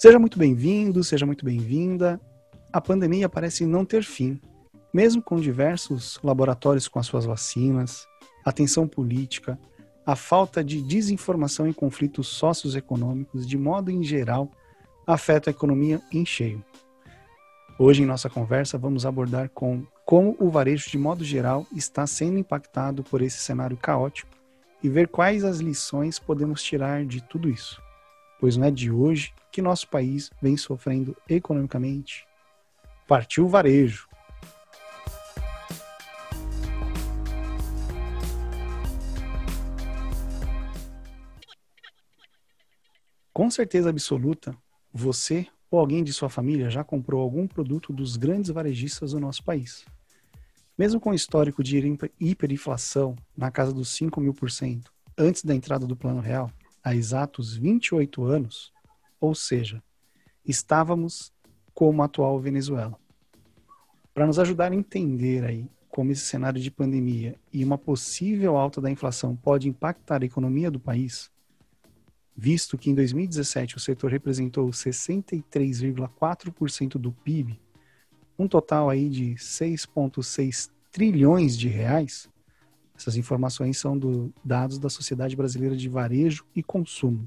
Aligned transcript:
Seja 0.00 0.18
muito 0.18 0.38
bem-vindo, 0.38 1.04
seja 1.04 1.26
muito 1.26 1.44
bem-vinda. 1.44 2.18
A 2.72 2.80
pandemia 2.80 3.28
parece 3.28 3.66
não 3.66 3.84
ter 3.84 4.02
fim, 4.02 4.40
mesmo 4.94 5.20
com 5.20 5.38
diversos 5.38 6.18
laboratórios 6.24 6.88
com 6.88 6.98
as 6.98 7.04
suas 7.04 7.26
vacinas, 7.26 8.08
a 8.42 8.50
tensão 8.50 8.88
política, 8.88 9.58
a 10.06 10.16
falta 10.16 10.64
de 10.64 10.80
desinformação 10.80 11.68
e 11.68 11.74
conflitos 11.74 12.28
socioeconômicos, 12.28 13.46
de 13.46 13.58
modo 13.58 13.90
em 13.90 14.02
geral, 14.02 14.50
afeta 15.06 15.50
a 15.50 15.52
economia 15.52 16.00
em 16.10 16.24
cheio. 16.24 16.64
Hoje, 17.78 18.02
em 18.02 18.06
nossa 18.06 18.30
conversa, 18.30 18.78
vamos 18.78 19.04
abordar 19.04 19.50
com 19.50 19.84
como 20.06 20.34
o 20.40 20.48
varejo, 20.48 20.88
de 20.88 20.96
modo 20.96 21.22
geral, 21.22 21.66
está 21.76 22.06
sendo 22.06 22.38
impactado 22.38 23.02
por 23.02 23.20
esse 23.20 23.36
cenário 23.36 23.76
caótico 23.76 24.32
e 24.82 24.88
ver 24.88 25.08
quais 25.08 25.44
as 25.44 25.58
lições 25.58 26.18
podemos 26.18 26.62
tirar 26.62 27.04
de 27.04 27.22
tudo 27.22 27.50
isso. 27.50 27.82
Pois 28.40 28.56
não 28.56 28.66
é 28.66 28.70
de 28.70 28.90
hoje 28.90 29.34
que 29.52 29.60
nosso 29.60 29.86
país 29.86 30.30
vem 30.40 30.56
sofrendo 30.56 31.14
economicamente. 31.28 32.26
Partiu 33.06 33.44
o 33.44 33.48
varejo. 33.48 34.08
Com 43.30 43.50
certeza 43.50 43.90
absoluta, 43.90 44.56
você 44.92 45.46
ou 45.70 45.78
alguém 45.78 46.02
de 46.02 46.12
sua 46.12 46.30
família 46.30 46.70
já 46.70 46.82
comprou 46.82 47.20
algum 47.20 47.46
produto 47.46 47.92
dos 47.92 48.16
grandes 48.16 48.50
varejistas 48.50 49.12
do 49.12 49.20
nosso 49.20 49.44
país. 49.44 49.84
Mesmo 50.78 50.98
com 50.98 51.10
o 51.10 51.14
histórico 51.14 51.62
de 51.62 51.78
hiperinflação 52.18 53.16
na 53.36 53.50
casa 53.50 53.72
dos 53.72 53.90
5 53.90 54.18
mil 54.18 54.32
por 54.32 54.50
cento 54.50 54.92
antes 55.16 55.44
da 55.44 55.54
entrada 55.54 55.86
do 55.86 55.94
Plano 55.94 56.20
Real, 56.20 56.50
há 56.82 56.94
exatos 56.94 57.54
28 57.56 58.24
anos, 58.24 58.72
ou 59.20 59.34
seja, 59.34 59.82
estávamos 60.44 61.32
como 61.74 62.02
a 62.02 62.06
atual 62.06 62.40
Venezuela. 62.40 62.98
Para 64.12 64.26
nos 64.26 64.38
ajudar 64.38 64.72
a 64.72 64.74
entender 64.74 65.44
aí 65.44 65.66
como 65.88 66.10
esse 66.12 66.24
cenário 66.24 66.60
de 66.60 66.70
pandemia 66.70 67.36
e 67.52 67.64
uma 67.64 67.76
possível 67.76 68.56
alta 68.56 68.80
da 68.80 68.90
inflação 68.90 69.36
pode 69.36 69.68
impactar 69.68 70.22
a 70.22 70.26
economia 70.26 70.70
do 70.70 70.78
país, 70.78 71.30
visto 72.36 72.78
que 72.78 72.90
em 72.90 72.94
2017 72.94 73.76
o 73.76 73.80
setor 73.80 74.08
representou 74.10 74.70
63,4% 74.70 76.92
do 76.92 77.12
PIB, 77.12 77.60
um 78.38 78.46
total 78.48 78.88
aí 78.88 79.08
de 79.08 79.34
6,6 79.34 80.70
trilhões 80.90 81.58
de 81.58 81.68
reais. 81.68 82.28
Essas 83.00 83.16
informações 83.16 83.78
são 83.78 83.96
do, 83.96 84.30
dados 84.44 84.78
da 84.78 84.90
Sociedade 84.90 85.34
Brasileira 85.34 85.74
de 85.74 85.88
Varejo 85.88 86.44
e 86.54 86.62
Consumo. 86.62 87.26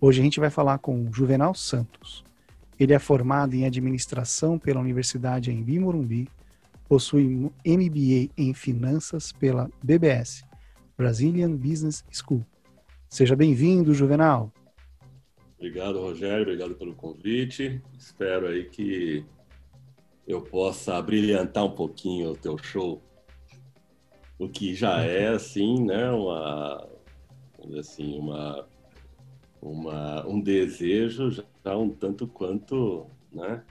Hoje 0.00 0.20
a 0.20 0.24
gente 0.24 0.40
vai 0.40 0.50
falar 0.50 0.78
com 0.78 1.08
Juvenal 1.12 1.54
Santos. 1.54 2.24
Ele 2.80 2.92
é 2.92 2.98
formado 2.98 3.54
em 3.54 3.64
administração 3.64 4.58
pela 4.58 4.80
Universidade 4.80 5.52
em 5.52 5.78
Morumbi, 5.78 6.28
possui 6.88 7.48
MBA 7.64 8.32
em 8.36 8.52
finanças 8.52 9.30
pela 9.30 9.70
BBS, 9.80 10.42
Brazilian 10.96 11.54
Business 11.54 12.04
School 12.10 12.44
Seja 13.08 13.36
bem-vindo, 13.36 13.94
Juvenal. 13.94 14.52
Obrigado, 15.56 16.00
Rogério. 16.00 16.42
Obrigado 16.42 16.74
pelo 16.74 16.96
convite. 16.96 17.80
Espero 17.96 18.48
aí 18.48 18.64
que 18.64 19.24
eu 20.26 20.42
possa 20.42 21.00
brilhantar 21.00 21.64
um 21.64 21.70
pouquinho 21.70 22.32
o 22.32 22.36
teu 22.36 22.58
show. 22.58 23.00
O 24.38 24.48
que 24.48 24.74
já 24.74 25.00
é, 25.02 25.28
assim, 25.28 25.84
né, 25.84 26.10
uma, 26.10 26.88
assim, 27.78 28.18
uma, 28.18 28.68
uma, 29.60 30.26
um 30.26 30.40
desejo 30.40 31.30
já 31.30 31.76
um 31.76 31.90
tanto 31.90 32.26
quanto, 32.26 33.06
né, 33.32 33.62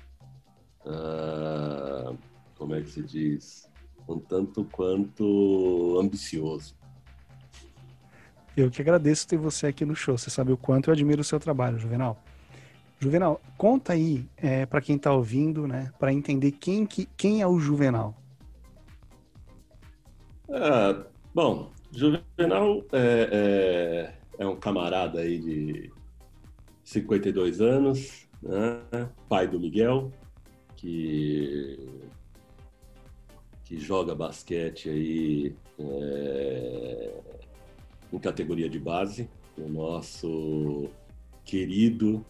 uh, 0.85 2.17
como 2.55 2.75
é 2.75 2.81
que 2.81 2.89
se 2.89 3.01
diz? 3.01 3.69
Um 4.07 4.19
tanto 4.19 4.65
quanto 4.65 5.97
ambicioso. 6.01 6.75
Eu 8.55 8.71
que 8.71 8.81
agradeço 8.81 9.27
ter 9.27 9.37
você 9.37 9.67
aqui 9.67 9.85
no 9.85 9.95
show. 9.95 10.17
Você 10.17 10.29
sabe 10.29 10.51
o 10.51 10.57
quanto 10.57 10.89
eu 10.89 10.93
admiro 10.93 11.21
o 11.21 11.23
seu 11.23 11.39
trabalho, 11.39 11.77
Juvenal. 11.77 12.17
Juvenal, 12.99 13.39
conta 13.55 13.93
aí 13.93 14.27
é, 14.35 14.65
para 14.65 14.81
quem 14.81 14.95
está 14.95 15.13
ouvindo, 15.13 15.67
né, 15.67 15.91
para 15.99 16.11
entender 16.11 16.51
quem, 16.53 16.85
que, 16.85 17.07
quem 17.15 17.41
é 17.41 17.47
o 17.47 17.59
Juvenal. 17.59 18.15
Ah, 20.49 21.05
bom, 21.33 21.71
Juvenal 21.91 22.83
é, 22.93 24.13
é, 24.39 24.43
é, 24.43 24.47
um 24.47 24.55
camarada 24.55 25.19
aí 25.19 25.39
de 25.39 25.91
52 26.83 27.59
anos, 27.59 28.27
né, 28.41 29.09
pai 29.27 29.47
do 29.47 29.59
Miguel, 29.59 30.11
que 30.75 32.07
que 33.65 33.77
joga 33.77 34.15
basquete 34.15 34.89
aí 34.89 35.55
é, 35.77 37.13
em 38.13 38.17
categoria 38.17 38.69
de 38.69 38.79
base, 38.79 39.29
o 39.57 39.67
nosso 39.67 40.89
querido, 41.43 42.25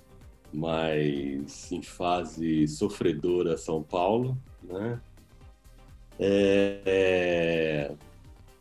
mas 0.52 1.72
em 1.72 1.84
fase 1.84 2.68
sofredora 2.68 3.56
São 3.56 3.84
Paulo, 3.84 4.36
né? 4.64 5.00
É, 6.20 6.82
é, 6.88 7.96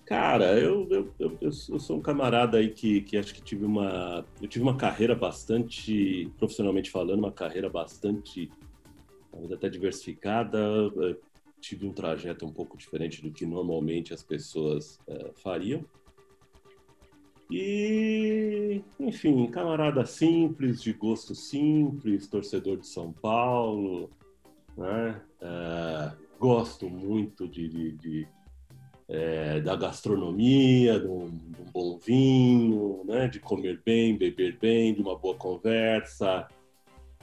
cara, 0.06 0.59
eu, 0.59 0.89
eu, 0.89 1.12
eu, 1.19 1.39
eu, 1.41 1.53
sou 1.53 1.99
um 1.99 2.00
camarada 2.00 2.59
aí 2.59 2.71
que, 2.71 3.00
que 3.03 3.19
acho 3.19 3.34
que 3.34 3.43
tive 3.43 3.65
uma, 3.65 4.25
eu 4.41 4.47
tive 4.47 4.62
uma 4.62 4.77
carreira 4.77 5.17
bastante, 5.17 6.33
profissionalmente 6.39 6.91
falando, 6.91 7.19
uma 7.19 7.33
carreira 7.33 7.69
bastante, 7.69 8.49
até 9.53 9.69
diversificada. 9.69 10.61
tive 11.61 11.87
um 11.87 11.93
trajeto 11.93 12.47
um 12.47 12.53
pouco 12.53 12.78
diferente 12.78 13.21
do 13.21 13.33
que 13.33 13.45
normalmente 13.45 14.15
as 14.15 14.22
pessoas 14.22 15.00
é, 15.09 15.33
fariam. 15.43 15.84
E, 17.50 18.83
enfim, 18.99 19.47
camarada 19.49 20.06
simples, 20.06 20.83
de 20.83 20.93
gosto 20.93 21.34
simples, 21.34 22.28
torcedor 22.28 22.77
de 22.77 22.87
São 22.87 23.12
Paulo, 23.12 24.09
né? 24.77 25.21
É, 25.41 26.12
gosto 26.39 26.89
muito 26.89 27.49
de, 27.49 27.69
de, 27.69 27.93
de 27.93 28.28
é, 29.09 29.61
da 29.61 29.77
gastronomia, 29.77 30.99
de 30.99 31.06
um, 31.06 31.28
de 31.28 31.62
um, 31.62 31.71
bom 31.72 31.99
vinho, 31.99 33.03
né? 33.05 33.28
de 33.28 33.39
comer 33.39 33.81
bem, 33.84 34.17
beber 34.17 34.59
bem, 34.61 34.94
de 34.94 35.00
uma 35.00 35.17
boa 35.17 35.37
conversa, 35.37 36.47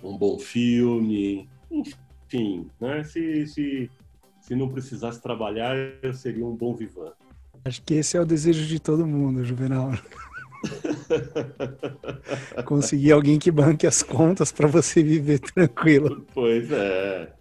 um 0.02 0.18
bom 0.18 0.40
filme, 0.40 1.50
enfim, 1.70 2.70
né? 2.80 3.04
se, 3.04 3.46
se, 3.48 3.92
se 4.42 4.56
não 4.56 4.70
precisasse 4.70 5.22
trabalhar, 5.22 5.76
eu 6.02 6.14
seria 6.14 6.46
um 6.46 6.56
bom 6.56 6.74
vivan. 6.74 7.12
Acho 7.66 7.82
que 7.82 7.96
esse 7.96 8.18
é 8.18 8.22
o 8.22 8.26
desejo 8.26 8.66
de 8.66 8.80
todo 8.80 9.08
mundo, 9.08 9.44
Juvenal. 9.44 9.92
Conseguir 12.66 13.12
alguém 13.12 13.38
que 13.38 13.52
banque 13.52 13.86
as 13.86 14.02
contas 14.02 14.52
para 14.52 14.68
você 14.68 15.04
viver 15.04 15.40
tranquilo. 15.40 16.26
Pois 16.34 16.72
é. 16.72 17.34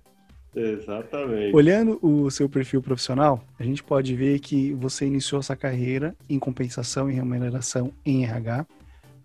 Exatamente. 0.55 1.55
Olhando 1.57 1.99
o 2.03 2.31
seu 2.31 2.49
perfil 2.49 2.83
profissional, 2.83 3.43
a 3.59 3.63
gente 3.63 3.83
pode 3.83 4.15
ver 4.15 4.39
que 4.39 4.75
você 4.75 5.07
iniciou 5.07 5.41
essa 5.41 5.57
carreira 5.57 6.15
em 6.29 6.39
compensação 6.39 7.11
e 7.11 7.15
remuneração 7.15 7.93
em 8.05 8.25
RH, 8.25 8.67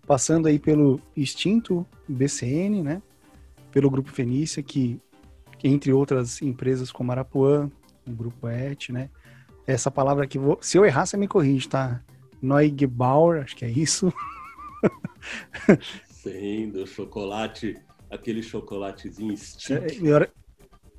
passando 0.06 0.48
aí 0.48 0.58
pelo 0.58 1.00
extinto 1.14 1.86
BCN, 2.08 2.82
né? 2.82 3.02
Pelo 3.70 3.90
Grupo 3.90 4.10
Fenícia, 4.10 4.62
que 4.62 4.98
entre 5.62 5.92
outras 5.92 6.40
empresas 6.40 6.90
como 6.90 7.12
Arapuã, 7.12 7.70
o 8.06 8.12
Grupo 8.12 8.48
ET, 8.48 8.88
né? 8.88 9.10
Essa 9.66 9.90
palavra 9.90 10.26
que 10.26 10.38
vou, 10.38 10.58
se 10.62 10.78
eu 10.78 10.86
errar, 10.86 11.04
você 11.04 11.18
me 11.18 11.28
corrige, 11.28 11.68
tá? 11.68 12.02
Neugebauer, 12.40 13.42
acho 13.42 13.54
que 13.54 13.66
é 13.66 13.70
isso. 13.70 14.10
Sim, 16.08 16.70
do 16.70 16.86
chocolate, 16.86 17.76
aquele 18.10 18.42
chocolatezinho 18.42 19.36
stick. 19.36 20.02
É, 20.06 20.30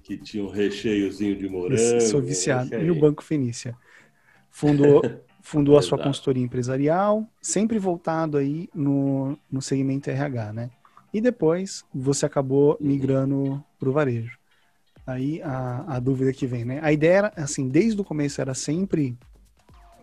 que 0.10 0.18
tinha 0.18 0.44
um 0.44 0.50
recheiozinho 0.50 1.36
de 1.36 1.48
morango. 1.48 2.02
Sou 2.02 2.20
viciado. 2.20 2.74
E 2.74 2.90
o 2.90 3.00
Banco 3.00 3.24
Fenícia. 3.24 3.78
Fundou, 4.50 5.04
fundou 5.44 5.78
a 5.78 5.84
sua 5.84 6.00
consultoria 6.00 6.44
empresarial, 6.44 7.30
sempre 7.40 7.78
voltado 7.78 8.36
aí 8.38 8.68
no, 8.74 9.38
no 9.52 9.62
segmento 9.62 10.10
RH, 10.10 10.54
né? 10.54 10.72
E 11.14 11.22
depois 11.22 11.86
você 11.94 12.26
acabou 12.26 12.72
uhum. 12.72 12.88
migrando 12.88 13.64
para 13.80 13.90
o 13.90 13.92
varejo. 13.92 14.36
Aí 15.06 15.42
a, 15.44 15.96
a 15.96 16.00
dúvida 16.00 16.34
que 16.34 16.48
vem, 16.48 16.66
né? 16.66 16.80
A 16.82 16.92
ideia 16.92 17.18
era, 17.18 17.34
assim, 17.36 17.68
desde 17.70 18.02
o 18.02 18.04
começo 18.04 18.42
era 18.42 18.56
sempre 18.56 19.16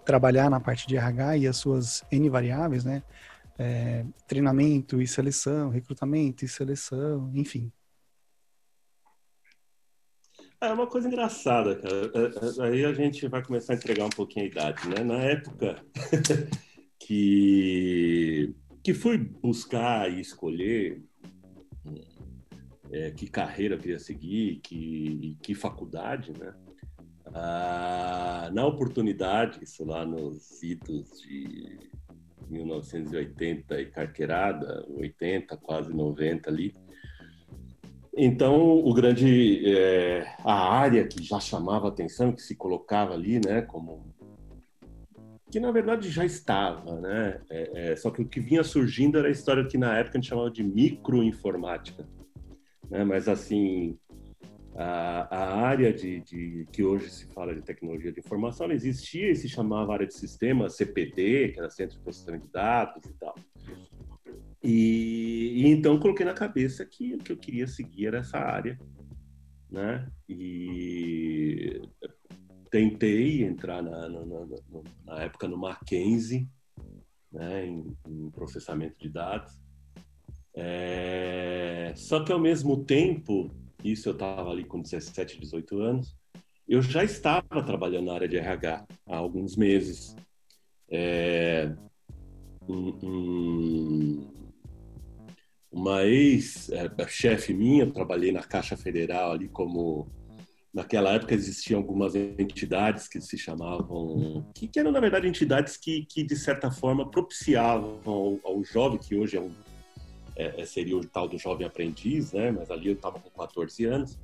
trabalhar 0.05 0.49
na 0.49 0.61
parte 0.61 0.87
de 0.87 0.97
RH 0.97 1.37
e 1.39 1.47
as 1.49 1.57
suas 1.57 2.05
N 2.13 2.29
variáveis, 2.29 2.85
né? 2.85 3.03
É, 3.59 4.05
treinamento 4.29 5.03
e 5.03 5.07
seleção, 5.07 5.71
recrutamento 5.71 6.45
e 6.45 6.49
seleção, 6.49 7.29
enfim. 7.35 7.73
É 10.61 10.73
uma 10.73 10.87
coisa 10.87 11.09
engraçada, 11.09 11.77
cara. 11.77 11.95
É, 12.15 12.63
é, 12.63 12.67
aí 12.67 12.85
a 12.85 12.93
gente 12.93 13.29
vai 13.29 13.43
começar 13.45 13.75
a 13.75 13.77
entregar 13.77 14.07
um 14.07 14.11
pouquinho 14.11 14.47
a 14.47 14.49
idade, 14.49 14.89
né? 14.89 15.05
Na 15.05 15.19
época 15.23 15.77
que, 16.99 18.55
que 18.83 18.95
fui 18.95 19.19
buscar 19.19 20.11
e 20.11 20.21
escolher 20.21 21.03
é, 22.91 23.11
que 23.11 23.27
carreira 23.27 23.75
eu 23.75 23.79
queria 23.79 23.99
seguir, 23.99 24.61
que, 24.63 25.37
que 25.43 25.55
faculdade, 25.55 26.33
né? 26.39 26.55
Ah, 27.35 28.49
na 28.53 28.67
oportunidade, 28.67 29.63
isso 29.63 29.85
lá 29.85 30.07
nos 30.07 30.63
idos 30.63 31.21
de 31.21 31.91
1980 32.49 33.81
e 33.81 33.87
carqueirada, 33.87 34.87
80, 34.89 35.57
quase 35.59 35.93
90 35.93 36.49
ali. 36.49 36.75
Então, 38.17 38.79
o 38.79 38.95
grande, 38.95 39.63
é, 39.71 40.27
a 40.43 40.73
área 40.73 41.07
que 41.07 41.23
já 41.23 41.39
chamava 41.39 41.89
atenção, 41.89 42.33
que 42.33 42.41
se 42.41 42.57
colocava 42.57 43.13
ali, 43.13 43.39
né, 43.45 43.61
como 43.61 44.15
que 45.51 45.61
na 45.61 45.71
verdade 45.71 46.11
já 46.11 46.25
estava, 46.25 47.01
né? 47.01 47.41
É, 47.49 47.93
é, 47.93 47.97
só 47.97 48.11
que 48.11 48.21
o 48.21 48.29
que 48.29 48.41
vinha 48.41 48.65
surgindo 48.65 49.19
era 49.19 49.29
a 49.29 49.31
história 49.31 49.65
que 49.65 49.79
na 49.79 49.97
época 49.97 50.19
a 50.19 50.21
gente 50.21 50.29
chamava 50.29 50.51
de 50.51 50.63
microinformática, 50.63 52.05
né? 52.91 53.05
Mas 53.05 53.29
assim, 53.29 53.97
a, 54.75 55.29
a 55.31 55.57
área 55.61 55.93
de, 55.93 56.21
de, 56.21 56.67
que 56.73 56.83
hoje 56.83 57.09
se 57.11 57.27
fala 57.27 57.55
de 57.55 57.63
tecnologia 57.63 58.13
de 58.13 58.19
informação, 58.19 58.65
ela 58.65 58.75
existia 58.75 59.31
e 59.31 59.37
se 59.37 59.49
chamava 59.49 59.93
área 59.93 60.07
de 60.07 60.15
sistema, 60.15 60.69
CPD, 60.69 61.51
que 61.53 61.59
era 61.59 61.71
Centro 61.71 61.97
de 61.97 62.03
Processamento 62.03 62.47
de 62.47 62.53
Dados 62.53 63.05
e 63.05 63.13
tal. 63.15 63.35
E, 64.67 65.63
e 65.63 65.69
então 65.69 65.97
coloquei 65.97 66.27
na 66.27 66.35
cabeça 66.35 66.85
que 66.85 67.15
o 67.15 67.19
que 67.19 67.31
eu 67.31 67.37
queria 67.37 67.69
seguir 67.69 68.07
era 68.07 68.19
essa 68.19 68.37
área, 68.37 68.77
né? 69.71 70.11
E 70.29 71.81
tentei 72.69 73.45
entrar 73.45 73.81
na, 73.81 74.09
na, 74.09 74.25
na, 74.27 74.47
na 75.05 75.23
época 75.23 75.47
no 75.47 75.57
Mackenzie, 75.57 76.49
né, 77.31 77.65
em, 77.65 77.97
em 78.09 78.29
processamento 78.33 78.97
de 78.99 79.09
dados. 79.09 79.57
É, 80.53 81.93
só 81.95 82.25
que 82.25 82.33
ao 82.33 82.41
mesmo 82.41 82.85
tempo, 82.85 83.55
isso 83.85 84.09
eu 84.09 84.15
estava 84.15 84.51
ali 84.51 84.65
com 84.65 84.83
17, 84.83 85.39
18 85.39 85.81
anos, 85.81 86.17
eu 86.69 86.83
já 86.83 87.05
estava 87.05 87.63
trabalhando 87.65 88.07
na 88.07 88.15
área 88.15 88.27
de 88.27 88.37
RH 88.37 88.85
há 89.07 89.17
alguns 89.17 89.55
meses. 89.55 90.17
É, 90.91 91.73
um, 92.69 92.99
um, 93.03 94.36
uma 95.77 96.05
ex-chefe 96.05 97.53
é, 97.53 97.55
minha, 97.55 97.85
eu 97.85 97.93
trabalhei 97.93 98.33
na 98.33 98.43
Caixa 98.43 98.79
Federal 98.79 99.33
ali 99.33 99.47
como 99.47 100.09
naquela 100.73 101.13
época 101.13 101.35
existiam 101.35 101.79
algumas 101.79 102.15
entidades 102.15 103.07
que 103.07 103.21
se 103.21 103.37
chamavam, 103.37 104.47
que, 104.55 104.67
que 104.67 104.81
eram 104.81 104.91
na 104.91 105.01
verdade 105.01 105.29
entidades 105.29 105.77
que, 105.77 106.07
que 106.07 106.25
de 106.25 106.35
certa 106.35 106.71
forma 106.71 107.11
propiciavam 107.11 108.01
ao, 108.07 108.41
ao 108.43 108.65
jovem, 108.65 108.99
que 108.99 109.15
hoje 109.15 109.37
é 109.37 109.41
um, 109.41 109.51
é, 110.35 110.63
é 110.63 110.65
seria 110.65 110.97
o 110.97 111.05
tal 111.05 111.29
do 111.29 111.37
jovem 111.37 111.67
aprendiz, 111.67 112.33
né? 112.33 112.51
Mas 112.51 112.71
ali 112.71 112.89
eu 112.89 112.95
estava 112.95 113.21
com 113.21 113.29
14 113.29 113.85
anos, 113.85 114.19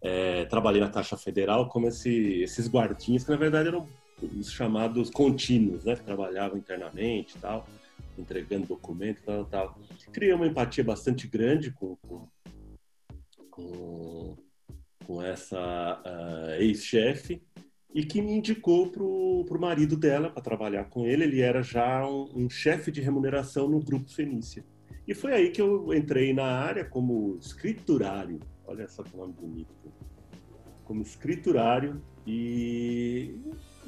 é, 0.00 0.44
trabalhei 0.44 0.80
na 0.80 0.88
Caixa 0.88 1.16
Federal 1.16 1.68
como 1.68 1.88
esse, 1.88 2.42
esses 2.42 2.68
guardinhas 2.68 3.24
que 3.24 3.30
na 3.30 3.36
verdade 3.36 3.68
eram 3.68 3.88
os 4.38 4.52
chamados 4.52 5.10
contínuos, 5.10 5.84
né? 5.84 5.96
Que 5.96 6.04
trabalhavam 6.04 6.56
internamente 6.56 7.36
e 7.36 7.40
tal, 7.40 7.66
entregando 8.18 8.66
documento, 8.66 9.22
tal, 9.22 9.44
tal. 9.46 9.80
Criei 10.12 10.32
uma 10.32 10.46
empatia 10.46 10.84
bastante 10.84 11.26
grande 11.26 11.70
com, 11.70 11.96
com, 11.96 12.28
com 13.50 14.36
com 15.02 15.22
essa 15.22 16.02
uh, 16.06 16.62
ex-chefe 16.62 17.42
e 17.94 18.04
que 18.04 18.22
me 18.22 18.32
indicou 18.32 18.90
pro, 18.90 19.44
pro 19.46 19.60
marido 19.60 19.96
dela 19.96 20.30
para 20.30 20.42
trabalhar 20.42 20.84
com 20.84 21.04
ele. 21.04 21.24
Ele 21.24 21.40
era 21.40 21.62
já 21.62 22.06
um, 22.08 22.30
um 22.34 22.50
chefe 22.50 22.90
de 22.90 23.00
remuneração 23.00 23.68
no 23.68 23.80
Grupo 23.80 24.10
Fenícia. 24.10 24.64
E 25.06 25.14
foi 25.14 25.32
aí 25.32 25.50
que 25.50 25.60
eu 25.60 25.92
entrei 25.92 26.32
na 26.32 26.44
área 26.46 26.84
como 26.84 27.36
escriturário. 27.38 28.40
Olha 28.64 28.88
só 28.88 29.02
que 29.02 29.14
nome 29.16 29.34
bonito. 29.34 29.74
Como 30.84 31.02
escriturário 31.02 32.02
e 32.26 33.36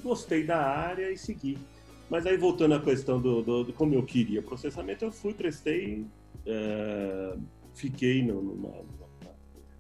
gostei 0.03 0.45
da 0.45 0.59
área 0.59 1.11
e 1.11 1.17
segui. 1.17 1.57
Mas 2.11 2.27
aí 2.27 2.37
voltando 2.37 2.75
à 2.75 2.81
questão 2.81 3.21
do, 3.21 3.43
do, 3.43 3.65
do 3.65 3.73
como 3.73 3.95
eu 3.95 4.05
queria 4.05 4.43
processamento, 4.43 5.05
eu 5.05 5.13
fui, 5.13 5.33
prestei, 5.33 6.07
uh, 6.47 7.41
fiquei 7.75 8.23
numa, 8.23 8.85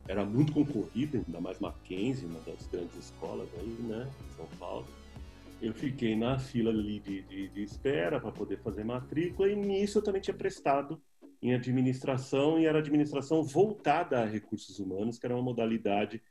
era 0.06 0.24
muito 0.24 0.52
concorrido, 0.52 1.24
ainda 1.26 1.40
mais 1.40 1.58
Mackenzie, 1.58 2.26
uma 2.26 2.40
das 2.40 2.66
grandes 2.66 2.96
escolas 2.96 3.48
aí, 3.58 3.76
né, 3.86 4.08
em 4.30 4.36
São 4.36 4.46
Paulo. 4.58 4.86
Eu 5.62 5.72
fiquei 5.72 6.14
na 6.14 6.38
fila 6.38 6.70
ali 6.70 7.00
de, 7.00 7.22
de, 7.22 7.48
de 7.48 7.62
espera 7.62 8.20
para 8.20 8.30
poder 8.30 8.58
fazer 8.58 8.84
matrícula 8.84 9.48
e 9.48 9.56
nisso 9.56 9.98
eu 9.98 10.02
também 10.02 10.20
tinha 10.20 10.36
prestado 10.36 11.00
em 11.40 11.54
administração 11.54 12.58
e 12.58 12.66
era 12.66 12.78
administração 12.78 13.42
voltada 13.42 14.20
a 14.20 14.26
recursos 14.26 14.78
humanos, 14.78 15.18
que 15.18 15.24
era 15.24 15.34
uma 15.34 15.42
modalidade 15.42 16.22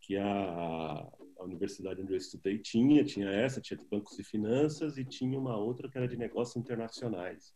que 0.00 0.16
a, 0.16 1.06
a 1.42 1.44
universidade 1.44 2.00
onde 2.00 2.12
eu 2.12 2.16
estudei 2.16 2.58
tinha, 2.58 3.04
tinha 3.04 3.28
essa, 3.28 3.60
tinha 3.60 3.76
de 3.76 3.84
bancos 3.84 4.18
e 4.18 4.24
finanças 4.24 4.96
e 4.96 5.04
tinha 5.04 5.38
uma 5.38 5.56
outra 5.56 5.88
que 5.88 5.98
era 5.98 6.08
de 6.08 6.16
negócios 6.16 6.56
internacionais. 6.56 7.54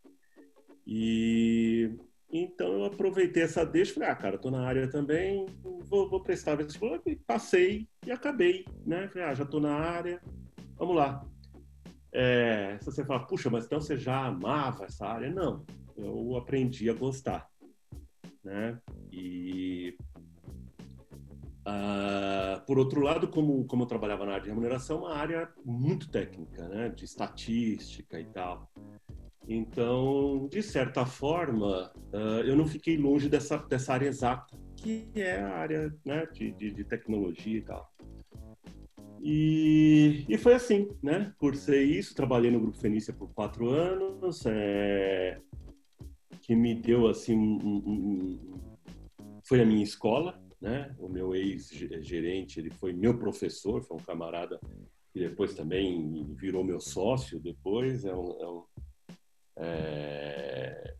E 0.87 1.91
então 2.31 2.73
eu 2.73 2.85
aproveitei 2.85 3.45
essa 3.45 3.65
deixa, 3.65 3.95
falei, 3.95 4.09
ah, 4.09 4.17
cara, 4.17 4.39
tô 4.39 4.51
na 4.51 4.67
área 4.67 4.91
também, 4.91 5.47
vou, 5.63 6.09
vou 6.11 6.21
prestar 6.21 6.57
vestibular, 6.57 7.01
e 7.07 7.17
passei 7.17 7.89
e 8.05 8.11
acabei, 8.11 8.65
né? 8.85 9.09
Falei, 9.09 9.29
ah, 9.29 9.35
já 9.35 9.45
tô 9.45 9.61
na 9.61 9.75
área, 9.75 10.21
vamos 10.77 10.97
lá. 10.97 11.25
É, 12.13 12.79
se 12.81 12.87
você 12.87 13.05
fala, 13.05 13.27
puxa, 13.27 13.49
mas 13.49 13.67
então 13.67 13.81
você 13.81 13.97
já 13.97 14.27
amava 14.27 14.85
essa 14.85 15.07
área? 15.07 15.31
Não, 15.31 15.65
eu 15.97 16.37
aprendi 16.37 16.91
a 16.91 16.95
gostar, 16.95 17.49
né? 18.43 18.81
E 19.13 19.97
Uh, 21.67 22.65
por 22.65 22.79
outro 22.79 23.01
lado, 23.01 23.27
como, 23.27 23.65
como 23.65 23.83
eu 23.83 23.87
trabalhava 23.89 24.25
na 24.25 24.33
área 24.35 24.45
de 24.45 24.51
remuneração, 24.51 25.01
uma 25.01 25.17
área 25.17 25.49
muito 25.65 26.09
técnica, 26.09 26.69
né, 26.69 26.89
de 26.91 27.05
estatística 27.05 28.21
e 28.21 28.25
tal. 28.27 28.71
Então, 29.49 30.49
de 30.49 30.63
certa 30.63 31.05
forma, 31.05 31.93
uh, 32.13 32.41
eu 32.45 32.55
não 32.55 32.67
fiquei 32.67 32.97
longe 32.97 33.29
dessa, 33.29 33.59
dessa 33.59 33.95
área 33.95 34.07
exata, 34.07 34.57
que 34.77 35.11
é 35.17 35.41
a 35.41 35.57
área 35.57 35.93
né, 36.05 36.27
de, 36.33 36.53
de, 36.53 36.71
de 36.71 36.85
tecnologia 36.85 37.59
e 37.59 37.63
tal. 37.63 37.93
E, 39.21 40.25
e, 40.29 40.39
foi 40.39 40.55
assim, 40.55 40.89
né? 41.03 41.35
Por 41.37 41.57
ser 41.57 41.83
isso, 41.83 42.15
trabalhei 42.15 42.49
no 42.49 42.61
Grupo 42.61 42.79
Fenícia 42.79 43.13
por 43.13 43.29
quatro 43.35 43.71
anos, 43.71 44.45
é, 44.47 45.41
que 46.43 46.55
me 46.55 46.77
deu 46.77 47.09
assim, 47.09 47.37
um, 47.37 47.59
um, 47.65 47.83
um, 47.89 48.61
foi 49.43 49.61
a 49.61 49.67
minha 49.67 49.83
escola, 49.83 50.41
né? 50.67 50.93
O 50.99 51.09
meu 51.09 51.33
ex-gerente, 51.33 52.59
ele 52.59 52.71
foi 52.71 52.93
meu 52.93 53.17
professor, 53.17 53.85
foi 53.85 53.97
um 53.97 54.01
camarada 54.01 54.59
que 55.13 55.21
depois 55.21 55.55
também 55.55 56.35
virou 56.35 56.65
meu 56.65 56.81
sócio 56.81 57.39
depois, 57.39 58.05
é 58.05 58.13
um, 58.13 58.41
é 58.41 58.49
um 58.49 58.65
é, 59.59 60.95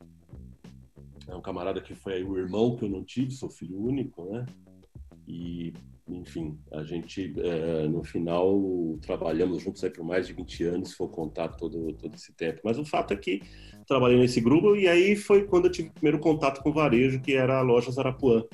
é 1.27 1.35
um 1.35 1.43
camarada 1.43 1.81
que 1.81 1.97
foi 1.97 2.23
o 2.23 2.39
irmão 2.39 2.77
que 2.77 2.85
eu 2.85 2.89
não 2.89 3.05
tive, 3.05 3.33
sou 3.33 3.51
filho 3.51 3.79
único, 3.79 4.25
né? 4.27 4.47
E, 5.27 5.73
enfim, 6.09 6.57
a 6.73 6.85
gente, 6.85 7.35
é, 7.41 7.89
no 7.89 8.05
final, 8.05 8.97
trabalhamos 9.03 9.65
juntos 9.65 9.83
aí 9.83 9.91
por 9.91 10.05
mais 10.05 10.29
de 10.29 10.33
20 10.33 10.63
anos, 10.63 10.91
se 10.91 10.95
for 10.95 11.09
contar 11.09 11.49
todo, 11.49 11.93
todo 11.95 12.15
esse 12.15 12.33
tempo. 12.33 12.61
Mas 12.65 12.79
o 12.79 12.85
fato 12.85 13.13
é 13.13 13.17
que 13.17 13.43
trabalhei 13.87 14.17
nesse 14.17 14.41
grupo 14.41 14.77
e 14.77 14.87
aí 14.87 15.17
foi 15.17 15.45
quando 15.45 15.65
eu 15.65 15.73
tive 15.73 15.89
o 15.89 15.93
primeiro 15.93 16.21
contato 16.21 16.63
com 16.63 16.71
o 16.71 16.73
varejo, 16.73 17.21
que 17.21 17.35
era 17.35 17.59
a 17.59 17.63
loja 17.63 17.91
Zarapuã. 17.91 18.45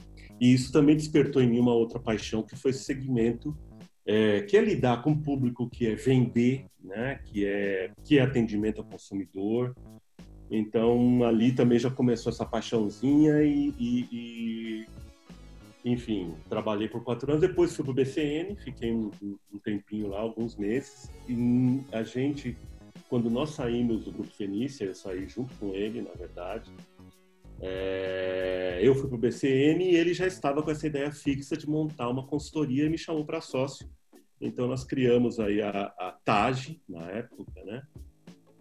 E 0.43 0.53
isso 0.53 0.73
também 0.73 0.97
despertou 0.97 1.41
em 1.41 1.49
mim 1.49 1.61
uma 1.61 1.73
outra 1.73 2.01
paixão, 2.01 2.43
que 2.43 2.57
foi 2.57 2.73
esse 2.73 2.83
segmento 2.83 3.57
é, 4.05 4.43
que 4.43 4.57
é 4.57 4.61
lidar 4.61 5.01
com 5.01 5.13
o 5.13 5.17
público, 5.23 5.71
que 5.71 5.87
é 5.87 5.95
vender, 5.95 6.67
né? 6.83 7.21
que, 7.27 7.47
é, 7.47 7.93
que 8.03 8.19
é 8.19 8.23
atendimento 8.23 8.81
ao 8.81 8.85
consumidor. 8.85 9.73
Então, 10.51 11.23
ali 11.23 11.53
também 11.53 11.79
já 11.79 11.93
começou 11.93 12.33
essa 12.33 12.45
paixãozinha 12.45 13.41
e, 13.45 13.73
e, 13.79 14.09
e 14.11 14.87
enfim, 15.85 16.35
trabalhei 16.49 16.89
por 16.89 17.05
quatro 17.05 17.31
anos. 17.31 17.41
Depois 17.41 17.77
fui 17.77 17.85
para 17.85 17.93
o 17.93 17.95
BCN, 17.95 18.57
fiquei 18.57 18.93
um, 18.93 19.13
um, 19.23 19.59
tempinho 19.61 20.09
lá, 20.09 20.19
alguns 20.19 20.57
meses. 20.57 21.09
E 21.29 21.81
a 21.93 22.03
gente, 22.03 22.59
quando 23.09 23.31
nós 23.31 23.51
saímos 23.51 24.07
do 24.07 24.11
Grupo 24.11 24.33
Fenícia, 24.33 24.87
eu 24.87 24.95
saí 24.97 25.29
junto 25.29 25.55
com 25.55 25.73
ele, 25.73 26.03
na 26.03 26.11
verdade, 26.15 26.69
é, 27.65 28.81
eu 28.83 28.93
fui 28.97 29.07
para 29.07 29.15
o 29.15 29.19
BCN 29.19 29.85
e 29.85 29.95
ele 29.95 30.13
já 30.13 30.27
estava 30.27 30.63
com 30.63 30.71
essa 30.71 30.85
ideia 30.85 31.13
fixa 31.13 31.57
de 31.57 31.71
montar 31.71 32.09
uma 32.09 32.27
consultoria 32.27 32.87
e 32.87 32.91
me 32.91 32.99
chamou 32.99 33.25
para 33.25 33.41
sócio. 33.41 33.89
Então 34.41 34.67
nós 34.67 34.83
criamos 34.83 35.39
aí 35.39 35.63
a, 35.63 35.71
a 35.71 36.19
TAG 36.25 36.81
na 36.89 37.09
época, 37.13 37.63
né? 37.65 37.83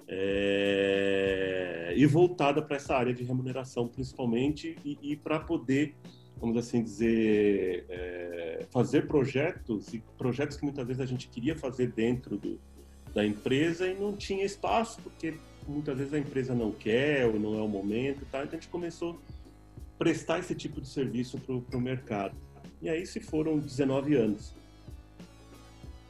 É, 0.07 1.93
e 1.97 2.05
voltada 2.05 2.61
para 2.61 2.75
essa 2.75 2.95
área 2.95 3.13
de 3.13 3.23
remuneração 3.23 3.87
principalmente 3.87 4.75
e, 4.85 4.97
e 5.01 5.15
para 5.15 5.39
poder, 5.39 5.95
vamos 6.37 6.57
assim 6.57 6.83
dizer, 6.83 7.85
é, 7.89 8.65
fazer 8.69 9.07
projetos 9.07 9.93
e 9.93 10.03
projetos 10.17 10.57
que 10.57 10.63
muitas 10.63 10.85
vezes 10.85 11.01
a 11.01 11.05
gente 11.05 11.29
queria 11.29 11.55
fazer 11.55 11.93
dentro 11.93 12.37
do, 12.37 12.59
da 13.13 13.25
empresa 13.25 13.87
e 13.87 13.97
não 13.97 14.15
tinha 14.15 14.45
espaço 14.45 15.01
porque 15.01 15.33
muitas 15.67 15.97
vezes 15.97 16.13
a 16.13 16.19
empresa 16.19 16.53
não 16.53 16.71
quer 16.71 17.25
ou 17.25 17.39
não 17.39 17.57
é 17.57 17.61
o 17.61 17.67
momento, 17.67 18.25
tá? 18.31 18.43
Então 18.43 18.57
a 18.57 18.61
gente 18.61 18.69
começou 18.69 19.19
prestar 20.01 20.39
esse 20.39 20.55
tipo 20.55 20.81
de 20.81 20.87
serviço 20.87 21.37
para 21.39 21.77
o 21.77 21.81
mercado. 21.81 22.35
E 22.81 22.89
aí 22.89 23.05
se 23.05 23.19
foram 23.19 23.59
19 23.59 24.15
anos. 24.15 24.55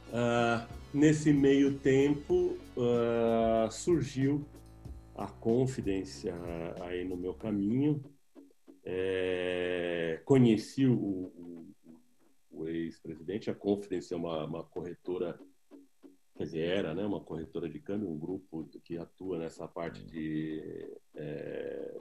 Uh, 0.08 0.66
nesse 0.94 1.30
meio 1.30 1.74
tempo 1.74 2.56
uh, 2.74 3.70
surgiu 3.70 4.46
a 5.14 5.26
Confidência 5.26 6.34
aí 6.80 7.04
no 7.04 7.18
meu 7.18 7.34
caminho. 7.34 8.02
É, 8.82 10.22
conheci 10.24 10.86
o, 10.86 10.94
o, 10.94 11.66
o 12.50 12.68
ex-presidente. 12.68 13.50
A 13.50 13.54
Confidência 13.54 14.14
é 14.14 14.16
uma, 14.16 14.46
uma 14.46 14.64
corretora 14.64 15.38
quer 16.36 16.44
dizer, 16.44 16.60
era 16.60 16.94
né, 16.94 17.04
uma 17.04 17.20
corretora 17.20 17.68
de 17.68 17.78
câmbio, 17.78 18.10
um 18.10 18.18
grupo 18.18 18.68
que 18.84 18.96
atua 18.96 19.38
nessa 19.38 19.68
parte 19.68 20.04
de, 20.04 20.88
é, 21.14 21.94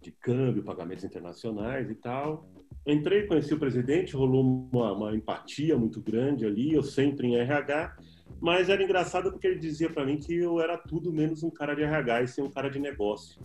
de 0.00 0.12
câmbio, 0.12 0.62
pagamentos 0.62 1.04
internacionais 1.04 1.90
e 1.90 1.94
tal. 1.94 2.48
Entrei, 2.86 3.26
conheci 3.26 3.54
o 3.54 3.58
presidente, 3.58 4.14
rolou 4.14 4.68
uma, 4.72 4.92
uma 4.92 5.16
empatia 5.16 5.76
muito 5.76 6.00
grande 6.00 6.44
ali, 6.44 6.74
eu 6.74 6.82
sempre 6.82 7.26
em 7.26 7.36
RH, 7.36 7.96
mas 8.40 8.68
era 8.68 8.82
engraçado 8.82 9.30
porque 9.30 9.46
ele 9.46 9.58
dizia 9.58 9.88
para 9.88 10.04
mim 10.04 10.18
que 10.18 10.34
eu 10.34 10.60
era 10.60 10.76
tudo 10.76 11.12
menos 11.12 11.42
um 11.42 11.50
cara 11.50 11.74
de 11.74 11.82
RH 11.82 12.22
e 12.22 12.28
sim 12.28 12.42
um 12.42 12.50
cara 12.50 12.68
de 12.68 12.78
negócio 12.78 13.42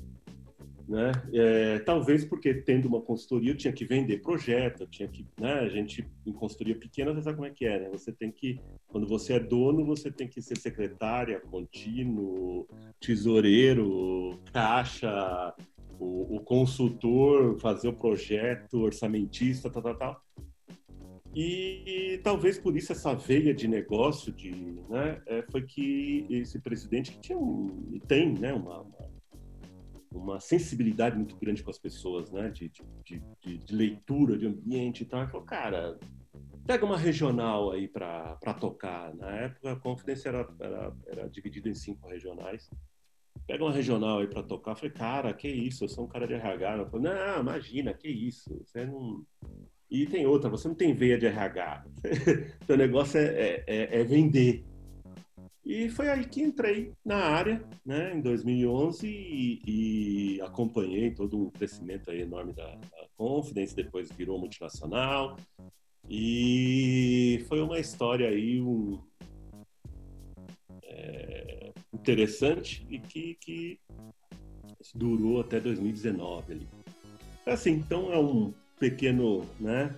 né? 0.89 1.11
É, 1.31 1.79
talvez 1.79 2.25
porque 2.25 2.51
tendo 2.51 2.87
uma 2.87 2.99
consultoria 2.99 3.51
eu 3.51 3.57
tinha 3.57 3.71
que 3.71 3.85
vender 3.85 4.23
projeto, 4.23 4.87
tinha 4.87 5.07
que, 5.07 5.23
né? 5.39 5.59
A 5.59 5.69
gente 5.69 6.03
em 6.25 6.33
consultoria 6.33 6.75
pequena 6.75 7.13
você 7.13 7.21
sabe 7.21 7.35
como 7.35 7.47
é 7.47 7.51
que 7.51 7.63
é, 7.63 7.79
né? 7.79 7.89
Você 7.91 8.11
tem 8.11 8.31
que, 8.31 8.59
quando 8.87 9.05
você 9.05 9.33
é 9.33 9.39
dono, 9.39 9.85
você 9.85 10.11
tem 10.11 10.27
que 10.27 10.41
ser 10.41 10.57
secretária, 10.57 11.39
contínuo, 11.39 12.67
tesoureiro, 12.99 14.39
caixa, 14.51 15.53
o, 15.99 16.37
o 16.37 16.39
consultor, 16.39 17.59
fazer 17.59 17.89
o 17.89 17.93
projeto, 17.93 18.79
orçamentista, 18.79 19.69
tal, 19.69 19.83
tal, 19.83 19.95
tal. 19.95 20.23
E, 21.35 22.19
talvez 22.23 22.57
por 22.57 22.75
isso 22.75 22.91
essa 22.91 23.13
veia 23.13 23.53
de 23.53 23.67
negócio 23.67 24.33
de, 24.33 24.51
né, 24.89 25.21
é, 25.27 25.43
foi 25.51 25.61
que 25.61 26.25
esse 26.27 26.59
presidente 26.59 27.11
que 27.11 27.19
tinha 27.19 27.37
um, 27.37 27.99
tem, 28.07 28.33
né, 28.33 28.51
uma, 28.51 28.81
uma 28.81 29.18
uma 30.11 30.39
sensibilidade 30.39 31.15
muito 31.15 31.35
grande 31.35 31.63
com 31.63 31.69
as 31.69 31.77
pessoas, 31.77 32.31
né? 32.31 32.49
De, 32.49 32.69
de, 32.69 33.21
de, 33.41 33.57
de 33.57 33.75
leitura 33.75 34.37
de 34.37 34.47
ambiente 34.47 35.03
e 35.03 35.05
tal. 35.05 35.21
Ele 35.21 35.31
falou, 35.31 35.45
cara, 35.45 35.97
pega 36.65 36.85
uma 36.85 36.97
regional 36.97 37.71
aí 37.71 37.87
para 37.87 38.37
tocar. 38.59 39.13
Na 39.15 39.31
época, 39.31 39.71
a 39.71 39.75
Confidência 39.75 40.29
era, 40.29 40.47
era, 40.59 40.93
era 41.07 41.29
dividida 41.29 41.69
em 41.69 41.75
cinco 41.75 42.07
regionais. 42.07 42.69
Pega 43.45 43.63
uma 43.63 43.73
regional 43.73 44.19
aí 44.19 44.27
para 44.27 44.43
tocar. 44.43 44.75
Falei, 44.75 44.91
cara, 44.91 45.33
que 45.33 45.47
isso? 45.47 45.83
Eu 45.83 45.89
sou 45.89 46.05
um 46.05 46.07
cara 46.07 46.27
de 46.27 46.33
RH. 46.33 46.77
Eu 46.77 46.89
falei, 46.89 47.11
não, 47.11 47.39
imagina, 47.41 47.93
que 47.93 48.07
isso? 48.07 48.61
Você 48.65 48.85
não. 48.85 49.25
E 49.89 50.05
tem 50.05 50.27
outra, 50.27 50.49
você 50.49 50.67
não 50.67 50.75
tem 50.75 50.93
veia 50.93 51.17
de 51.17 51.25
RH. 51.25 51.85
Seu 52.65 52.77
negócio 52.77 53.19
é, 53.19 53.25
é, 53.25 53.63
é, 53.65 54.01
é 54.01 54.03
vender. 54.03 54.63
E 55.69 55.87
foi 55.87 56.09
aí 56.09 56.25
que 56.25 56.41
entrei 56.41 56.93
na 57.05 57.17
área, 57.17 57.63
né, 57.85 58.15
em 58.15 58.21
2011 58.21 59.05
e, 59.05 59.61
e 59.67 60.41
acompanhei 60.41 61.11
todo 61.11 61.45
o 61.45 61.51
crescimento 61.51 62.09
enorme 62.11 62.53
da, 62.53 62.65
da 62.65 63.07
Confidence, 63.15 63.75
depois 63.75 64.11
virou 64.11 64.39
multinacional. 64.39 65.37
E 66.09 67.45
foi 67.47 67.61
uma 67.61 67.77
história 67.77 68.27
aí 68.27 68.59
um, 68.59 68.99
é, 70.85 71.71
interessante 71.93 72.83
e 72.89 72.97
que, 72.97 73.35
que 73.35 73.79
durou 74.95 75.39
até 75.39 75.59
2019 75.59 76.51
ali. 76.51 76.67
Assim, 77.45 77.73
então 77.73 78.11
é 78.11 78.17
um 78.17 78.51
pequeno, 78.79 79.45
né, 79.59 79.95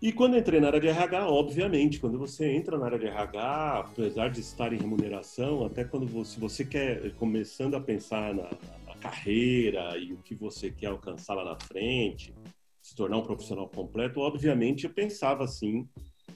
e 0.00 0.12
quando 0.12 0.36
entrei 0.36 0.60
na 0.60 0.68
área 0.68 0.80
de 0.80 0.88
RH, 0.88 1.28
obviamente, 1.28 1.98
quando 1.98 2.18
você 2.18 2.52
entra 2.52 2.78
na 2.78 2.86
área 2.86 2.98
de 2.98 3.06
RH, 3.06 3.78
apesar 3.80 4.30
de 4.30 4.40
estar 4.40 4.72
em 4.72 4.78
remuneração, 4.78 5.64
até 5.64 5.84
quando 5.84 6.06
você, 6.06 6.38
você 6.38 6.64
quer, 6.64 7.12
começando 7.14 7.74
a 7.74 7.80
pensar 7.80 8.34
na, 8.34 8.48
na 8.86 8.94
carreira 9.00 9.98
e 9.98 10.12
o 10.12 10.18
que 10.18 10.34
você 10.34 10.70
quer 10.70 10.86
alcançar 10.86 11.34
lá 11.34 11.44
na 11.44 11.58
frente, 11.60 12.32
se 12.80 12.94
tornar 12.94 13.18
um 13.18 13.22
profissional 13.22 13.68
completo, 13.68 14.20
obviamente 14.20 14.84
eu 14.84 14.90
pensava 14.90 15.44
assim, 15.44 15.88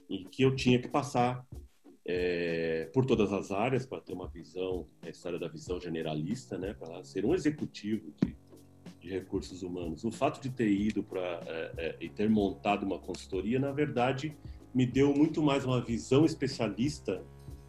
e 0.09 0.25
que 0.25 0.43
eu 0.43 0.55
tinha 0.55 0.79
que 0.79 0.89
passar 0.89 1.47
é, 2.05 2.91
por 2.93 3.07
todas 3.07 3.33
as 3.33 3.51
áreas 3.51 3.87
para 3.87 4.01
ter 4.01 4.13
uma 4.13 4.29
visão, 4.29 4.87
a 5.03 5.09
história 5.09 5.39
da 5.39 5.49
visão 5.49 5.81
generalista, 5.81 6.59
né, 6.59 6.75
para 6.75 7.03
ser 7.05 7.25
um 7.25 7.35
executivo 7.35 8.13
de 8.23 8.37
de 9.03 9.11
recursos 9.11 9.63
humanos. 9.63 10.05
O 10.05 10.11
fato 10.11 10.41
de 10.41 10.49
ter 10.49 10.71
ido 10.71 11.03
para 11.03 11.21
é, 11.21 11.73
é, 11.77 11.97
e 12.01 12.09
ter 12.09 12.31
montado 12.31 12.85
uma 12.85 12.99
consultoria, 12.99 13.59
na 13.59 13.73
verdade, 13.73 14.35
me 14.73 14.87
deu 14.87 15.13
muito 15.13 15.43
mais 15.43 15.65
uma 15.65 15.81
visão 15.81 16.25
especialista 16.25 17.23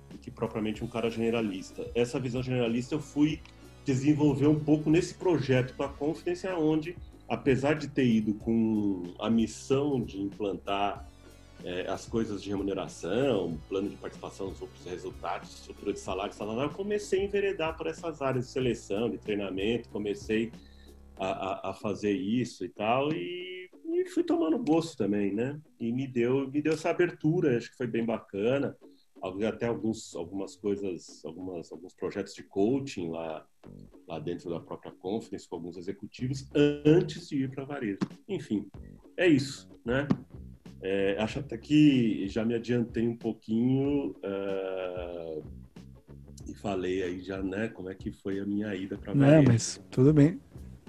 do 0.10 0.18
que 0.18 0.30
propriamente 0.30 0.84
um 0.84 0.88
cara 0.88 1.10
generalista. 1.10 1.90
Essa 1.96 2.20
visão 2.20 2.42
generalista 2.44 2.94
eu 2.96 3.02
fui 3.02 3.42
desenvolver 3.84 4.48
um 4.48 4.60
pouco 4.60 4.90
nesse 4.90 5.16
projeto 5.16 5.76
com 5.76 5.84
a 5.84 5.90
Confidence, 5.90 6.48
onde, 6.48 6.96
apesar 7.28 7.74
de 7.74 7.88
ter 7.88 8.06
ido 8.06 8.36
com 8.36 9.04
a 9.20 9.30
missão 9.30 10.00
de 10.02 10.22
implantar 10.22 11.10
é, 11.66 11.88
as 11.90 12.06
coisas 12.06 12.44
de 12.44 12.50
remuneração, 12.50 13.58
plano 13.68 13.90
de 13.90 13.96
participação 13.96 14.50
nos 14.50 14.62
outros 14.62 14.86
resultados, 14.86 15.50
estrutura 15.50 15.94
de 15.94 16.00
salário, 16.00 16.34
salário, 16.34 16.62
eu 16.62 16.70
comecei 16.70 17.22
a 17.22 17.24
enveredar 17.24 17.76
por 17.76 17.88
essas 17.88 18.22
áreas 18.22 18.46
de 18.46 18.52
seleção, 18.52 19.10
de 19.10 19.18
treinamento, 19.18 19.90
comecei 19.90 20.52
a, 20.52 20.73
a, 21.18 21.74
fazer 21.74 22.12
isso 22.12 22.66
e 22.66 22.70
tal, 22.70 23.12
e, 23.12 23.70
e, 23.86 24.06
fui 24.10 24.24
tomando 24.24 24.58
gosto 24.58 24.98
também, 24.98 25.34
né? 25.34 25.60
E 25.80 25.92
me 25.92 26.08
deu, 26.08 26.50
me 26.50 26.62
deu 26.62 26.74
essa 26.74 26.90
abertura, 26.90 27.58
acho 27.58 27.72
que 27.72 27.78
foi 27.78 27.88
bem 27.88 28.06
bacana. 28.06 28.76
Até 29.48 29.68
alguns, 29.68 30.14
algumas 30.16 30.54
coisas, 30.58 31.24
algumas, 31.24 31.72
alguns 31.72 31.94
projetos 31.94 32.34
de 32.34 32.44
coaching 32.44 33.10
lá, 33.10 33.48
lá 34.06 34.20
dentro 34.20 34.50
da 34.50 34.60
própria 34.60 34.92
conference 34.92 35.48
com 35.48 35.56
alguns 35.56 35.78
executivos 35.78 36.46
antes 36.86 37.30
de 37.30 37.44
ir 37.44 37.52
para 37.52 37.64
varejo. 37.64 38.00
Enfim, 38.28 38.68
é 39.16 39.26
isso, 39.26 39.70
né? 39.86 40.08
É, 40.82 41.16
acho 41.18 41.40
até 41.40 41.58
que 41.58 42.28
já 42.28 42.44
me 42.44 42.54
adiantei 42.54 43.08
um 43.08 43.16
pouquinho 43.16 44.10
uh, 44.18 45.42
e 46.46 46.54
falei 46.56 47.02
aí 47.02 47.22
já, 47.22 47.42
né, 47.42 47.70
como 47.70 47.90
é 47.90 47.96
que 47.96 48.12
foi 48.12 48.42
a 48.42 48.46
minha 48.46 48.76
ida 48.76 48.98
para 48.98 49.14
varejo. 49.14 49.36
Não, 49.38 49.44
mas 49.44 49.82
tudo 49.90 50.14
bem. 50.14 50.42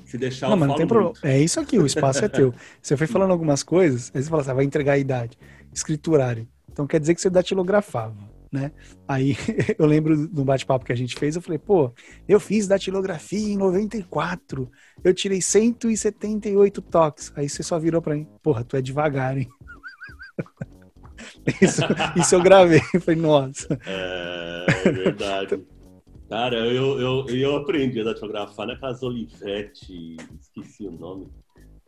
Se 0.04 0.18
deixar, 0.18 0.50
não, 0.50 0.56
mas 0.56 0.68
não 0.68 0.76
tem 0.76 0.86
problema. 0.86 1.14
É 1.22 1.40
isso 1.40 1.58
aqui, 1.58 1.78
o 1.78 1.86
espaço 1.86 2.24
é 2.24 2.28
teu. 2.28 2.52
Você 2.80 2.96
foi 2.96 3.06
falando 3.06 3.30
algumas 3.30 3.62
coisas, 3.62 4.10
aí 4.14 4.22
você 4.22 4.28
fala 4.28 4.42
assim, 4.42 4.50
ah, 4.50 4.54
vai 4.54 4.64
entregar 4.64 4.92
a 4.92 4.98
idade. 4.98 5.38
Escriturário. 5.72 6.46
Então 6.70 6.86
quer 6.86 7.00
dizer 7.00 7.14
que 7.14 7.20
você 7.20 7.30
datilografava, 7.30 8.16
né? 8.52 8.72
Aí 9.08 9.36
eu 9.78 9.86
lembro 9.86 10.28
do 10.28 10.44
bate-papo 10.44 10.84
que 10.84 10.92
a 10.92 10.96
gente 10.96 11.16
fez, 11.16 11.36
eu 11.36 11.42
falei, 11.42 11.58
pô, 11.58 11.92
eu 12.28 12.38
fiz 12.38 12.66
datilografia 12.66 13.54
em 13.54 13.56
94, 13.56 14.70
eu 15.02 15.14
tirei 15.14 15.40
178 15.40 16.82
toques. 16.82 17.32
Aí 17.34 17.48
você 17.48 17.62
só 17.62 17.78
virou 17.78 18.02
pra 18.02 18.14
mim, 18.14 18.26
porra, 18.42 18.64
tu 18.64 18.76
é 18.76 18.82
devagar, 18.82 19.38
hein? 19.38 19.48
Isso, 21.60 21.82
isso 22.16 22.34
eu 22.34 22.42
gravei, 22.42 22.80
foi 23.00 23.14
nossa. 23.14 23.78
É, 23.86 24.66
é 24.84 24.92
verdade. 24.92 25.64
Cara, 26.28 26.56
eu, 26.56 26.98
eu, 26.98 27.26
eu 27.28 27.56
aprendi 27.56 28.00
a 28.00 28.04
datilografar 28.04 28.66
naquelas 28.66 29.02
Olivetti, 29.02 30.16
esqueci 30.40 30.86
o 30.86 30.90
nome. 30.90 31.28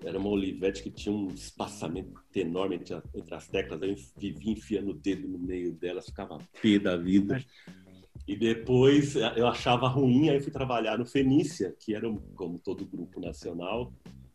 Era 0.04 0.18
uma 0.18 0.28
Olivetti 0.28 0.82
que 0.82 0.90
tinha 0.90 1.14
um 1.14 1.28
espaçamento 1.28 2.12
enorme 2.34 2.76
entre, 2.76 2.94
entre 3.14 3.34
as 3.34 3.48
teclas. 3.48 3.80
Eu 3.82 3.96
vivia 4.18 4.52
enfiando 4.52 4.90
o 4.90 4.94
dedo 4.94 5.26
no 5.26 5.38
meio 5.38 5.72
delas, 5.72 6.06
ficava 6.06 6.38
pé 6.60 6.78
da 6.78 6.96
vida. 6.96 7.42
E 8.28 8.36
depois 8.36 9.16
eu 9.16 9.46
achava 9.46 9.88
ruim, 9.88 10.28
aí 10.28 10.40
fui 10.40 10.52
trabalhar 10.52 10.98
no 10.98 11.06
Fenícia, 11.06 11.74
que 11.78 11.94
era, 11.94 12.12
como 12.34 12.58
todo 12.58 12.84
grupo 12.84 13.20
nacional, 13.20 13.92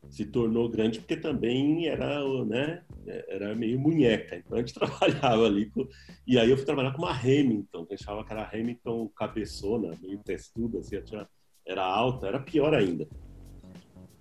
se 0.10 0.26
tornou 0.26 0.70
grande 0.70 1.00
porque 1.00 1.16
também 1.16 1.88
era, 1.88 2.24
né, 2.46 2.82
era 3.28 3.56
meio 3.56 3.80
munheca. 3.80 4.36
Então 4.36 4.58
a 4.58 4.62
gente 4.62 4.74
trabalhava 4.76 5.46
ali. 5.46 5.70
Com... 5.70 5.88
E 6.28 6.38
aí 6.38 6.50
eu 6.50 6.58
fui 6.58 6.66
trabalhar 6.66 6.92
com 6.92 7.04
uma 7.04 7.18
Hamilton, 7.18 7.86
que 7.86 7.94
achava 7.94 8.26
que 8.26 8.34
era 8.34 8.50
Hamilton 8.52 9.10
cabeçona, 9.16 9.98
meio 10.02 10.20
testuda, 10.20 10.80
assim, 10.80 11.02
tinha... 11.02 11.28
era 11.66 11.84
alta, 11.84 12.28
era 12.28 12.40
pior 12.40 12.74
ainda. 12.74 13.08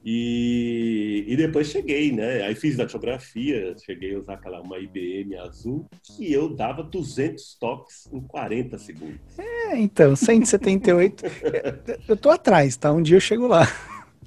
E, 0.03 1.27
e 1.29 1.37
depois 1.37 1.67
cheguei, 1.67 2.11
né? 2.11 2.43
Aí 2.43 2.55
fiz 2.55 2.75
datilografia, 2.75 3.77
cheguei 3.85 4.15
a 4.15 4.19
usar 4.19 4.35
aquela 4.35 4.63
uma 4.63 4.79
IBM 4.79 5.37
azul, 5.37 5.87
que 6.03 6.33
eu 6.33 6.55
dava 6.55 6.83
200 6.83 7.59
toques 7.59 8.09
em 8.11 8.21
40 8.23 8.79
segundos. 8.79 9.21
É, 9.39 9.77
então, 9.77 10.17
178. 10.17 11.23
eu 12.09 12.17
tô 12.17 12.31
atrás, 12.31 12.79
tá? 12.79 12.91
Um 12.91 13.03
dia 13.03 13.17
eu 13.17 13.21
chego 13.21 13.47
lá 13.47 13.67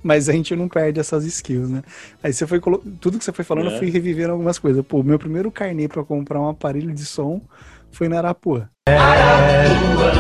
mas 0.04 0.28
a 0.28 0.34
gente 0.34 0.56
não 0.56 0.68
perde 0.68 1.00
essas 1.00 1.24
skills, 1.26 1.70
né? 1.70 1.82
Aí 2.22 2.34
você 2.34 2.46
foi 2.46 2.60
tudo 3.00 3.18
que 3.18 3.24
você 3.24 3.32
foi 3.32 3.46
falando, 3.46 3.70
é. 3.70 3.74
eu 3.74 3.80
fui 3.80 3.90
revivendo 3.90 4.34
algumas 4.34 4.60
coisas. 4.60 4.86
Pô, 4.86 5.02
meu 5.02 5.18
primeiro 5.18 5.50
carnê 5.50 5.88
para 5.88 6.04
comprar 6.04 6.42
um 6.42 6.50
aparelho 6.50 6.94
de 6.94 7.06
som 7.06 7.42
foi 7.90 8.10
na 8.10 8.18
Arapuã. 8.18 8.70
Arapuã, 8.88 10.12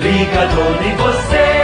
ligador 0.00 0.82
em 0.84 0.96
você. 0.96 1.62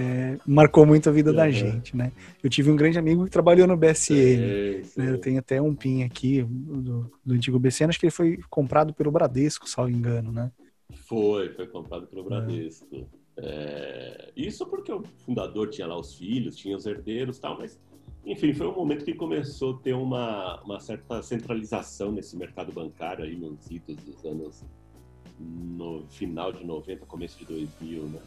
é, 0.00 0.38
marcou 0.46 0.86
muito 0.86 1.08
a 1.10 1.12
vida 1.12 1.30
uhum. 1.30 1.36
da 1.36 1.50
gente, 1.50 1.94
né? 1.96 2.10
Eu 2.42 2.48
tive 2.48 2.70
um 2.70 2.76
grande 2.76 2.98
amigo 2.98 3.24
que 3.24 3.30
trabalhou 3.30 3.66
no 3.66 3.76
BSN. 3.76 4.82
Né? 4.96 5.10
Eu 5.10 5.18
tenho 5.18 5.38
até 5.38 5.60
um 5.60 5.74
pin 5.74 6.04
aqui 6.04 6.42
do, 6.42 7.12
do 7.24 7.34
antigo 7.34 7.58
BSN, 7.58 7.90
acho 7.90 8.00
que 8.00 8.06
ele 8.06 8.12
foi 8.12 8.38
comprado 8.48 8.94
pelo 8.94 9.10
Bradesco, 9.10 9.68
salvo 9.68 9.90
engano, 9.90 10.32
né? 10.32 10.50
Foi, 11.06 11.50
foi 11.50 11.66
comprado 11.66 12.06
pelo 12.06 12.24
Bradesco. 12.24 13.06
É. 13.42 14.32
Isso 14.36 14.66
porque 14.66 14.92
o 14.92 15.02
fundador 15.24 15.70
tinha 15.70 15.86
lá 15.86 15.98
os 15.98 16.14
filhos, 16.14 16.56
tinha 16.56 16.76
os 16.76 16.86
herdeiros 16.86 17.38
e 17.38 17.40
tal, 17.40 17.58
mas 17.58 17.78
enfim, 18.24 18.52
foi 18.52 18.66
um 18.66 18.74
momento 18.74 19.04
que 19.04 19.14
começou 19.14 19.74
a 19.74 19.78
ter 19.78 19.94
uma, 19.94 20.60
uma 20.62 20.78
certa 20.78 21.22
centralização 21.22 22.12
nesse 22.12 22.36
mercado 22.36 22.70
bancário 22.70 23.24
aí 23.24 23.34
nos 23.34 23.70
idos 23.70 23.96
dos 23.96 24.24
anos 24.24 24.62
no 25.38 26.04
final 26.10 26.52
de 26.52 26.64
90, 26.64 27.06
começo 27.06 27.38
de 27.38 27.46
2000, 27.46 28.02
né? 28.04 28.20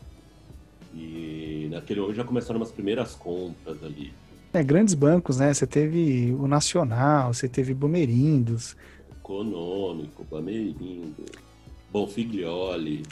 E 0.96 1.68
naquele 1.72 2.02
momento 2.02 2.16
já 2.16 2.24
começaram 2.24 2.60
umas 2.60 2.72
primeiras 2.72 3.14
compras 3.14 3.84
ali. 3.84 4.12
É, 4.52 4.64
grandes 4.64 4.94
bancos, 4.94 5.38
né? 5.38 5.54
Você 5.54 5.68
teve 5.68 6.32
o 6.40 6.48
Nacional, 6.48 7.34
você 7.34 7.48
teve 7.48 7.74
Bomerindos. 7.74 8.76
Econômico, 9.12 10.24
Bomerindo, 10.24 11.24
Bonfiglioli. 11.92 13.04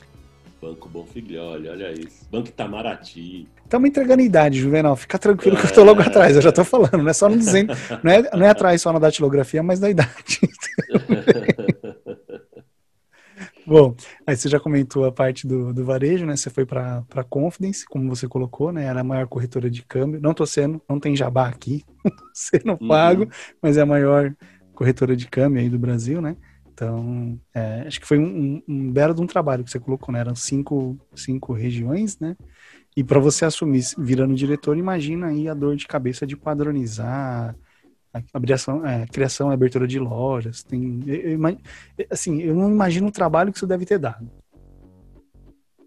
Banco 0.62 0.88
Bonfiglioli, 0.88 1.68
olha 1.68 1.92
isso. 1.92 2.30
Banco 2.32 2.50
Itamaraty. 2.50 3.48
Estamos 3.64 3.90
entregando 3.90 4.22
idade, 4.22 4.60
Juvenal. 4.60 4.96
Fica 4.96 5.18
tranquilo 5.18 5.58
é... 5.58 5.60
que 5.60 5.66
eu 5.66 5.70
estou 5.70 5.84
logo 5.84 6.02
atrás. 6.02 6.36
Eu 6.36 6.42
já 6.42 6.50
estou 6.50 6.64
falando. 6.64 7.00
Não 7.00 7.10
é 7.10 7.14
só 7.14 7.28
no 7.28 7.36
dizendo, 7.36 7.74
não 8.04 8.12
é, 8.12 8.22
não 8.38 8.46
é 8.46 8.50
atrás 8.50 8.80
só 8.80 8.94
na 8.94 9.00
datilografia, 9.00 9.64
mas 9.64 9.80
na 9.80 9.90
idade. 9.90 10.40
Bom, 13.66 13.96
aí 14.28 14.36
você 14.36 14.50
já 14.50 14.60
comentou 14.60 15.06
a 15.06 15.12
parte 15.12 15.48
do, 15.48 15.74
do 15.74 15.84
varejo, 15.84 16.26
né? 16.26 16.36
Você 16.36 16.50
foi 16.50 16.66
para 16.66 17.04
a 17.16 17.24
Confidence, 17.24 17.86
como 17.86 18.08
você 18.10 18.28
colocou, 18.28 18.72
né? 18.72 18.86
Era 18.86 19.02
a 19.02 19.04
maior 19.04 19.28
corretora 19.28 19.70
de 19.70 19.82
câmbio. 19.82 20.22
Não 20.22 20.34
tô 20.34 20.46
sendo, 20.46 20.80
não 20.88 21.00
tem 21.00 21.16
jabá 21.16 21.48
aqui, 21.48 21.84
sendo 22.34 22.78
pago, 22.78 23.24
uhum. 23.24 23.30
mas 23.62 23.78
é 23.78 23.82
a 23.82 23.86
maior 23.86 24.36
corretora 24.74 25.16
de 25.16 25.28
câmbio 25.28 25.60
aí 25.60 25.70
do 25.70 25.80
Brasil, 25.80 26.22
né? 26.22 26.36
Então, 26.82 27.40
é, 27.54 27.84
acho 27.86 28.02
que 28.02 28.08
foi 28.08 28.18
um, 28.18 28.60
um, 28.68 28.92
belo 28.92 29.14
de 29.14 29.22
um 29.22 29.28
trabalho 29.28 29.64
que 29.64 29.70
você 29.70 29.80
colocou, 29.80 30.12
né? 30.12 30.20
Eram 30.20 30.34
cinco, 30.34 30.98
cinco 31.14 31.54
regiões, 31.54 32.18
né? 32.18 32.36
E 32.98 33.04
para 33.04 33.20
você 33.20 33.46
assumir, 33.46 33.84
virando 34.00 34.34
diretor, 34.34 34.76
imagina 34.76 35.28
aí 35.28 35.48
a 35.48 35.54
dor 35.54 35.76
de 35.76 35.86
cabeça 35.86 36.26
de 36.26 36.36
padronizar 36.36 37.56
a 38.12 38.22
abriação, 38.34 38.84
é, 38.84 39.06
criação 39.06 39.52
e 39.52 39.54
abertura 39.54 39.88
de 39.88 40.00
lojas. 40.00 40.64
Tem, 40.64 41.04
eu, 41.06 41.40
eu, 41.40 41.58
assim, 42.10 42.42
eu 42.42 42.56
não 42.56 42.72
imagino 42.72 43.10
o 43.10 43.12
trabalho 43.12 43.52
que 43.52 43.58
isso 43.58 43.68
deve 43.68 43.86
ter 43.86 44.00
dado. 44.00 44.28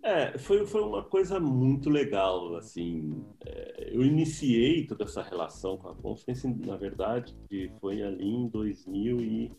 É, 0.01 0.39
foi, 0.39 0.65
foi 0.65 0.81
uma 0.81 1.03
coisa 1.03 1.41
muito 1.41 1.91
legal, 1.91 2.55
assim, 2.57 3.25
é, 3.45 3.91
eu 3.91 4.05
iniciei 4.05 4.87
toda 4.87 5.03
essa 5.03 5.23
relação 5.23 5.77
com 5.77 5.89
a 5.89 5.95
Conference, 5.95 6.47
na 6.47 6.77
verdade, 6.77 7.35
foi 7.81 8.01
ali 8.01 8.29
em 8.29 8.47
2000 8.47 9.21
e 9.21 9.53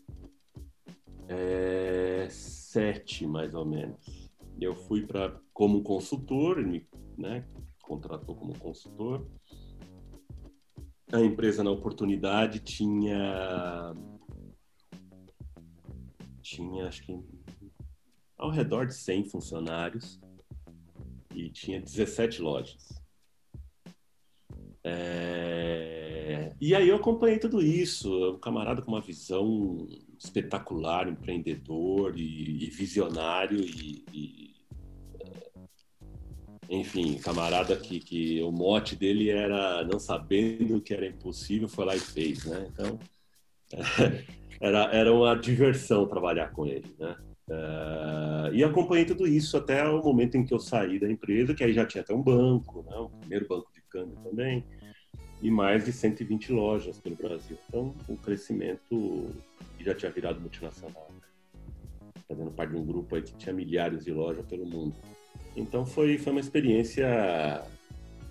é, 1.28 2.28
sete, 2.30 3.26
mais 3.26 3.54
ou 3.54 3.64
menos. 3.64 4.30
Eu 4.60 4.74
fui 4.74 5.06
para 5.06 5.40
como 5.52 5.82
consultor, 5.82 6.62
me 6.64 6.86
né, 7.16 7.46
contratou 7.82 8.34
como 8.34 8.58
consultor. 8.58 9.26
A 11.12 11.20
empresa, 11.20 11.62
na 11.62 11.70
oportunidade, 11.70 12.60
tinha. 12.60 13.94
Tinha, 16.42 16.88
acho 16.88 17.02
que. 17.02 17.18
ao 18.36 18.50
redor 18.50 18.86
de 18.86 18.94
100 18.94 19.24
funcionários 19.24 20.20
e 21.34 21.50
tinha 21.50 21.80
17 21.80 22.40
lojas. 22.42 23.05
É... 24.88 26.52
E 26.60 26.74
aí 26.74 26.88
eu 26.88 26.96
acompanhei 26.96 27.38
tudo 27.38 27.60
isso. 27.60 28.34
Um 28.34 28.38
camarada 28.38 28.80
com 28.80 28.92
uma 28.92 29.00
visão 29.00 29.86
espetacular, 30.16 31.08
empreendedor 31.08 32.16
e, 32.16 32.64
e 32.64 32.70
visionário 32.70 33.60
e, 33.60 34.04
e, 34.12 34.54
é, 35.20 36.76
enfim, 36.76 37.18
camarada 37.18 37.76
que, 37.76 37.98
que 38.00 38.40
o 38.42 38.52
mote 38.52 38.96
dele 38.96 39.28
era 39.28 39.84
não 39.84 39.98
sabendo 39.98 40.80
que 40.80 40.94
era 40.94 41.06
impossível, 41.06 41.68
foi 41.68 41.84
lá 41.84 41.96
e 41.96 42.00
fez, 42.00 42.44
né? 42.46 42.66
Então, 42.72 42.98
era, 44.60 44.84
era 44.92 45.12
uma 45.12 45.34
diversão 45.34 46.06
trabalhar 46.06 46.52
com 46.52 46.64
ele, 46.64 46.94
né? 46.98 47.16
Uh, 47.48 48.52
e 48.52 48.64
acompanhei 48.64 49.04
tudo 49.04 49.24
isso 49.24 49.56
até 49.56 49.86
o 49.88 50.02
momento 50.02 50.36
em 50.36 50.44
que 50.44 50.52
eu 50.52 50.58
saí 50.58 50.98
da 50.98 51.08
empresa, 51.08 51.54
que 51.54 51.62
aí 51.62 51.72
já 51.72 51.86
tinha 51.86 52.02
até 52.02 52.12
um 52.12 52.22
banco, 52.22 52.84
né? 52.88 52.96
o 52.96 53.08
primeiro 53.08 53.46
banco 53.46 53.70
de 53.72 53.80
câmbio 53.82 54.18
também, 54.24 54.64
e 55.42 55.50
mais 55.50 55.84
de 55.84 55.92
120 55.92 56.52
lojas 56.52 56.98
pelo 56.98 57.16
Brasil. 57.16 57.58
Então, 57.68 57.94
o 58.08 58.16
crescimento 58.16 59.30
já 59.80 59.94
tinha 59.94 60.10
virado 60.10 60.40
multinacional, 60.40 61.08
né? 61.14 61.20
fazendo 62.28 62.50
parte 62.50 62.70
de 62.70 62.76
um 62.76 62.84
grupo 62.84 63.14
aí 63.14 63.22
que 63.22 63.34
tinha 63.34 63.54
milhares 63.54 64.04
de 64.04 64.12
lojas 64.12 64.44
pelo 64.46 64.66
mundo. 64.66 64.96
Então 65.56 65.86
foi, 65.86 66.18
foi 66.18 66.32
uma 66.32 66.40
experiência 66.40 67.06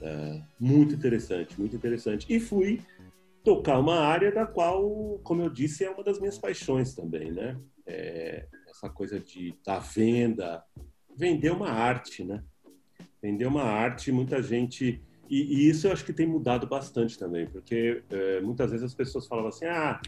é, 0.01 0.41
muito 0.59 0.93
interessante, 0.93 1.57
muito 1.59 1.75
interessante. 1.75 2.25
E 2.29 2.39
fui 2.39 2.81
tocar 3.43 3.79
uma 3.79 3.99
área 3.99 4.31
da 4.31 4.45
qual, 4.45 5.19
como 5.23 5.41
eu 5.41 5.49
disse, 5.49 5.83
é 5.83 5.89
uma 5.89 6.03
das 6.03 6.19
minhas 6.19 6.37
paixões 6.37 6.93
também, 6.93 7.31
né? 7.31 7.57
É, 7.85 8.47
essa 8.67 8.89
coisa 8.89 9.19
de 9.19 9.55
da 9.65 9.79
venda, 9.79 10.63
vender 11.15 11.51
uma 11.51 11.69
arte, 11.69 12.23
né? 12.23 12.43
Vender 13.21 13.45
uma 13.45 13.63
arte, 13.63 14.11
muita 14.11 14.41
gente 14.41 15.01
e, 15.29 15.41
e, 15.41 15.69
isso 15.69 15.87
eu 15.87 15.91
acho 15.91 16.05
que 16.05 16.13
tem 16.13 16.27
mudado 16.27 16.67
bastante 16.67 17.17
também, 17.17 17.47
porque 17.47 18.03
é, 18.09 18.41
muitas 18.41 18.71
vezes 18.71 18.85
as 18.85 18.93
pessoas 18.93 19.27
falavam 19.27 19.49
assim, 19.49 19.65
ah, 19.65 19.99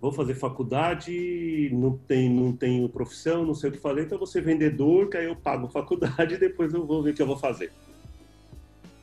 vou 0.00 0.10
fazer 0.10 0.34
faculdade, 0.34 1.70
não 1.72 1.96
tenho, 1.96 2.32
não 2.32 2.52
tenho 2.52 2.88
profissão, 2.88 3.44
não 3.44 3.54
sei 3.54 3.70
o 3.70 3.72
que 3.72 3.78
fazer, 3.78 4.02
então 4.02 4.18
vou 4.18 4.26
ser 4.26 4.42
vendedor, 4.42 5.08
que 5.08 5.16
aí 5.16 5.26
eu 5.26 5.36
pago 5.36 5.68
faculdade 5.68 6.34
e 6.36 6.38
depois 6.38 6.72
eu 6.72 6.86
vou 6.86 7.02
ver 7.02 7.10
o 7.10 7.14
que 7.14 7.22
eu 7.22 7.26
vou 7.26 7.36
fazer. 7.36 7.70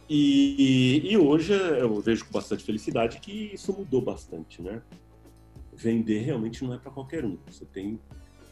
E, 0.10 1.02
e, 1.04 1.18
hoje 1.18 1.54
eu 1.54 2.00
vejo 2.00 2.26
com 2.26 2.32
bastante 2.32 2.64
felicidade 2.64 3.20
que 3.20 3.52
isso 3.54 3.74
mudou 3.74 4.02
bastante, 4.02 4.62
né? 4.62 4.82
Vender 5.74 6.20
realmente 6.20 6.64
não 6.64 6.74
é 6.74 6.78
para 6.78 6.90
qualquer 6.90 7.26
um. 7.26 7.38
Você 7.46 7.66
tem, 7.66 8.00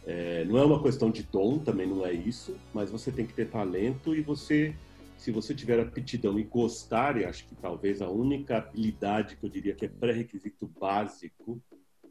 é, 0.05 0.43
não 0.43 0.57
é 0.57 0.65
uma 0.65 0.83
questão 0.83 1.09
de 1.09 1.23
dom, 1.23 1.57
também 1.57 1.87
não 1.87 2.05
é 2.05 2.11
isso, 2.11 2.57
mas 2.73 2.91
você 2.91 3.09
tem 3.09 3.25
que 3.25 3.33
ter 3.33 3.49
talento 3.49 4.13
e 4.13 4.21
você, 4.21 4.75
se 5.17 5.31
você 5.31 5.55
tiver 5.55 5.79
aptidão 5.79 6.39
e 6.39 6.43
gostar, 6.43 7.17
e 7.17 7.25
acho 7.25 7.47
que 7.47 7.55
talvez 7.55 8.01
a 8.01 8.09
única 8.09 8.57
habilidade 8.57 9.37
que 9.37 9.45
eu 9.45 9.49
diria 9.49 9.73
que 9.73 9.85
é 9.85 9.89
pré-requisito 9.89 10.67
básico 10.67 11.61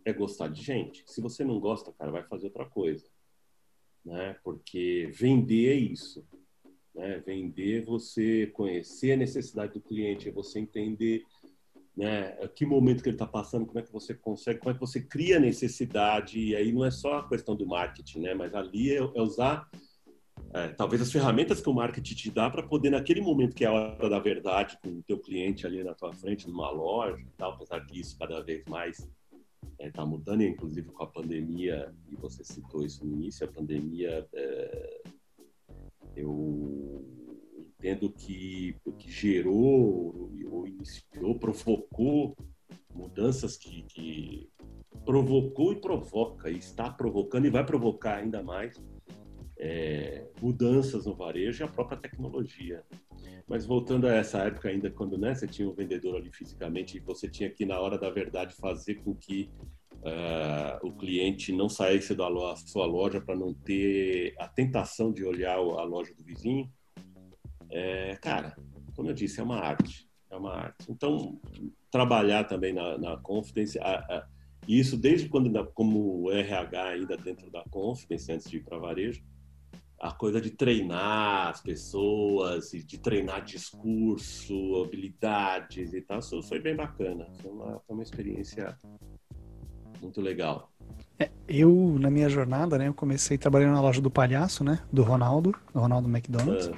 é 0.05 0.12
gostar 0.12 0.49
de 0.49 0.62
gente. 0.62 1.05
Se 1.07 1.21
você 1.21 1.45
não 1.45 1.59
gosta, 1.61 1.93
cara, 1.93 2.11
vai 2.11 2.23
fazer 2.25 2.47
outra 2.47 2.64
coisa. 2.64 3.07
Né? 4.05 4.37
Porque 4.43 5.11
vender 5.12 5.71
é 5.71 5.75
isso. 5.75 6.27
Né? 6.95 7.23
Vender 7.25 7.83
é 7.83 7.85
você 7.85 8.47
conhecer 8.49 9.12
a 9.12 9.17
necessidade 9.17 9.75
do 9.75 9.81
cliente, 9.81 10.29
é 10.29 10.33
você 10.33 10.59
entender 10.59 11.25
né, 11.97 12.33
que 12.49 12.67
momento 12.67 13.03
que 13.03 13.09
ele 13.09 13.14
está 13.14 13.27
passando, 13.27 13.67
como 13.67 13.79
é 13.79 13.83
que 13.83 13.93
você 13.93 14.14
consegue, 14.14 14.59
como 14.59 14.71
é 14.71 14.75
que 14.75 14.81
você 14.81 15.01
cria 15.01 15.38
necessidade. 15.38 16.38
E 16.38 16.57
aí 16.57 16.73
não 16.73 16.85
é 16.85 16.90
só 16.90 17.19
a 17.19 17.29
questão 17.29 17.55
do 17.55 17.67
marketing, 17.67 18.21
né? 18.21 18.35
mas 18.35 18.55
ali 18.55 18.93
é, 18.93 18.99
é 18.99 19.23
usar 19.23 19.69
é, 20.55 20.69
talvez 20.69 21.03
as 21.03 21.11
ferramentas 21.11 21.61
que 21.61 21.69
o 21.69 21.75
marketing 21.75 22.14
te 22.14 22.31
dá 22.31 22.49
para 22.49 22.62
poder, 22.62 22.90
naquele 22.90 23.21
momento 23.21 23.57
que 23.57 23.64
é 23.64 23.67
a 23.67 23.73
hora 23.73 24.09
da 24.09 24.21
verdade, 24.21 24.79
com 24.81 24.88
o 24.88 25.03
teu 25.03 25.19
cliente 25.19 25.67
ali 25.67 25.83
na 25.83 25.95
tua 25.95 26.12
frente, 26.12 26.49
numa 26.49 26.71
loja, 26.71 27.27
tal, 27.37 27.55
apesar 27.55 27.81
disso 27.81 28.17
cada 28.17 28.40
vez 28.40 28.62
mais 28.69 28.99
está 28.99 29.11
é, 29.81 29.90
tá 29.90 30.07
mudando, 30.07 30.43
inclusive 30.43 30.88
com 30.93 31.03
a 31.03 31.09
pandemia, 31.09 31.93
e 32.09 32.14
você 32.14 32.45
citou 32.45 32.85
isso 32.85 33.05
no 33.05 33.12
início, 33.14 33.45
a 33.45 33.51
pandemia, 33.51 34.29
é, 34.33 35.03
eu 36.14 37.05
entendo 37.59 38.09
que, 38.11 38.77
que 38.97 39.11
gerou, 39.11 40.31
ou 40.49 40.69
iniciou, 40.69 41.37
provocou 41.37 42.37
mudanças 42.95 43.57
que, 43.57 43.83
que 43.88 44.49
provocou 45.05 45.73
e 45.73 45.81
provoca, 45.81 46.49
e 46.49 46.59
está 46.59 46.88
provocando 46.90 47.47
e 47.47 47.51
vai 47.51 47.67
provocar 47.67 48.19
ainda 48.19 48.40
mais 48.40 48.81
é, 49.59 50.27
mudanças 50.40 51.07
no 51.07 51.14
varejo 51.14 51.62
e 51.62 51.64
a 51.64 51.69
própria 51.69 51.99
tecnologia. 51.99 52.83
Mas 53.47 53.67
voltando 53.67 54.07
a 54.07 54.14
essa 54.14 54.38
época 54.38 54.69
ainda, 54.69 54.90
quando 54.90 55.19
né, 55.19 55.35
você 55.35 55.47
tinha 55.47 55.69
um 55.69 55.75
vendedor 55.75 56.17
ali 56.17 56.31
fisicamente 56.31 56.97
e 56.97 57.01
você 57.01 57.29
tinha 57.29 57.51
que, 57.51 57.67
na 57.67 57.79
hora 57.79 57.99
da 57.99 58.11
verdade, 58.11 58.55
fazer 58.55 58.97
com 58.97 59.14
que 59.14 59.51
uh, 59.97 60.87
o 60.87 60.93
cliente 60.93 61.53
não 61.53 61.69
saísse 61.69 62.14
da 62.14 62.27
lo 62.27 62.57
sua 62.57 62.87
loja 62.87 63.21
para 63.21 63.37
não 63.37 63.53
ter 63.53 64.35
a 64.38 64.49
tentação 64.49 65.12
de 65.12 65.25
olhar 65.25 65.57
a 65.57 65.85
loja 65.85 66.14
do 66.14 66.25
vizinho, 66.25 66.71
é, 67.71 68.17
cara, 68.17 68.57
como 68.95 69.11
eu 69.11 69.14
disse, 69.14 69.40
é 69.40 69.43
uma 69.43 69.59
arte. 69.59 70.09
É 70.31 70.37
uma 70.37 70.55
arte. 70.55 70.90
Então, 70.90 71.40
trabalhar 71.90 72.45
também 72.45 72.73
na, 72.73 72.97
na 72.99 73.17
Confidence, 73.17 73.79
a, 73.79 73.97
a, 73.99 74.27
isso 74.67 74.97
desde 74.97 75.29
quando, 75.29 75.53
como 75.73 76.31
RH 76.31 76.88
ainda 76.88 77.17
dentro 77.17 77.51
da 77.51 77.62
Confidence, 77.64 78.33
antes 78.33 78.51
de 78.51 78.57
ir 78.57 78.64
para 78.64 78.79
varejo, 78.79 79.23
a 80.00 80.12
coisa 80.12 80.40
de 80.40 80.50
treinar 80.50 81.48
as 81.48 81.61
pessoas, 81.61 82.72
e 82.74 82.83
de 82.83 82.98
treinar 82.98 83.44
discurso, 83.44 84.83
habilidades 84.85 85.94
e 85.94 86.00
tal, 86.00 86.20
foi 86.42 86.61
bem 86.61 86.76
bacana. 86.76 87.26
Foi 87.40 87.50
uma, 87.50 87.80
foi 87.80 87.94
uma 87.96 88.02
experiência 88.02 88.76
muito 90.00 90.20
legal. 90.20 90.70
É, 91.18 91.30
eu, 91.48 91.96
na 91.98 92.11
minha 92.11 92.28
jornada, 92.28 92.76
né, 92.76 92.88
eu 92.88 92.94
comecei 92.94 93.38
trabalhando 93.38 93.72
na 93.74 93.80
loja 93.80 94.00
do 94.00 94.11
palhaço, 94.11 94.64
né, 94.64 94.80
do 94.92 95.02
Ronaldo, 95.02 95.54
do 95.72 95.80
Ronaldo 95.80 96.09
McDonald's. 96.09 96.68
Ah. 96.68 96.76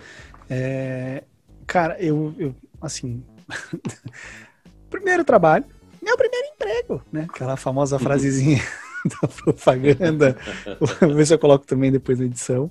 É, 0.48 1.24
cara, 1.66 2.00
eu, 2.00 2.35
eu 2.38 2.55
assim, 2.81 3.24
primeiro 4.90 5.24
trabalho, 5.24 5.64
meu 6.02 6.16
primeiro 6.16 6.48
emprego, 6.48 7.02
né, 7.11 7.26
aquela 7.29 7.57
famosa 7.57 7.98
frasezinha 7.98 8.62
da 9.20 9.29
propaganda, 9.29 10.37
vou 11.00 11.14
ver 11.14 11.26
se 11.26 11.35
eu 11.35 11.38
coloco 11.38 11.66
também 11.66 11.90
depois 11.90 12.18
da 12.18 12.24
edição. 12.24 12.70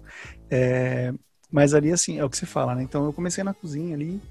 É, 0.49 1.13
mas 1.51 1.73
ali, 1.73 1.91
assim, 1.91 2.19
é 2.19 2.23
o 2.23 2.29
que 2.29 2.38
você 2.38 2.45
fala, 2.45 2.75
né, 2.75 2.84
então 2.84 3.05
eu 3.05 3.13
comecei 3.13 3.43
na 3.43 3.53
cozinha 3.53 3.95
ali, 3.95 4.21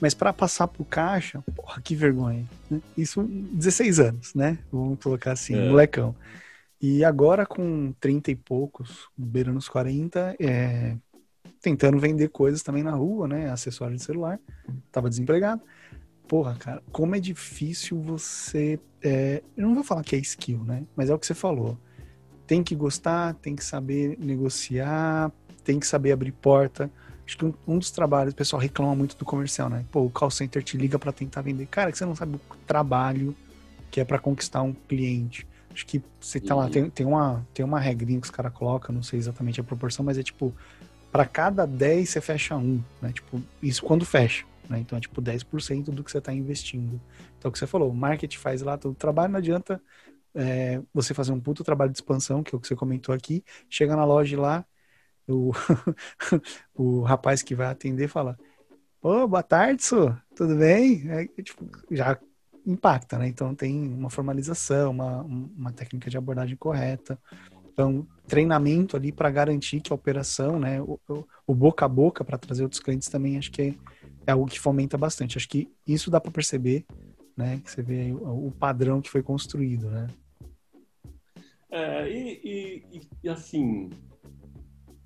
mas 0.00 0.14
para 0.14 0.32
passar 0.32 0.66
pro 0.66 0.84
caixa, 0.84 1.42
porra, 1.54 1.80
que 1.82 1.94
vergonha. 1.94 2.44
Né? 2.70 2.80
Isso 2.96 3.22
16 3.22 4.00
anos, 4.00 4.34
né? 4.34 4.58
Vamos 4.72 4.98
colocar 4.98 5.32
assim, 5.32 5.54
é. 5.54 5.68
molecão. 5.68 6.16
E 6.80 7.04
agora 7.04 7.44
com 7.44 7.92
30 8.00 8.30
e 8.30 8.36
poucos, 8.36 9.08
beirando 9.14 9.58
os 9.58 9.68
40, 9.68 10.36
é, 10.40 10.96
tentando 11.60 11.98
vender 11.98 12.28
coisas 12.28 12.62
também 12.62 12.82
na 12.82 12.92
rua, 12.92 13.28
né? 13.28 13.50
Acessório 13.50 13.94
de 13.94 14.02
celular. 14.02 14.40
Tava 14.90 15.10
desempregado. 15.10 15.60
Porra, 16.26 16.54
cara, 16.54 16.82
como 16.90 17.14
é 17.14 17.20
difícil 17.20 18.00
você. 18.00 18.80
É, 19.02 19.42
eu 19.56 19.66
não 19.66 19.74
vou 19.74 19.84
falar 19.84 20.02
que 20.02 20.16
é 20.16 20.18
skill, 20.18 20.64
né? 20.64 20.84
Mas 20.96 21.10
é 21.10 21.14
o 21.14 21.18
que 21.18 21.26
você 21.26 21.34
falou. 21.34 21.76
Tem 22.46 22.62
que 22.62 22.74
gostar, 22.74 23.34
tem 23.34 23.54
que 23.54 23.64
saber 23.64 24.16
negociar, 24.18 25.30
tem 25.60 25.78
que 25.78 25.86
saber 25.86 26.12
abrir 26.12 26.32
porta. 26.32 26.90
Acho 27.26 27.38
que 27.38 27.44
um, 27.44 27.54
um 27.66 27.78
dos 27.78 27.90
trabalhos, 27.90 28.32
o 28.32 28.36
pessoal 28.36 28.60
reclama 28.60 28.94
muito 28.94 29.16
do 29.16 29.24
comercial, 29.24 29.68
né? 29.68 29.84
Pô, 29.90 30.00
o 30.00 30.10
call 30.10 30.30
center 30.30 30.62
te 30.62 30.76
liga 30.76 30.98
para 30.98 31.12
tentar 31.12 31.42
vender. 31.42 31.66
Cara, 31.66 31.92
que 31.92 31.98
você 31.98 32.04
não 32.04 32.16
sabe 32.16 32.36
o 32.36 32.40
trabalho 32.66 33.36
que 33.90 34.00
é 34.00 34.04
para 34.04 34.18
conquistar 34.18 34.62
um 34.62 34.72
cliente. 34.72 35.46
Acho 35.72 35.86
que 35.86 36.02
você 36.20 36.40
tá 36.40 36.54
uhum. 36.54 36.60
lá, 36.62 36.68
tem, 36.68 36.90
tem, 36.90 37.06
uma, 37.06 37.46
tem 37.54 37.64
uma 37.64 37.78
regrinha 37.78 38.20
que 38.20 38.26
os 38.26 38.30
caras 38.30 38.52
colocam, 38.52 38.94
não 38.94 39.02
sei 39.02 39.18
exatamente 39.18 39.60
a 39.60 39.64
proporção, 39.64 40.04
mas 40.04 40.18
é 40.18 40.22
tipo, 40.22 40.54
para 41.10 41.24
cada 41.24 41.66
10 41.66 42.08
você 42.08 42.20
fecha 42.20 42.56
um, 42.56 42.82
né? 43.00 43.12
Tipo, 43.12 43.40
isso 43.62 43.82
quando 43.82 44.04
fecha, 44.04 44.44
né? 44.68 44.78
Então 44.80 44.96
é 44.96 45.00
tipo 45.00 45.20
10% 45.20 45.90
do 45.90 46.02
que 46.02 46.10
você 46.10 46.18
está 46.18 46.32
investindo. 46.32 47.00
Então 47.38 47.48
o 47.48 47.52
que 47.52 47.58
você 47.58 47.66
falou, 47.66 47.90
o 47.90 47.94
marketing 47.94 48.38
faz 48.38 48.62
lá 48.62 48.76
todo 48.76 48.92
o 48.92 48.96
trabalho, 48.96 49.32
não 49.32 49.38
adianta 49.38 49.80
é, 50.34 50.80
você 50.92 51.14
fazer 51.14 51.32
um 51.32 51.40
puto 51.40 51.64
trabalho 51.64 51.90
de 51.90 51.98
expansão, 51.98 52.42
que 52.42 52.54
é 52.54 52.56
o 52.56 52.60
que 52.60 52.68
você 52.68 52.76
comentou 52.76 53.14
aqui, 53.14 53.44
chega 53.68 53.96
na 53.96 54.04
loja 54.04 54.40
lá, 54.40 54.64
o, 55.28 55.52
o 56.74 57.02
rapaz 57.02 57.42
que 57.42 57.54
vai 57.54 57.68
atender 57.68 58.08
fala, 58.08 58.38
Ô, 59.02 59.26
boa 59.26 59.42
tarde, 59.42 59.82
Su, 59.82 60.14
tudo 60.36 60.56
bem? 60.56 61.10
É, 61.10 61.26
tipo, 61.42 61.64
já 61.90 62.18
impacta, 62.66 63.18
né? 63.18 63.28
Então 63.28 63.54
tem 63.54 63.74
uma 63.74 64.10
formalização, 64.10 64.90
uma, 64.90 65.22
uma 65.22 65.72
técnica 65.72 66.10
de 66.10 66.18
abordagem 66.18 66.54
correta. 66.54 67.18
Então, 67.72 68.06
treinamento 68.26 68.98
ali 68.98 69.10
para 69.10 69.30
garantir 69.30 69.80
que 69.80 69.90
a 69.90 69.94
operação, 69.94 70.58
né, 70.58 70.82
o, 70.82 71.00
o 71.46 71.54
boca 71.54 71.86
a 71.86 71.88
boca 71.88 72.22
para 72.22 72.36
trazer 72.36 72.62
outros 72.62 72.80
clientes 72.80 73.08
também 73.08 73.38
acho 73.38 73.50
que 73.50 73.62
é, 73.62 73.74
é, 74.26 74.32
algo 74.32 74.44
que 74.44 74.60
fomenta 74.60 74.98
bastante. 74.98 75.38
Acho 75.38 75.48
que 75.48 75.66
isso 75.86 76.10
dá 76.10 76.20
para 76.20 76.30
perceber, 76.30 76.84
né, 77.34 77.58
que 77.64 77.70
você 77.70 77.80
vê 77.80 78.12
o, 78.12 78.48
o, 78.48 78.50
padrão 78.50 79.00
que 79.00 79.08
foi 79.08 79.22
construído, 79.22 79.88
né? 79.88 80.08
É, 81.70 82.10
e, 82.10 82.84
e, 82.92 83.00
e, 83.24 83.28
assim, 83.30 83.88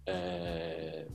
é, 0.07 1.07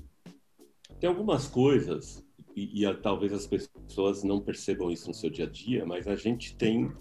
tem 1.00 1.10
algumas 1.10 1.48
coisas 1.48 2.26
e, 2.56 2.84
e 2.84 2.96
talvez 2.96 3.32
as 3.32 3.48
pessoas 3.48 4.24
não 4.24 4.42
percebam 4.42 4.92
isso 4.92 5.08
no 5.08 5.14
seu 5.14 5.30
dia 5.30 5.46
a 5.46 5.50
dia, 5.50 5.86
mas 5.86 6.08
a 6.08 6.16
gente 6.16 6.56
tem 6.56 6.92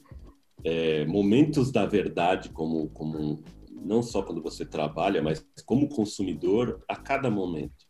é, 0.64 1.05
momentos 1.07 1.70
da 1.70 1.87
verdade 1.87 2.51
como, 2.51 2.88
como 2.90 3.42
não 3.70 4.03
só 4.03 4.22
quando 4.22 4.42
você 4.42 4.64
trabalha, 4.64 5.22
mas 5.22 5.44
como 5.64 5.88
consumidor 5.88 6.83
a 6.88 6.96
cada 6.96 7.31
momento. 7.31 7.87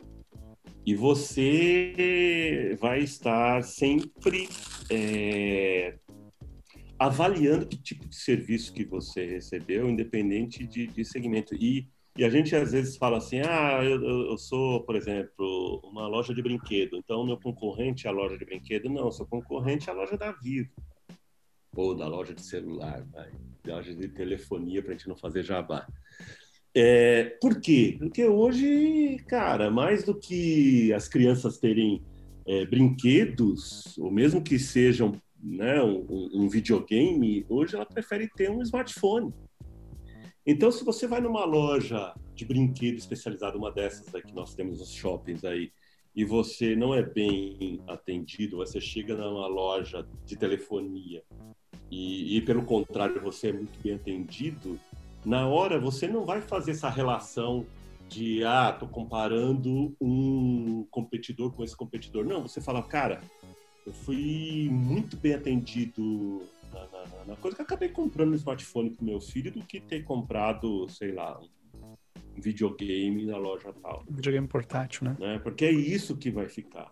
E 0.87 0.95
você 0.95 2.77
vai 2.81 3.01
estar 3.01 3.63
sempre 3.63 4.49
é, 4.91 5.99
avaliando 6.99 7.67
que 7.67 7.77
tipo 7.77 8.09
de 8.09 8.17
serviço 8.17 8.73
que 8.73 8.85
você 8.85 9.27
recebeu, 9.27 9.89
independente 9.89 10.67
de, 10.67 10.87
de 10.87 11.05
segmento. 11.05 11.55
E 11.55 11.87
e 12.19 12.25
a 12.25 12.29
gente 12.29 12.55
às 12.57 12.73
vezes 12.73 12.97
fala 12.97 13.19
assim: 13.19 13.41
ah, 13.41 13.79
eu, 13.85 14.03
eu, 14.03 14.37
sou, 14.37 14.83
por 14.83 14.97
exemplo, 14.97 15.81
uma 15.85 16.09
loja 16.09 16.35
de 16.35 16.43
brinquedo, 16.43 16.97
então 16.97 17.25
meu 17.25 17.39
concorrente 17.39 18.09
é 18.09 18.11
a 18.11 18.13
loja 18.13 18.37
de 18.37 18.45
brinquedo. 18.45 18.89
Não, 18.89 19.13
seu 19.13 19.25
concorrente 19.25 19.89
é 19.89 19.93
a 19.93 19.95
loja 19.95 20.19
da 20.19 20.33
Vivo, 20.33 20.69
ou 21.77 21.95
da 21.95 22.09
loja 22.09 22.35
de 22.35 22.43
celular, 22.43 23.07
vai. 23.13 23.31
loja 23.65 23.95
de 23.95 24.09
telefonia, 24.09 24.83
para 24.83 24.95
a 24.95 24.97
gente 24.97 25.09
não 25.09 25.17
fazer 25.17 25.45
jabá. 25.45 25.87
É, 26.75 27.37
por 27.41 27.61
quê? 27.61 27.95
Porque 27.97 28.25
hoje, 28.25 29.19
cara, 29.29 29.71
mais 29.71 30.03
do 30.03 30.19
que 30.19 30.93
as 30.93 31.07
crianças 31.07 31.59
terem 31.59 32.03
é, 32.45 32.67
brinquedos, 32.67 33.97
ou 33.97 34.11
mesmo 34.11 34.43
que 34.43 34.59
sejam 34.59 35.13
né, 35.41 35.81
um, 35.81 36.31
um 36.35 36.49
videogame, 36.49 37.47
hoje 37.49 37.77
ela 37.77 37.87
prefere 37.87 38.29
ter 38.29 38.51
um 38.51 38.61
smartphone. 38.63 39.33
Então, 40.51 40.73
se 40.73 40.83
você 40.83 41.07
vai 41.07 41.21
numa 41.21 41.45
loja 41.45 42.15
de 42.35 42.43
brinquedo 42.47 42.97
especializada, 42.97 43.59
uma 43.59 43.71
dessas 43.71 44.15
aí 44.15 44.23
que 44.23 44.35
nós 44.35 44.55
temos 44.55 44.79
nos 44.79 44.91
shoppings 44.95 45.45
aí, 45.45 45.71
e 46.17 46.25
você 46.25 46.75
não 46.75 46.95
é 46.95 47.03
bem 47.03 47.83
atendido, 47.87 48.57
você 48.57 48.81
chega 48.81 49.15
numa 49.15 49.47
loja 49.47 50.09
de 50.25 50.37
telefonia 50.37 51.23
e, 51.91 52.39
e 52.39 52.41
pelo 52.41 52.65
contrário, 52.65 53.21
você 53.21 53.49
é 53.49 53.53
muito 53.53 53.79
bem 53.83 53.93
atendido, 53.93 54.81
na 55.23 55.47
hora 55.47 55.79
você 55.79 56.09
não 56.09 56.25
vai 56.25 56.41
fazer 56.41 56.71
essa 56.71 56.89
relação 56.89 57.67
de, 58.09 58.43
ah, 58.43 58.73
tô 58.73 58.89
comparando 58.89 59.95
um 60.01 60.87
competidor 60.91 61.53
com 61.53 61.63
esse 61.63 61.77
competidor. 61.77 62.25
Não, 62.25 62.41
você 62.41 62.59
fala, 62.59 62.83
cara, 62.83 63.21
eu 63.87 63.93
fui 63.93 64.71
muito 64.73 65.15
bem 65.15 65.35
atendido 65.35 66.41
na, 66.73 66.87
na, 66.87 67.25
na, 67.27 67.37
coisa 67.37 67.57
que 67.57 67.63
acabei 67.63 67.89
comprando 67.89 68.33
um 68.33 68.35
smartphone 68.35 68.91
pro 68.91 69.05
meu 69.05 69.21
filho 69.21 69.51
do 69.53 69.61
que 69.61 69.81
ter 69.81 70.03
comprado, 70.05 70.89
sei 70.89 71.13
lá, 71.13 71.41
um 71.41 72.41
videogame 72.41 73.27
na 73.27 73.37
loja 73.37 73.73
tal. 73.83 74.05
Videogame 74.09 74.47
portátil, 74.47 75.05
né? 75.05 75.17
né? 75.19 75.39
Porque 75.39 75.65
é 75.65 75.73
isso 75.73 76.17
que 76.17 76.31
vai 76.31 76.49
ficar. 76.49 76.91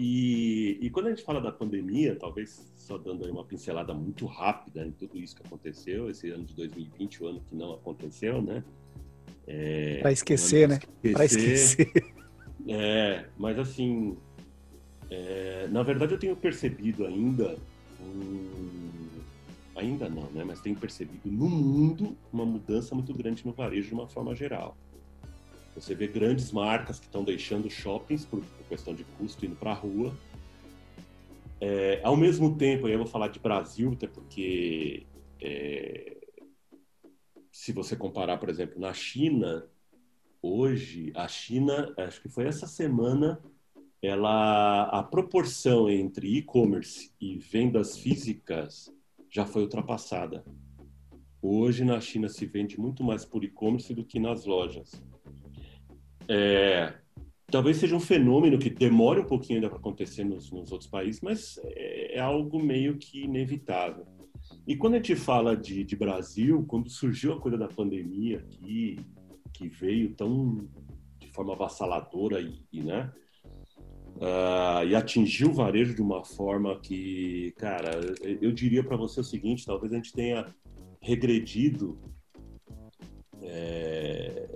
E, 0.00 0.78
e 0.80 0.90
quando 0.90 1.06
a 1.06 1.10
gente 1.10 1.24
fala 1.24 1.40
da 1.40 1.50
pandemia, 1.50 2.14
talvez 2.14 2.72
só 2.76 2.96
dando 2.96 3.24
aí 3.24 3.32
uma 3.32 3.44
pincelada 3.44 3.92
muito 3.92 4.26
rápida 4.26 4.86
em 4.86 4.92
tudo 4.92 5.18
isso 5.18 5.34
que 5.34 5.44
aconteceu, 5.44 6.08
esse 6.08 6.30
ano 6.30 6.44
de 6.44 6.54
2020, 6.54 7.24
o 7.24 7.26
ano 7.26 7.40
que 7.40 7.54
não 7.56 7.72
aconteceu, 7.72 8.40
né? 8.40 8.62
É, 9.44 9.98
para 10.00 10.12
esquecer, 10.12 10.68
né? 10.68 10.78
Para 11.12 11.24
esquecer. 11.24 11.90
É, 12.68 13.24
mas 13.38 13.58
assim, 13.58 14.16
é, 15.10 15.66
na 15.68 15.82
verdade 15.82 16.12
eu 16.12 16.18
tenho 16.18 16.36
percebido 16.36 17.06
ainda 17.06 17.56
ainda 19.76 20.08
não, 20.08 20.30
né? 20.30 20.44
Mas 20.44 20.60
tem 20.60 20.74
percebido 20.74 21.30
no 21.30 21.48
mundo 21.48 22.16
uma 22.32 22.44
mudança 22.44 22.94
muito 22.94 23.14
grande 23.14 23.46
no 23.46 23.52
varejo 23.52 23.88
de 23.88 23.94
uma 23.94 24.08
forma 24.08 24.34
geral. 24.34 24.76
Você 25.74 25.94
vê 25.94 26.08
grandes 26.08 26.50
marcas 26.50 26.98
que 26.98 27.06
estão 27.06 27.22
deixando 27.22 27.70
shoppings 27.70 28.24
por, 28.24 28.40
por 28.40 28.66
questão 28.68 28.94
de 28.94 29.04
custo 29.04 29.46
indo 29.46 29.54
para 29.54 29.70
a 29.70 29.74
rua. 29.74 30.16
É, 31.60 32.00
ao 32.02 32.16
mesmo 32.16 32.56
tempo, 32.56 32.88
eu 32.88 32.98
vou 32.98 33.06
falar 33.06 33.28
de 33.28 33.38
Brasil, 33.38 33.92
até 33.92 34.06
porque 34.06 35.06
é, 35.40 36.16
se 37.52 37.72
você 37.72 37.96
comparar, 37.96 38.38
por 38.38 38.48
exemplo, 38.48 38.80
na 38.80 38.92
China, 38.92 39.66
hoje 40.42 41.12
a 41.14 41.28
China, 41.28 41.92
acho 41.96 42.20
que 42.22 42.28
foi 42.28 42.44
essa 42.44 42.66
semana, 42.66 43.40
ela 44.02 44.84
a 44.84 45.02
proporção 45.02 45.90
entre 45.90 46.38
e-commerce 46.38 47.12
e 47.20 47.36
vendas 47.36 47.98
físicas 47.98 48.92
já 49.30 49.44
foi 49.44 49.62
ultrapassada. 49.62 50.44
Hoje 51.42 51.84
na 51.84 52.00
China 52.00 52.28
se 52.28 52.46
vende 52.46 52.80
muito 52.80 53.02
mais 53.04 53.24
por 53.24 53.44
e-commerce 53.44 53.92
do 53.94 54.04
que 54.04 54.18
nas 54.18 54.44
lojas. 54.44 55.02
É, 56.28 56.94
talvez 57.46 57.78
seja 57.78 57.96
um 57.96 58.00
fenômeno 58.00 58.58
que 58.58 58.70
demore 58.70 59.20
um 59.20 59.26
pouquinho 59.26 59.58
ainda 59.58 59.68
para 59.68 59.78
acontecer 59.78 60.24
nos, 60.24 60.50
nos, 60.50 60.70
outros 60.72 60.90
países, 60.90 61.20
mas 61.20 61.58
é, 61.64 62.16
é, 62.16 62.20
algo 62.20 62.62
meio 62.62 62.96
que 62.98 63.22
inevitável. 63.22 64.06
E 64.66 64.76
quando 64.76 64.94
a 64.94 64.96
gente 64.96 65.16
fala 65.16 65.56
de, 65.56 65.84
de 65.84 65.96
Brasil, 65.96 66.64
quando 66.66 66.90
surgiu 66.90 67.32
a 67.32 67.40
coisa 67.40 67.56
da 67.56 67.68
pandemia 67.68 68.38
aqui, 68.38 68.98
que 69.52 69.68
veio 69.68 70.14
tão 70.14 70.68
de 71.18 71.28
forma 71.32 71.54
avassaladora 71.54 72.40
e, 72.40 72.62
e 72.72 72.82
né, 72.82 73.10
Uh, 74.18 74.84
e 74.88 74.96
atingiu 74.96 75.50
o 75.50 75.54
varejo 75.54 75.94
de 75.94 76.02
uma 76.02 76.24
forma 76.24 76.76
que, 76.80 77.54
cara, 77.56 78.00
eu 78.42 78.50
diria 78.50 78.82
para 78.82 78.96
você 78.96 79.20
o 79.20 79.24
seguinte: 79.24 79.64
talvez 79.64 79.92
a 79.92 79.96
gente 79.96 80.12
tenha 80.12 80.44
regredido 81.00 81.96
é, 83.40 84.48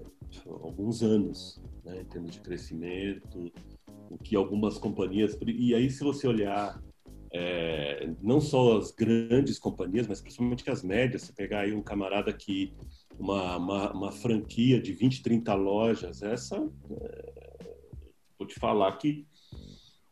alguns 0.47 1.01
anos 1.03 1.63
né, 1.85 2.01
em 2.01 2.05
termos 2.05 2.33
de 2.33 2.41
crescimento, 2.41 3.53
o 4.11 4.19
que 4.19 4.35
algumas 4.35 4.79
companhias. 4.79 5.39
E 5.47 5.75
aí, 5.75 5.89
se 5.91 6.03
você 6.03 6.27
olhar 6.27 6.83
é, 7.33 8.11
não 8.21 8.41
só 8.41 8.79
as 8.79 8.91
grandes 8.91 9.59
companhias, 9.59 10.07
mas 10.07 10.21
principalmente 10.21 10.69
as 10.69 10.83
médias, 10.83 11.23
você 11.23 11.33
pegar 11.33 11.61
aí 11.61 11.73
um 11.73 11.83
camarada 11.83 12.33
que 12.33 12.75
uma, 13.19 13.57
uma, 13.57 13.93
uma 13.93 14.13
franquia 14.13 14.81
de 14.81 14.93
20, 14.93 15.23
30 15.23 15.55
lojas, 15.55 16.23
essa 16.23 16.57
é, 16.91 17.33
vou 18.39 18.47
te 18.47 18.59
falar 18.59 18.93
que, 18.99 19.27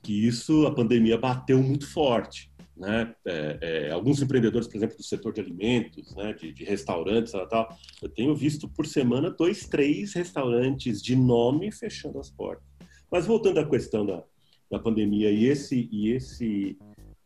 que 0.02 0.26
isso 0.26 0.66
a 0.66 0.74
pandemia 0.74 1.18
bateu 1.18 1.62
muito 1.62 1.90
forte. 1.90 2.50
Né? 2.76 3.14
É, 3.26 3.58
é, 3.60 3.90
alguns 3.90 4.22
empreendedores, 4.22 4.66
por 4.66 4.76
exemplo, 4.76 4.96
do 4.96 5.02
setor 5.02 5.34
de 5.34 5.40
alimentos, 5.42 6.14
né? 6.16 6.32
de, 6.32 6.50
de 6.50 6.64
restaurantes, 6.64 7.32
tal, 7.32 7.46
tal, 7.46 7.78
eu 8.00 8.08
tenho 8.08 8.34
visto 8.34 8.66
por 8.66 8.86
semana 8.86 9.30
dois, 9.30 9.68
três 9.68 10.14
restaurantes 10.14 11.02
de 11.02 11.14
nome 11.14 11.70
fechando 11.70 12.18
as 12.18 12.30
portas. 12.30 12.64
Mas 13.10 13.26
voltando 13.26 13.58
à 13.58 13.68
questão 13.68 14.06
da, 14.06 14.24
da 14.70 14.78
pandemia 14.78 15.30
e 15.30 15.44
esse, 15.44 15.90
e 15.92 16.08
esse 16.10 16.78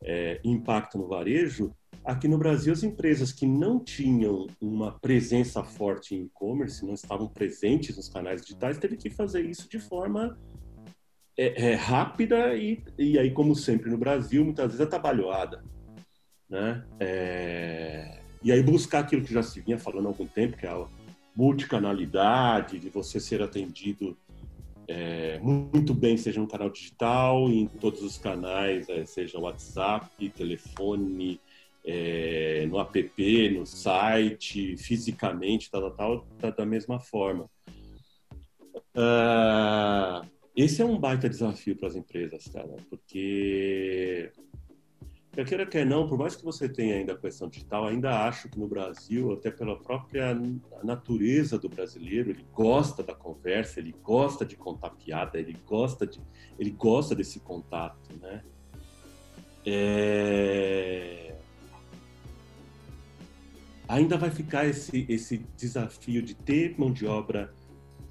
é, 0.02 0.40
impacto 0.44 0.98
no 0.98 1.06
varejo, 1.06 1.72
aqui 2.04 2.26
no 2.26 2.36
Brasil 2.36 2.72
as 2.72 2.82
empresas 2.82 3.30
que 3.30 3.46
não 3.46 3.78
tinham 3.78 4.46
uma 4.60 4.98
presença 4.98 5.62
forte 5.62 6.16
em 6.16 6.24
e-commerce, 6.24 6.84
não 6.84 6.94
estavam 6.94 7.28
presentes 7.28 7.96
nos 7.96 8.08
canais 8.08 8.42
digitais, 8.42 8.78
teve 8.78 8.96
que 8.96 9.08
fazer 9.08 9.44
isso 9.44 9.68
de 9.68 9.78
forma 9.78 10.36
é, 11.36 11.70
é, 11.70 11.74
rápida 11.74 12.54
e, 12.54 12.82
e 12.98 13.18
aí, 13.18 13.30
como 13.30 13.54
sempre 13.54 13.90
no 13.90 13.98
Brasil, 13.98 14.44
muitas 14.44 14.66
vezes 14.66 14.80
atabalhoada. 14.80 15.64
Né? 16.48 16.84
É, 17.00 18.20
e 18.42 18.52
aí 18.52 18.62
buscar 18.62 19.00
aquilo 19.00 19.24
que 19.24 19.32
já 19.32 19.42
se 19.42 19.60
vinha 19.60 19.78
falando 19.78 20.06
há 20.06 20.08
algum 20.10 20.26
tempo, 20.26 20.56
que 20.56 20.66
é 20.66 20.70
a 20.70 20.86
multicanalidade, 21.34 22.78
de 22.78 22.88
você 22.88 23.18
ser 23.18 23.42
atendido 23.42 24.16
é, 24.86 25.38
muito 25.40 25.94
bem, 25.94 26.16
seja 26.16 26.40
no 26.40 26.46
canal 26.46 26.70
digital, 26.70 27.48
em 27.48 27.66
todos 27.66 28.02
os 28.02 28.18
canais, 28.18 28.88
é, 28.88 29.04
seja 29.06 29.38
WhatsApp, 29.38 30.28
telefone, 30.30 31.40
é, 31.84 32.66
no 32.66 32.78
app, 32.78 33.50
no 33.50 33.66
site, 33.66 34.76
fisicamente, 34.76 35.70
tal, 35.70 35.90
tal, 35.90 36.20
tal, 36.20 36.26
tá 36.38 36.50
da 36.50 36.66
mesma 36.66 37.00
forma. 37.00 37.48
Uh, 38.96 40.33
esse 40.56 40.80
é 40.80 40.84
um 40.84 40.98
baita 40.98 41.28
desafio 41.28 41.76
para 41.76 41.88
as 41.88 41.96
empresas, 41.96 42.46
cara, 42.48 42.76
porque 42.88 44.30
quer 45.32 45.44
queira, 45.44 45.66
quer 45.66 45.84
não, 45.84 46.08
por 46.08 46.16
mais 46.16 46.36
que 46.36 46.44
você 46.44 46.68
tenha 46.68 46.94
ainda 46.94 47.12
a 47.12 47.18
questão 47.18 47.48
digital, 47.48 47.88
ainda 47.88 48.24
acho 48.24 48.48
que 48.48 48.58
no 48.58 48.68
Brasil, 48.68 49.32
até 49.32 49.50
pela 49.50 49.76
própria 49.76 50.38
natureza 50.82 51.58
do 51.58 51.68
brasileiro, 51.68 52.30
ele 52.30 52.46
gosta 52.52 53.02
da 53.02 53.14
conversa, 53.14 53.80
ele 53.80 53.92
gosta 54.02 54.44
de 54.46 54.56
contar 54.56 54.90
piada, 54.90 55.38
ele 55.38 55.56
gosta 55.66 56.06
de, 56.06 56.20
ele 56.56 56.70
gosta 56.70 57.16
desse 57.16 57.40
contato, 57.40 58.16
né? 58.20 58.44
É... 59.66 61.36
Ainda 63.88 64.16
vai 64.16 64.30
ficar 64.30 64.66
esse, 64.66 65.04
esse 65.08 65.38
desafio 65.56 66.22
de 66.22 66.34
ter 66.34 66.78
mão 66.78 66.92
de 66.92 67.06
obra 67.06 67.52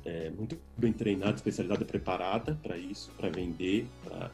é, 0.05 0.29
muito 0.29 0.57
bem 0.77 0.91
treinada, 0.91 1.35
especializada, 1.35 1.85
preparada 1.85 2.59
para 2.61 2.77
isso, 2.77 3.11
para 3.17 3.29
vender, 3.29 3.87
pra... 4.03 4.31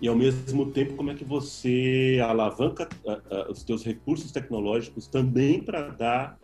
e 0.00 0.08
ao 0.08 0.14
mesmo 0.14 0.70
tempo 0.70 0.94
como 0.94 1.10
é 1.10 1.14
que 1.14 1.24
você 1.24 2.18
alavanca 2.22 2.88
uh, 3.04 3.10
uh, 3.12 3.52
os 3.52 3.62
seus 3.62 3.84
recursos 3.84 4.30
tecnológicos 4.30 5.06
também 5.06 5.62
para 5.62 5.88
dar 5.88 6.38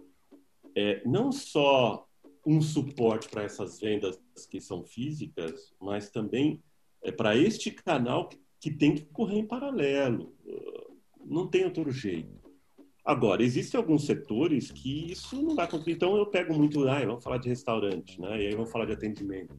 é, 0.76 1.00
não 1.06 1.30
só 1.32 2.06
um 2.44 2.60
suporte 2.60 3.28
para 3.28 3.42
essas 3.42 3.80
vendas 3.80 4.18
que 4.50 4.60
são 4.60 4.84
físicas, 4.84 5.74
mas 5.80 6.10
também 6.10 6.62
é, 7.02 7.10
para 7.10 7.36
este 7.36 7.70
canal 7.70 8.28
que, 8.28 8.38
que 8.60 8.70
tem 8.70 8.94
que 8.94 9.04
correr 9.06 9.38
em 9.38 9.46
paralelo. 9.46 10.34
Não 11.24 11.46
tem 11.46 11.64
outro 11.64 11.90
jeito. 11.90 12.45
Agora, 13.06 13.40
existem 13.40 13.78
alguns 13.78 14.04
setores 14.04 14.72
que 14.72 15.12
isso 15.12 15.40
não 15.40 15.54
vai 15.54 15.64
acontecer. 15.64 15.92
Então, 15.92 16.16
eu 16.16 16.26
pego 16.26 16.52
muito, 16.52 16.88
ah, 16.88 16.98
vamos 17.04 17.22
falar 17.22 17.38
de 17.38 17.48
restaurante, 17.48 18.20
né? 18.20 18.42
E 18.42 18.48
aí 18.48 18.54
vamos 18.56 18.72
falar 18.72 18.84
de 18.84 18.94
atendimento. 18.94 19.54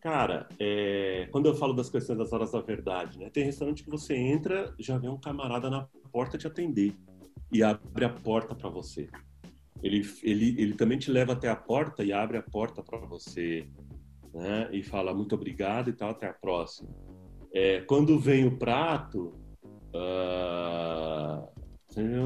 Cara, 0.00 0.48
é, 0.58 1.28
quando 1.30 1.44
eu 1.44 1.54
falo 1.54 1.74
das 1.74 1.90
questões 1.90 2.18
das 2.18 2.32
horas 2.32 2.52
da 2.52 2.62
verdade, 2.62 3.18
né? 3.18 3.28
Tem 3.28 3.44
restaurante 3.44 3.84
que 3.84 3.90
você 3.90 4.14
entra, 4.16 4.74
já 4.78 4.96
vem 4.96 5.10
um 5.10 5.20
camarada 5.20 5.68
na 5.68 5.86
porta 6.10 6.38
te 6.38 6.46
atender 6.46 6.94
e 7.52 7.62
abre 7.62 8.06
a 8.06 8.10
porta 8.10 8.54
para 8.54 8.70
você. 8.70 9.10
Ele, 9.82 10.00
ele, 10.22 10.56
ele 10.58 10.74
também 10.74 10.96
te 10.96 11.10
leva 11.10 11.34
até 11.34 11.50
a 11.50 11.56
porta 11.56 12.02
e 12.02 12.14
abre 12.14 12.38
a 12.38 12.42
porta 12.42 12.82
para 12.82 12.98
você, 12.98 13.68
né? 14.32 14.70
E 14.72 14.82
fala 14.82 15.12
muito 15.12 15.34
obrigado 15.34 15.90
e 15.90 15.92
tal, 15.92 16.10
até 16.10 16.28
a 16.28 16.32
próxima. 16.32 16.88
É, 17.52 17.82
quando 17.82 18.18
vem 18.18 18.46
o 18.46 18.56
prato, 18.56 19.34
uh, 19.94 21.53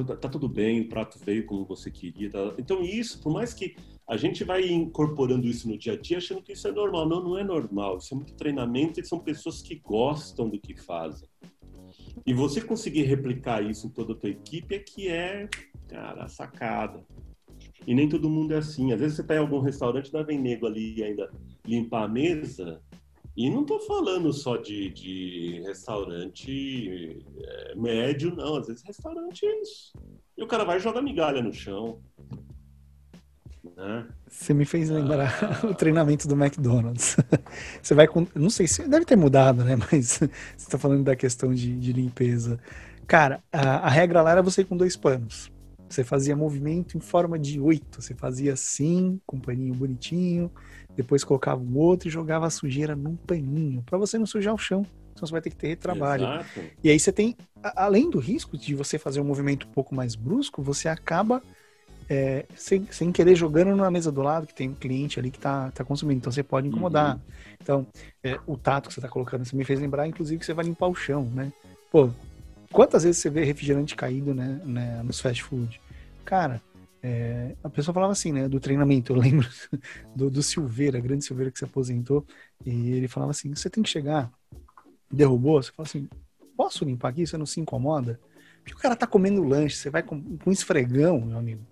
Tá, 0.07 0.17
tá 0.17 0.29
tudo 0.29 0.49
bem, 0.49 0.81
o 0.81 0.89
prato 0.89 1.19
veio 1.25 1.45
como 1.47 1.65
você 1.65 1.91
queria. 1.91 2.31
Tá... 2.31 2.55
Então 2.59 2.83
isso, 2.83 3.21
por 3.21 3.33
mais 3.33 3.53
que 3.53 3.77
a 4.07 4.17
gente 4.17 4.43
vai 4.43 4.67
incorporando 4.67 5.47
isso 5.47 5.69
no 5.69 5.77
dia 5.77 5.93
a 5.93 5.97
dia, 5.97 6.17
achando 6.17 6.43
que 6.43 6.53
isso 6.53 6.67
é 6.67 6.73
normal. 6.73 7.09
Não, 7.09 7.23
não 7.23 7.39
é 7.39 7.45
normal. 7.45 7.99
Isso 7.99 8.15
é 8.15 8.17
muito 8.17 8.35
treinamento 8.35 8.99
e 8.99 9.05
são 9.05 9.19
pessoas 9.19 9.61
que 9.61 9.77
gostam 9.77 10.49
do 10.49 10.59
que 10.59 10.75
fazem. 10.75 11.29
E 12.25 12.33
você 12.33 12.61
conseguir 12.61 13.03
replicar 13.03 13.63
isso 13.63 13.87
em 13.87 13.91
toda 13.91 14.13
a 14.13 14.17
tua 14.17 14.31
equipe 14.31 14.75
é 14.75 14.79
que 14.79 15.09
é, 15.09 15.49
cara, 15.89 16.29
sacada. 16.29 17.05
E 17.87 17.95
nem 17.95 18.09
todo 18.09 18.31
mundo 18.31 18.53
é 18.53 18.59
assim. 18.59 18.93
Às 18.93 19.01
vezes 19.01 19.17
você 19.17 19.35
em 19.35 19.39
algum 19.39 19.61
restaurante, 19.61 20.13
dá 20.13 20.23
vem 20.23 20.39
nego 20.39 20.67
ali 20.67 21.03
ainda 21.03 21.31
limpar 21.67 22.05
a 22.05 22.09
mesa, 22.09 22.81
e 23.39 23.49
não 23.49 23.63
estou 23.63 23.79
falando 23.79 24.33
só 24.33 24.57
de, 24.57 24.91
de 24.91 25.63
restaurante 25.65 27.25
é, 27.41 27.75
médio, 27.77 28.35
não. 28.35 28.57
Às 28.57 28.67
vezes 28.67 28.83
restaurante 28.83 29.47
é 29.47 29.63
isso. 29.63 29.93
E 30.37 30.43
o 30.43 30.47
cara 30.49 30.65
vai 30.65 30.81
jogar 30.81 31.01
migalha 31.03 31.41
no 31.41 31.53
chão. 31.53 32.01
Né? 33.77 34.09
Você 34.27 34.53
me 34.53 34.65
fez 34.65 34.91
lembrar 34.91 35.33
ah. 35.41 35.67
o 35.71 35.73
treinamento 35.73 36.27
do 36.27 36.35
McDonald's. 36.35 37.17
Você 37.81 37.95
vai 37.95 38.09
com. 38.09 38.27
Não 38.35 38.51
sei 38.51 38.67
se 38.67 38.89
deve 38.89 39.05
ter 39.05 39.15
mudado, 39.15 39.63
né? 39.63 39.77
Mas 39.93 40.19
você 40.19 40.31
está 40.57 40.77
falando 40.77 41.05
da 41.05 41.15
questão 41.15 41.55
de, 41.55 41.79
de 41.79 41.93
limpeza. 41.93 42.59
Cara, 43.07 43.41
a, 43.53 43.87
a, 43.87 43.89
regra 43.89 44.21
lá 44.21 44.33
era 44.33 44.43
você 44.43 44.63
ir 44.63 44.65
com 44.65 44.77
dois 44.77 44.97
panos. 44.97 45.49
Você 45.89 46.05
fazia 46.05 46.37
movimento 46.37 46.97
em 46.97 47.01
forma 47.01 47.39
de 47.39 47.59
oito. 47.59 48.03
Você 48.03 48.15
fazia 48.15 48.53
assim, 48.53 49.21
com 49.27 49.37
um 49.37 49.41
paninho 49.41 49.75
bonitinho 49.75 50.51
depois 50.99 51.23
colocava 51.23 51.63
um 51.63 51.77
outro 51.79 52.09
e 52.09 52.11
jogava 52.11 52.49
a 52.49 52.51
sujeira 52.51 52.97
num 52.97 53.15
paninho, 53.15 53.85
para 53.87 53.97
você 53.97 54.19
não 54.19 54.27
sujar 54.27 54.53
o 54.53 54.59
chão. 54.59 54.85
Senão 55.15 55.29
você 55.29 55.31
vai 55.31 55.41
ter 55.41 55.51
que 55.51 55.57
ter 55.57 55.77
trabalho. 55.77 56.25
Exato. 56.25 56.61
E 56.83 56.91
aí 56.91 56.99
você 56.99 57.13
tem, 57.13 57.37
além 57.77 58.11
do 58.11 58.19
risco 58.19 58.59
de 58.59 58.75
você 58.75 58.99
fazer 58.99 59.21
um 59.21 59.25
movimento 59.25 59.69
um 59.69 59.71
pouco 59.71 59.95
mais 59.95 60.17
brusco, 60.17 60.61
você 60.61 60.89
acaba 60.89 61.41
é, 62.11 62.47
sem, 62.57 62.85
sem 62.91 63.13
querer 63.13 63.37
jogando 63.37 63.77
na 63.77 63.89
mesa 63.93 64.11
do 64.11 64.23
lado, 64.23 64.49
que 64.49 64.55
tem 64.55 64.71
um 64.71 64.75
cliente 64.75 65.21
ali 65.21 65.31
que 65.31 65.39
tá, 65.39 65.71
tá 65.71 65.85
consumindo. 65.85 66.19
Então 66.19 66.33
você 66.33 66.43
pode 66.43 66.67
incomodar. 66.67 67.15
Uhum. 67.15 67.21
Então, 67.63 67.87
é, 68.25 68.37
o 68.45 68.57
tato 68.57 68.89
que 68.89 68.95
você 68.95 69.01
tá 69.01 69.09
colocando, 69.09 69.45
você 69.45 69.55
me 69.55 69.65
fez 69.65 69.79
lembrar, 69.79 70.09
inclusive, 70.09 70.41
que 70.41 70.47
você 70.47 70.55
vai 70.55 70.65
limpar 70.65 70.89
o 70.89 70.97
chão, 70.97 71.31
né? 71.33 71.53
Pô, 71.93 72.11
quantas 72.73 73.05
vezes 73.05 73.21
você 73.21 73.31
vê 73.31 73.45
refrigerante 73.45 73.97
caído, 73.97 74.35
né, 74.35 74.61
né 74.65 75.03
nos 75.03 75.21
fast 75.21 75.43
food? 75.43 75.81
Cara, 76.25 76.63
é, 77.03 77.55
a 77.63 77.69
pessoa 77.69 77.95
falava 77.95 78.13
assim, 78.13 78.33
né, 78.33 78.49
do 78.49 78.61
treinamento. 78.61 79.13
Eu 79.15 79.21
lembro 79.21 79.49
do, 80.15 80.31
do 80.31 80.43
Silveira, 80.43 81.01
grande 81.01 81.25
Silveira 81.25 81.51
que 81.51 81.59
se 81.59 81.65
aposentou, 81.65 82.27
e 82.65 82.93
ele 82.93 83.09
falava 83.09 83.31
assim: 83.31 83.55
você 83.55 83.71
tem 83.71 83.83
que 83.83 83.89
chegar, 83.89 84.31
derrubou, 85.11 85.63
você 85.63 85.73
fala 85.73 85.87
assim: 85.87 86.09
posso 86.57 86.85
limpar 86.85 87.09
aqui? 87.11 87.27
Você 87.27 87.37
não 87.37 87.47
se 87.47 87.61
incomoda? 87.61 88.21
Porque 88.63 88.75
o 88.75 88.79
cara 88.79 88.97
tá 88.97 89.07
comendo 89.07 89.43
lanche, 89.43 89.77
você 89.77 89.91
vai 89.91 90.03
com, 90.03 90.37
com 90.39 90.53
esfregão, 90.53 91.21
meu 91.21 91.39
amigo. 91.39 91.63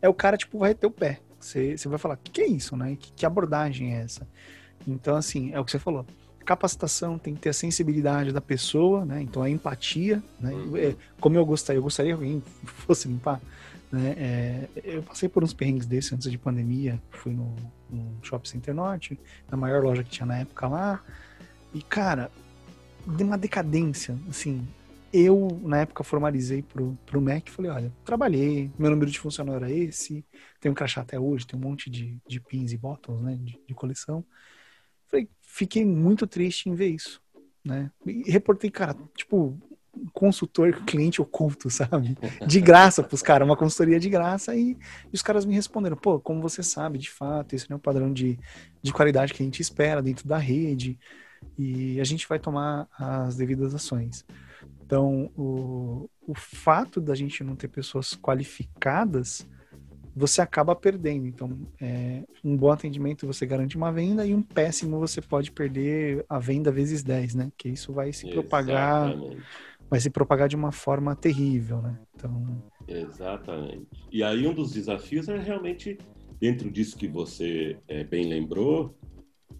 É 0.00 0.08
o 0.08 0.14
cara, 0.14 0.36
tipo, 0.36 0.58
vai 0.58 0.74
ter 0.74 0.86
o 0.86 0.90
pé. 0.90 1.20
Você, 1.38 1.76
você 1.76 1.88
vai 1.88 1.98
falar: 1.98 2.16
que 2.16 2.40
é 2.40 2.46
isso, 2.46 2.76
né? 2.76 2.96
Que, 2.96 3.12
que 3.12 3.26
abordagem 3.26 3.94
é 3.94 4.02
essa? 4.02 4.28
Então, 4.86 5.16
assim, 5.16 5.52
é 5.52 5.60
o 5.60 5.64
que 5.64 5.70
você 5.70 5.78
falou 5.78 6.04
capacitação, 6.42 7.18
tem 7.18 7.34
que 7.34 7.40
ter 7.40 7.50
a 7.50 7.54
sensibilidade 7.54 8.32
da 8.32 8.40
pessoa, 8.40 9.04
né? 9.04 9.22
Então 9.22 9.42
a 9.42 9.50
empatia, 9.50 10.22
né? 10.40 10.52
Uhum. 10.52 10.76
É, 10.76 10.94
como 11.20 11.36
eu 11.36 11.44
gostaria, 11.44 11.78
eu 11.78 11.82
gostaria 11.82 12.12
que 12.12 12.22
alguém 12.22 12.42
fosse 12.64 13.08
limpar. 13.08 13.40
Né? 13.90 14.14
É, 14.16 14.68
eu 14.84 15.02
passei 15.02 15.28
por 15.28 15.44
uns 15.44 15.52
perrengues 15.52 15.86
desses 15.86 16.12
antes 16.12 16.30
de 16.30 16.38
pandemia. 16.38 17.00
Fui 17.10 17.32
no, 17.32 17.54
no 17.90 18.18
Shopping 18.22 18.48
Center 18.48 18.74
Norte, 18.74 19.18
na 19.50 19.56
maior 19.56 19.82
loja 19.82 20.02
que 20.02 20.10
tinha 20.10 20.26
na 20.26 20.38
época 20.38 20.66
lá. 20.66 21.02
E, 21.74 21.82
cara, 21.82 22.30
de 23.06 23.22
uma 23.22 23.36
decadência. 23.36 24.18
Assim, 24.28 24.66
eu, 25.12 25.60
na 25.62 25.80
época, 25.80 26.02
formalizei 26.02 26.62
pro, 26.62 26.96
pro 27.04 27.20
Mac 27.20 27.46
e 27.46 27.50
falei: 27.50 27.70
olha, 27.70 27.92
trabalhei, 28.04 28.70
meu 28.78 28.90
número 28.90 29.10
de 29.10 29.18
funcionário 29.18 29.64
era 29.64 29.70
esse, 29.70 30.24
tenho 30.58 30.72
um 30.72 30.74
crachá 30.74 31.02
até 31.02 31.20
hoje, 31.20 31.46
tem 31.46 31.58
um 31.58 31.62
monte 31.62 31.90
de, 31.90 32.18
de 32.26 32.40
pins 32.40 32.72
e 32.72 32.78
bottoms, 32.78 33.22
né, 33.22 33.36
de, 33.36 33.60
de 33.66 33.74
coleção. 33.74 34.24
Falei, 35.08 35.28
fiquei 35.52 35.84
muito 35.84 36.26
triste 36.26 36.70
em 36.70 36.74
ver 36.74 36.88
isso, 36.88 37.20
né? 37.62 37.90
E 38.06 38.30
reportei, 38.30 38.70
cara, 38.70 38.96
tipo, 39.14 39.60
consultor 40.14 40.72
cliente 40.86 41.20
oculto, 41.20 41.68
sabe? 41.68 42.16
De 42.46 42.58
graça 42.58 43.02
pros 43.02 43.20
caras, 43.20 43.46
uma 43.46 43.56
consultoria 43.56 44.00
de 44.00 44.08
graça 44.08 44.56
e, 44.56 44.70
e, 44.72 45.14
os 45.14 45.20
caras 45.20 45.44
me 45.44 45.54
responderam, 45.54 45.96
pô, 45.96 46.18
como 46.18 46.40
você 46.40 46.62
sabe, 46.62 46.98
de 46.98 47.10
fato, 47.10 47.54
esse 47.54 47.68
não 47.68 47.74
é 47.74 47.78
o 47.78 47.82
padrão 47.82 48.10
de, 48.10 48.38
de 48.82 48.92
qualidade 48.94 49.34
que 49.34 49.42
a 49.42 49.44
gente 49.44 49.60
espera 49.60 50.00
dentro 50.00 50.26
da 50.26 50.38
rede 50.38 50.98
e 51.58 52.00
a 52.00 52.04
gente 52.04 52.26
vai 52.26 52.38
tomar 52.38 52.88
as 52.98 53.36
devidas 53.36 53.74
ações. 53.74 54.24
Então, 54.86 55.30
o, 55.36 56.08
o 56.26 56.34
fato 56.34 56.98
da 56.98 57.14
gente 57.14 57.44
não 57.44 57.56
ter 57.56 57.68
pessoas 57.68 58.14
qualificadas, 58.14 59.46
você 60.14 60.40
acaba 60.40 60.74
perdendo. 60.74 61.26
Então, 61.26 61.58
é, 61.80 62.22
um 62.44 62.56
bom 62.56 62.70
atendimento 62.70 63.26
você 63.26 63.46
garante 63.46 63.76
uma 63.76 63.92
venda 63.92 64.26
e 64.26 64.34
um 64.34 64.42
péssimo 64.42 64.98
você 64.98 65.20
pode 65.20 65.50
perder 65.50 66.24
a 66.28 66.38
venda 66.38 66.70
vezes 66.70 67.02
10, 67.02 67.34
né? 67.34 67.52
Que 67.56 67.68
isso 67.68 67.92
vai 67.92 68.12
se 68.12 68.28
propagar, 68.28 69.10
Exatamente. 69.10 69.42
vai 69.88 70.00
se 70.00 70.10
propagar 70.10 70.48
de 70.48 70.56
uma 70.56 70.72
forma 70.72 71.16
terrível, 71.16 71.80
né? 71.80 71.98
Então... 72.14 72.62
Exatamente. 72.86 73.86
E 74.10 74.22
aí 74.22 74.46
um 74.46 74.54
dos 74.54 74.72
desafios 74.72 75.28
é 75.28 75.38
realmente, 75.38 75.96
dentro 76.40 76.70
disso 76.70 76.96
que 76.96 77.08
você 77.08 77.78
é, 77.88 78.04
bem 78.04 78.26
lembrou, 78.26 78.94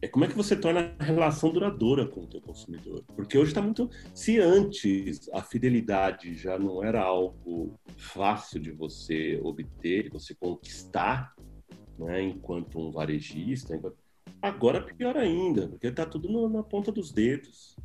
é 0.03 0.09
como 0.09 0.25
é 0.25 0.29
que 0.29 0.37
você 0.37 0.57
torna 0.57 0.97
a 0.99 1.05
relação 1.05 1.53
duradoura 1.53 2.05
com 2.05 2.23
o 2.23 2.27
teu 2.27 2.41
consumidor. 2.41 3.05
Porque 3.15 3.39
hoje 3.39 3.53
está 3.53 3.63
muito... 3.63 3.89
Se 4.13 4.41
antes 4.41 5.31
a 5.33 5.41
fidelidade 5.41 6.35
já 6.35 6.59
não 6.59 6.83
era 6.83 7.01
algo 7.01 7.79
fácil 7.97 8.61
de 8.61 8.73
você 8.73 9.41
obter, 9.45 10.03
de 10.03 10.09
você 10.11 10.35
conquistar, 10.35 11.33
né, 11.97 12.21
enquanto 12.21 12.81
um 12.81 12.91
varejista, 12.91 13.81
agora 14.43 14.79
é 14.79 14.93
pior 14.93 15.17
ainda, 15.17 15.69
porque 15.69 15.87
está 15.87 16.05
tudo 16.05 16.29
no, 16.29 16.49
na 16.49 16.65
ponta 16.65 16.91
dos 16.91 17.13
dedos 17.13 17.77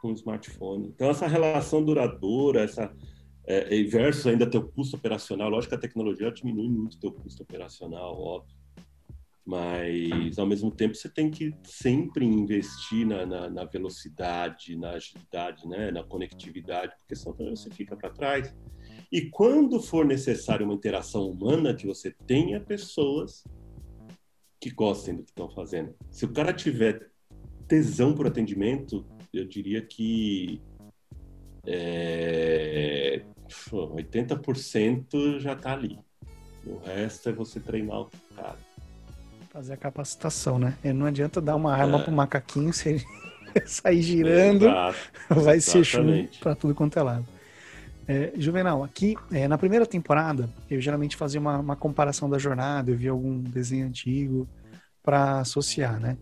com 0.00 0.08
o 0.08 0.14
smartphone. 0.14 0.88
Então 0.88 1.10
essa 1.10 1.26
relação 1.26 1.84
duradoura, 1.84 2.62
essa 2.62 2.90
é, 3.46 3.82
versus 3.82 4.26
ainda 4.26 4.48
teu 4.48 4.66
custo 4.66 4.96
operacional, 4.96 5.50
lógico 5.50 5.70
que 5.70 5.76
a 5.76 5.88
tecnologia 5.88 6.32
diminui 6.32 6.70
muito 6.70 6.98
teu 6.98 7.12
custo 7.12 7.42
operacional, 7.42 8.18
óbvio 8.18 8.56
mas 9.46 10.36
ao 10.40 10.46
mesmo 10.46 10.72
tempo 10.72 10.96
você 10.96 11.08
tem 11.08 11.30
que 11.30 11.54
sempre 11.62 12.24
investir 12.24 13.06
na, 13.06 13.24
na, 13.24 13.48
na 13.48 13.64
velocidade, 13.64 14.76
na 14.76 14.90
agilidade, 14.90 15.68
né? 15.68 15.92
na 15.92 16.02
conectividade, 16.02 16.96
porque 16.98 17.14
senão 17.14 17.54
você 17.54 17.70
fica 17.70 17.96
para 17.96 18.10
trás. 18.10 18.52
E 19.10 19.30
quando 19.30 19.80
for 19.80 20.04
necessário 20.04 20.66
uma 20.66 20.74
interação 20.74 21.30
humana, 21.30 21.72
que 21.74 21.86
você 21.86 22.10
tenha 22.26 22.58
pessoas 22.58 23.44
que 24.60 24.70
gostem 24.70 25.14
do 25.14 25.22
que 25.22 25.30
estão 25.30 25.48
fazendo. 25.48 25.94
Se 26.10 26.24
o 26.24 26.32
cara 26.32 26.52
tiver 26.52 27.08
tesão 27.68 28.14
por 28.14 28.26
atendimento, 28.26 29.06
eu 29.32 29.46
diria 29.46 29.80
que 29.80 30.60
é, 31.64 33.24
80% 33.70 35.38
já 35.38 35.52
está 35.52 35.72
ali. 35.72 36.00
O 36.66 36.78
resto 36.78 37.28
é 37.28 37.32
você 37.32 37.60
treinar 37.60 38.00
o 38.00 38.10
cara. 38.34 38.58
Fazer 39.56 39.72
a 39.72 39.76
capacitação, 39.78 40.58
né? 40.58 40.74
E 40.84 40.92
não 40.92 41.06
adianta 41.06 41.40
dar 41.40 41.56
uma 41.56 41.74
arma 41.74 41.98
é. 41.98 42.02
pro 42.02 42.12
macaquinho 42.12 42.74
se 42.74 42.90
ele 42.90 43.04
sair 43.64 44.02
girando, 44.02 44.66
Exato. 44.66 44.96
vai 45.30 45.60
ser 45.60 45.82
chumbo 45.82 46.28
para 46.40 46.54
tudo 46.54 46.74
quanto 46.74 46.98
é 46.98 47.02
lado. 47.02 47.24
É, 48.06 48.32
Juvenal, 48.36 48.84
aqui 48.84 49.16
é, 49.32 49.48
na 49.48 49.56
primeira 49.56 49.86
temporada, 49.86 50.46
eu 50.70 50.78
geralmente 50.78 51.16
fazia 51.16 51.40
uma, 51.40 51.58
uma, 51.58 51.74
comparação 51.74 52.28
da 52.28 52.36
jornada, 52.36 52.90
eu 52.90 52.98
via 52.98 53.10
algum 53.10 53.40
desenho 53.40 53.86
antigo 53.86 54.46
para 55.02 55.40
associar, 55.40 55.98
né? 55.98 56.18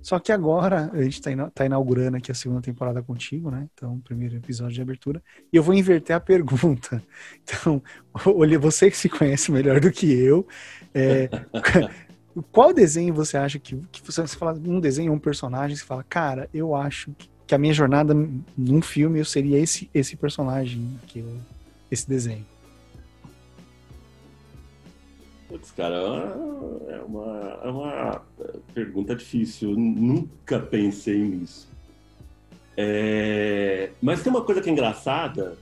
Só 0.00 0.18
que 0.18 0.32
agora 0.32 0.90
a 0.94 1.02
gente 1.02 1.20
está 1.20 1.50
tá 1.50 1.66
inaugurando 1.66 2.16
aqui 2.16 2.32
a 2.32 2.34
segunda 2.34 2.62
temporada 2.62 3.02
contigo, 3.02 3.50
né? 3.50 3.68
Então, 3.74 4.00
primeiro 4.00 4.36
episódio 4.36 4.72
de 4.72 4.80
abertura. 4.80 5.22
E 5.52 5.56
eu 5.58 5.62
vou 5.62 5.74
inverter 5.74 6.16
a 6.16 6.20
pergunta. 6.20 7.02
Então, 7.44 7.82
olha, 8.24 8.58
você 8.58 8.90
que 8.90 8.96
se 8.96 9.10
conhece 9.10 9.52
melhor 9.52 9.78
do 9.78 9.90
que 9.90 10.10
eu, 10.10 10.46
é, 10.94 11.28
qual 12.52 12.72
desenho 12.72 13.14
você 13.14 13.36
acha 13.36 13.58
que, 13.58 13.76
que 13.90 14.04
você, 14.04 14.22
você 14.22 14.36
fala 14.36 14.58
um 14.66 14.80
desenho, 14.80 15.12
um 15.12 15.18
personagem, 15.18 15.76
você 15.76 15.84
fala, 15.84 16.04
cara, 16.04 16.48
eu 16.52 16.74
acho 16.74 17.12
que, 17.12 17.28
que 17.46 17.54
a 17.54 17.58
minha 17.58 17.72
jornada 17.72 18.14
num 18.56 18.82
filme 18.82 19.18
eu 19.18 19.24
seria 19.24 19.58
esse 19.58 19.90
esse 19.92 20.16
personagem 20.16 20.98
esse 21.90 22.08
desenho. 22.08 22.46
Putz, 25.48 25.70
cara, 25.70 25.96
é 26.88 27.00
uma, 27.00 27.60
é 27.64 27.70
uma 27.70 28.22
pergunta 28.74 29.16
difícil. 29.16 29.70
Eu 29.70 29.78
nunca 29.78 30.60
pensei 30.60 31.18
nisso. 31.18 31.66
É... 32.76 33.90
Mas 34.00 34.22
tem 34.22 34.30
uma 34.30 34.44
coisa 34.44 34.60
que 34.60 34.68
é 34.68 34.72
engraçada, 34.72 35.56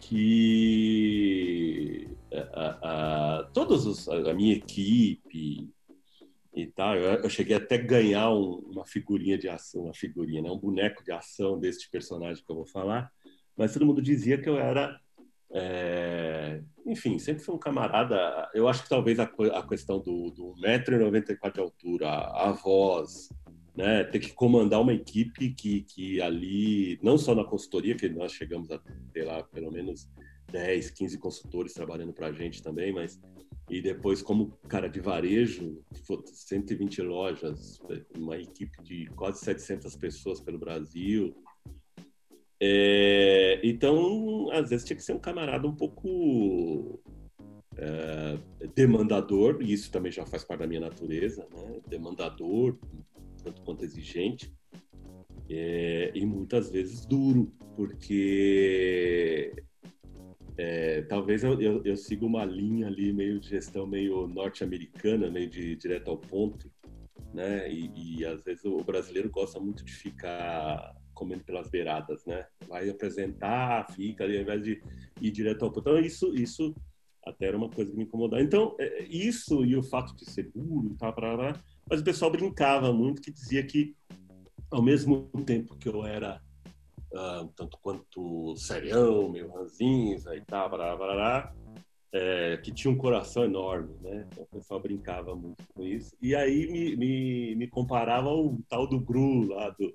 que 0.00 2.08
a, 2.32 2.38
a, 2.38 3.40
a 3.40 3.44
todos 3.52 3.86
os, 3.86 4.08
a 4.08 4.32
minha 4.32 4.54
equipe, 4.54 5.68
e 6.54 6.66
tal. 6.66 6.96
Eu, 6.96 7.22
eu 7.22 7.30
cheguei 7.30 7.56
até 7.56 7.76
a 7.76 7.82
ganhar 7.82 8.30
um, 8.30 8.58
uma 8.72 8.86
figurinha 8.86 9.38
de 9.38 9.48
ação, 9.48 9.84
uma 9.84 9.94
figurinha, 9.94 10.42
né? 10.42 10.50
um 10.50 10.58
boneco 10.58 11.04
de 11.04 11.12
ação 11.12 11.58
deste 11.58 11.90
personagem 11.90 12.42
que 12.44 12.50
eu 12.50 12.56
vou 12.56 12.66
falar. 12.66 13.10
Mas 13.56 13.72
todo 13.72 13.86
mundo 13.86 14.00
dizia 14.00 14.38
que 14.38 14.48
eu 14.48 14.56
era, 14.56 15.00
é... 15.52 16.62
enfim, 16.86 17.18
sempre 17.18 17.42
fui 17.42 17.54
um 17.54 17.58
camarada. 17.58 18.48
Eu 18.54 18.68
acho 18.68 18.82
que 18.82 18.88
talvez 18.88 19.18
a, 19.18 19.24
a 19.24 19.66
questão 19.66 19.98
do, 19.98 20.30
do 20.30 20.54
1,94m 20.62 21.52
de 21.52 21.60
altura, 21.60 22.08
a, 22.08 22.50
a 22.50 22.52
voz, 22.52 23.28
né, 23.78 24.02
ter 24.02 24.18
que 24.18 24.32
comandar 24.32 24.80
uma 24.80 24.92
equipe 24.92 25.50
que, 25.50 25.82
que 25.82 26.20
ali, 26.20 26.98
não 27.02 27.16
só 27.16 27.34
na 27.34 27.44
consultoria, 27.44 27.94
que 27.94 28.08
nós 28.08 28.32
chegamos 28.32 28.70
a 28.72 28.80
ter 29.12 29.24
lá 29.24 29.42
pelo 29.44 29.70
menos 29.70 30.08
10, 30.50 30.90
15 30.90 31.18
consultores 31.18 31.72
trabalhando 31.72 32.12
para 32.12 32.28
a 32.28 32.32
gente 32.32 32.62
também, 32.62 32.92
mas 32.92 33.20
e 33.70 33.82
depois 33.82 34.22
como 34.22 34.52
cara 34.66 34.88
de 34.88 34.98
varejo, 34.98 35.82
120 36.24 37.02
lojas, 37.02 37.78
uma 38.16 38.38
equipe 38.38 38.82
de 38.82 39.06
quase 39.14 39.44
700 39.44 39.94
pessoas 39.96 40.40
pelo 40.40 40.58
Brasil. 40.58 41.34
É, 42.60 43.60
então, 43.62 44.50
às 44.52 44.70
vezes 44.70 44.86
tinha 44.86 44.96
que 44.96 45.02
ser 45.02 45.12
um 45.12 45.18
camarada 45.18 45.68
um 45.68 45.74
pouco 45.74 46.98
é, 47.76 48.38
demandador, 48.74 49.58
e 49.60 49.72
isso 49.72 49.92
também 49.92 50.10
já 50.10 50.24
faz 50.24 50.44
parte 50.44 50.60
da 50.60 50.66
minha 50.66 50.80
natureza, 50.80 51.46
né? 51.52 51.80
demandador, 51.86 52.78
tanto 53.44 53.62
quanto 53.62 53.84
exigente, 53.84 54.52
é, 55.48 56.10
e 56.14 56.24
muitas 56.24 56.70
vezes 56.70 57.04
duro, 57.04 57.52
porque 57.76 59.52
é, 60.58 61.02
talvez 61.02 61.44
eu, 61.44 61.60
eu, 61.60 61.80
eu 61.84 61.96
siga 61.96 62.26
uma 62.26 62.44
linha 62.44 62.88
ali 62.88 63.12
meio 63.12 63.38
de 63.38 63.48
gestão 63.48 63.86
meio 63.86 64.26
norte-americana, 64.26 65.30
meio 65.30 65.48
de 65.48 65.76
direto 65.76 66.10
ao 66.10 66.18
ponto, 66.18 66.68
né? 67.32 67.70
E, 67.70 68.18
e, 68.18 68.26
às 68.26 68.42
vezes 68.42 68.64
o 68.64 68.82
brasileiro 68.82 69.30
gosta 69.30 69.60
muito 69.60 69.84
de 69.84 69.92
ficar 69.92 70.96
comendo 71.14 71.44
pelas 71.44 71.68
beiradas, 71.68 72.24
né? 72.26 72.44
Vai 72.66 72.90
apresentar, 72.90 73.88
fica 73.92 74.24
ali 74.24 74.36
ao 74.36 74.42
invés 74.42 74.64
de 74.64 74.82
ir 75.20 75.30
direto 75.30 75.64
ao 75.64 75.70
ponto. 75.70 75.88
Então 75.88 76.00
isso, 76.00 76.34
isso 76.34 76.74
até 77.24 77.46
era 77.46 77.56
uma 77.56 77.70
coisa 77.70 77.92
que 77.92 77.96
me 77.96 78.02
incomodava. 78.02 78.42
Então 78.42 78.74
é, 78.80 79.04
isso 79.04 79.64
e 79.64 79.76
o 79.76 79.82
fato 79.82 80.16
de 80.16 80.28
ser 80.28 80.50
duro 80.52 80.90
e 80.90 80.96
tal, 80.96 81.14
mas 81.88 82.00
o 82.00 82.04
pessoal 82.04 82.32
brincava 82.32 82.92
muito 82.92 83.22
que 83.22 83.30
dizia 83.30 83.62
que 83.62 83.94
ao 84.72 84.82
mesmo 84.82 85.30
tempo 85.46 85.76
que 85.76 85.88
eu 85.88 86.04
era 86.04 86.42
uh, 87.18 87.48
tanto 87.56 87.78
quanto 87.82 88.56
serião, 88.56 89.28
meio 89.28 89.50
ranzinza 89.52 90.34
e 90.36 90.40
tal, 90.42 90.70
barará, 90.70 90.96
barará, 90.96 91.54
é, 92.12 92.56
que 92.58 92.72
tinha 92.72 92.92
um 92.92 92.96
coração 92.96 93.44
enorme, 93.44 93.94
né? 94.00 94.26
Então, 94.32 94.44
o 94.44 94.56
pessoal 94.56 94.80
brincava 94.80 95.34
muito 95.34 95.62
com 95.74 95.82
isso. 95.82 96.16
E 96.22 96.34
aí 96.34 96.70
me, 96.70 96.96
me, 96.96 97.54
me 97.56 97.68
comparava 97.68 98.28
ao 98.28 98.56
tal 98.68 98.86
do 98.86 98.98
Gru 98.98 99.48
lá 99.48 99.70
do... 99.70 99.94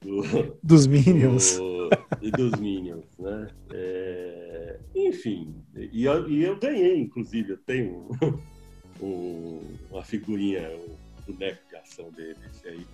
do 0.00 0.22
dos 0.62 0.86
Minions. 0.86 1.56
Do, 1.56 1.88
dos 2.36 2.60
Minions, 2.60 3.06
né? 3.18 3.48
É, 3.72 4.80
enfim, 4.94 5.54
e 5.74 6.04
eu, 6.04 6.28
e 6.28 6.42
eu 6.42 6.58
ganhei, 6.58 6.98
inclusive, 6.98 7.52
eu 7.52 7.58
tenho 7.58 8.08
um, 9.00 9.60
uma 9.90 10.02
figurinha, 10.02 10.68
um 10.76 11.32
boneco 11.32 11.66
de 11.68 11.76
ação 11.76 12.10
dele, 12.10 12.38
esse 12.50 12.68
aí. 12.68 12.86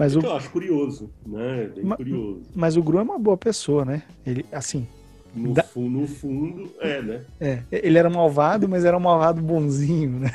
Mas 0.00 0.16
o... 0.16 0.20
Eu 0.20 0.32
acho 0.34 0.50
curioso, 0.50 1.12
né? 1.26 1.70
Bem 1.74 1.84
mas, 1.84 1.96
curioso. 1.98 2.42
Mas 2.54 2.76
o 2.78 2.82
Gru 2.82 3.00
é 3.00 3.02
uma 3.02 3.18
boa 3.18 3.36
pessoa, 3.36 3.84
né? 3.84 4.02
Ele, 4.24 4.46
assim. 4.50 4.88
No, 5.34 5.52
da... 5.52 5.62
fundo, 5.62 6.00
no 6.00 6.08
fundo, 6.08 6.72
é, 6.80 7.02
né? 7.02 7.26
É, 7.38 7.62
ele 7.70 7.98
era 7.98 8.08
malvado, 8.08 8.66
mas 8.66 8.86
era 8.86 8.96
um 8.96 9.00
malvado 9.00 9.42
bonzinho, 9.42 10.20
né? 10.20 10.30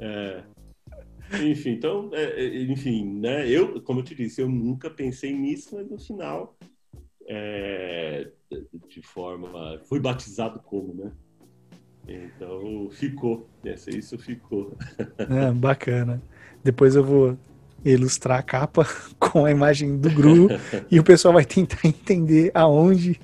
É, 0.00 0.42
é. 1.30 1.42
Enfim, 1.44 1.72
então, 1.72 2.08
é, 2.14 2.42
é, 2.42 2.62
enfim, 2.62 3.20
né? 3.20 3.46
Eu, 3.46 3.82
como 3.82 4.00
eu 4.00 4.04
te 4.04 4.14
disse, 4.14 4.40
eu 4.40 4.48
nunca 4.48 4.88
pensei 4.88 5.30
nisso, 5.30 5.76
mas 5.76 5.90
no 5.90 5.98
final, 5.98 6.56
é, 7.26 8.30
de 8.88 9.02
forma, 9.02 9.78
fui 9.84 10.00
batizado 10.00 10.58
como, 10.60 10.94
né? 10.94 11.12
Então 12.08 12.88
ficou, 12.92 13.46
isso 13.88 14.16
ficou. 14.16 14.74
É, 15.18 15.52
bacana. 15.52 16.22
Depois 16.64 16.96
eu 16.96 17.04
vou 17.04 17.36
ilustrar 17.84 18.38
a 18.38 18.42
capa 18.42 18.86
com 19.18 19.44
a 19.44 19.50
imagem 19.50 19.96
do 19.96 20.10
Gru 20.10 20.48
e 20.90 20.98
o 20.98 21.04
pessoal 21.04 21.34
vai 21.34 21.44
tentar 21.44 21.80
entender 21.84 22.50
aonde 22.54 23.20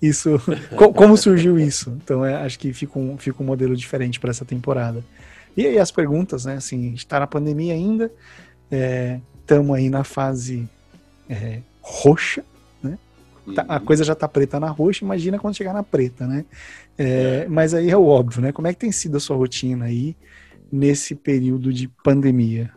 isso, 0.00 0.40
como 0.94 1.16
surgiu 1.16 1.58
isso. 1.58 1.96
Então 2.02 2.24
é, 2.24 2.34
acho 2.36 2.58
que 2.58 2.72
fica 2.72 2.98
um, 2.98 3.16
fica 3.16 3.42
um 3.42 3.46
modelo 3.46 3.76
diferente 3.76 4.20
para 4.20 4.30
essa 4.30 4.44
temporada. 4.44 5.04
E 5.56 5.66
aí 5.66 5.78
as 5.78 5.90
perguntas, 5.90 6.44
né? 6.44 6.56
Assim, 6.56 6.78
a 6.78 6.90
gente 6.90 6.98
está 6.98 7.20
na 7.20 7.26
pandemia 7.26 7.74
ainda, 7.74 8.10
estamos 9.40 9.76
é, 9.76 9.80
aí 9.80 9.90
na 9.90 10.02
fase 10.02 10.68
é, 11.28 11.60
roxa, 11.80 12.44
né? 12.82 12.98
Tá, 13.54 13.64
a 13.68 13.78
uhum. 13.78 13.84
coisa 13.84 14.04
já 14.04 14.14
está 14.14 14.26
preta 14.28 14.58
na 14.58 14.68
roxa, 14.68 15.04
imagina 15.04 15.38
quando 15.38 15.56
chegar 15.56 15.72
na 15.72 15.82
preta, 15.82 16.26
né? 16.26 16.44
É, 16.96 17.44
é, 17.44 17.48
mas 17.48 17.74
aí 17.74 17.90
é 17.90 17.96
o 17.96 18.06
óbvio, 18.06 18.40
né? 18.40 18.52
Como 18.52 18.66
é 18.66 18.72
que 18.72 18.80
tem 18.80 18.92
sido 18.92 19.16
a 19.16 19.20
sua 19.20 19.36
rotina 19.36 19.86
aí 19.86 20.16
nesse 20.70 21.14
período 21.14 21.72
de 21.72 21.88
pandemia? 22.02 22.70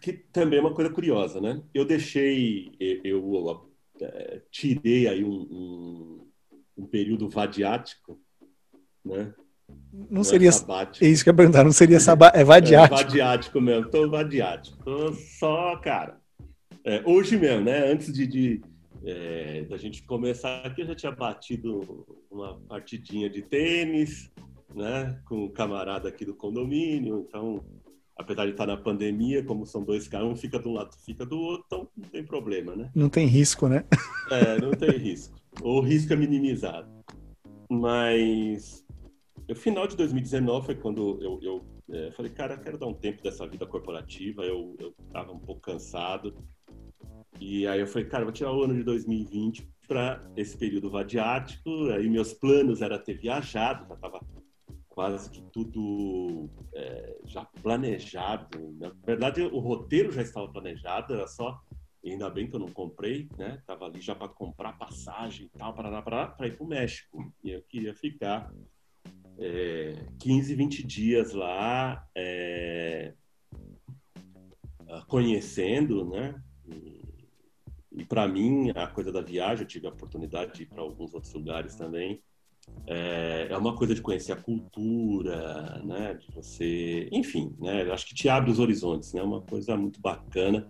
Que 0.00 0.12
também 0.12 0.58
é 0.58 0.62
uma 0.62 0.74
coisa 0.74 0.90
curiosa, 0.90 1.40
né? 1.40 1.62
Eu 1.74 1.84
deixei, 1.84 2.72
eu, 2.80 3.34
eu 3.34 3.68
é, 4.00 4.40
tirei 4.50 5.08
aí 5.08 5.24
um, 5.24 5.40
um, 5.50 6.26
um 6.76 6.86
período 6.86 7.28
vadiático, 7.28 8.20
né? 9.04 9.34
Não, 9.92 10.06
não 10.10 10.24
seria. 10.24 10.50
É, 10.50 11.04
é 11.04 11.08
isso 11.08 11.22
que 11.22 11.30
eu 11.30 11.32
ia 11.32 11.36
perguntar, 11.36 11.64
não 11.64 11.72
seria 11.72 12.00
sabá... 12.00 12.32
é 12.34 12.44
vadiático. 12.44 12.94
É 13.00 13.04
vadiático 13.04 13.60
mesmo, 13.60 13.90
tô 13.90 14.08
vadiático. 14.08 14.82
Tô 14.84 15.12
só, 15.12 15.76
cara. 15.76 16.18
É, 16.84 17.02
hoje 17.04 17.36
mesmo, 17.36 17.64
né? 17.64 17.90
Antes 17.90 18.12
de, 18.12 18.26
de 18.26 18.60
é, 19.04 19.62
da 19.64 19.76
gente 19.76 20.02
começar 20.02 20.64
aqui, 20.64 20.82
eu 20.82 20.86
já 20.86 20.94
tinha 20.94 21.12
batido 21.12 22.06
uma 22.30 22.58
partidinha 22.68 23.28
de 23.28 23.42
tênis, 23.42 24.30
né? 24.74 25.20
Com 25.26 25.44
um 25.44 25.48
camarada 25.48 26.08
aqui 26.08 26.24
do 26.24 26.34
condomínio. 26.34 27.26
Então, 27.28 27.64
apesar 28.18 28.44
de 28.44 28.50
estar 28.50 28.66
na 28.66 28.76
pandemia, 28.76 29.44
como 29.44 29.64
são 29.64 29.84
dois 29.84 30.08
caras, 30.08 30.28
um 30.28 30.36
fica 30.36 30.58
de 30.58 30.68
um 30.68 30.72
lado, 30.72 30.94
fica 31.04 31.24
do 31.24 31.38
outro, 31.38 31.64
então 31.66 31.88
não 31.96 32.08
tem 32.08 32.24
problema, 32.24 32.74
né? 32.74 32.90
Não 32.94 33.08
tem 33.08 33.26
risco, 33.26 33.68
né? 33.68 33.84
É, 34.30 34.60
não 34.60 34.72
tem 34.72 34.90
risco. 34.90 35.34
O 35.62 35.80
risco 35.80 36.12
é 36.12 36.16
minimizado. 36.16 36.86
Mas 37.70 38.84
no 39.48 39.54
final 39.54 39.86
de 39.86 39.96
2019 39.96 40.66
foi 40.66 40.74
quando 40.74 41.18
eu, 41.22 41.40
eu 41.42 41.64
é, 41.90 42.10
falei, 42.10 42.30
cara, 42.30 42.58
quero 42.58 42.76
dar 42.76 42.86
um 42.86 42.92
tempo 42.92 43.22
dessa 43.22 43.46
vida 43.46 43.66
corporativa. 43.66 44.42
Eu, 44.42 44.76
eu 44.78 44.94
tava 45.10 45.32
um 45.32 45.38
pouco 45.38 45.62
cansado. 45.62 46.34
E 47.40 47.66
aí 47.66 47.80
eu 47.80 47.86
falei, 47.86 48.06
cara, 48.06 48.24
vou 48.24 48.32
tirar 48.32 48.52
o 48.52 48.62
ano 48.62 48.74
de 48.74 48.82
2020 48.82 49.66
para 49.86 50.22
esse 50.36 50.58
período 50.58 50.90
vadiático. 50.90 51.70
Aí 51.90 52.08
meus 52.10 52.34
planos 52.34 52.82
era 52.82 52.98
ter 52.98 53.14
viajado, 53.14 53.88
já 53.88 53.96
tava 53.96 54.20
quase 54.98 55.30
que 55.30 55.40
tudo 55.52 56.50
é, 56.74 57.18
já 57.24 57.44
planejado. 57.44 58.74
Na 58.80 58.92
verdade, 59.06 59.42
o 59.42 59.60
roteiro 59.60 60.10
já 60.10 60.22
estava 60.22 60.48
planejado, 60.48 61.14
era 61.14 61.28
só 61.28 61.62
ainda 62.04 62.28
bem 62.28 62.50
que 62.50 62.56
eu 62.56 62.58
não 62.58 62.72
comprei, 62.72 63.28
né? 63.38 63.62
Tava 63.64 63.84
ali 63.84 64.00
já 64.00 64.16
para 64.16 64.26
comprar 64.26 64.76
passagem 64.76 65.46
e 65.46 65.56
tal 65.56 65.72
para 65.72 66.02
para 66.02 66.48
ir 66.48 66.56
para 66.56 66.64
o 66.64 66.68
México. 66.68 67.32
E 67.44 67.50
eu 67.52 67.62
queria 67.62 67.94
ficar 67.94 68.52
é, 69.38 70.04
15, 70.18 70.56
20 70.56 70.84
dias 70.84 71.32
lá 71.32 72.04
é, 72.12 73.14
conhecendo, 75.06 76.10
né? 76.10 76.42
E, 76.66 77.04
e 77.92 78.04
para 78.04 78.26
mim, 78.26 78.72
a 78.74 78.88
coisa 78.88 79.12
da 79.12 79.20
viagem, 79.20 79.62
eu 79.62 79.68
tive 79.68 79.86
a 79.86 79.90
oportunidade 79.90 80.54
de 80.54 80.64
ir 80.64 80.66
para 80.66 80.82
alguns 80.82 81.14
outros 81.14 81.32
lugares 81.32 81.76
também. 81.76 82.20
É, 82.86 83.48
é, 83.50 83.56
uma 83.58 83.74
coisa 83.74 83.94
de 83.94 84.00
conhecer 84.00 84.32
a 84.32 84.36
cultura, 84.36 85.82
né? 85.84 86.14
De 86.14 86.34
você, 86.34 87.08
enfim, 87.12 87.54
né? 87.58 87.86
Eu 87.86 87.92
acho 87.92 88.06
que 88.06 88.14
te 88.14 88.28
abre 88.28 88.50
os 88.50 88.58
horizontes, 88.58 89.12
né? 89.12 89.22
Uma 89.22 89.42
coisa 89.42 89.76
muito 89.76 90.00
bacana. 90.00 90.68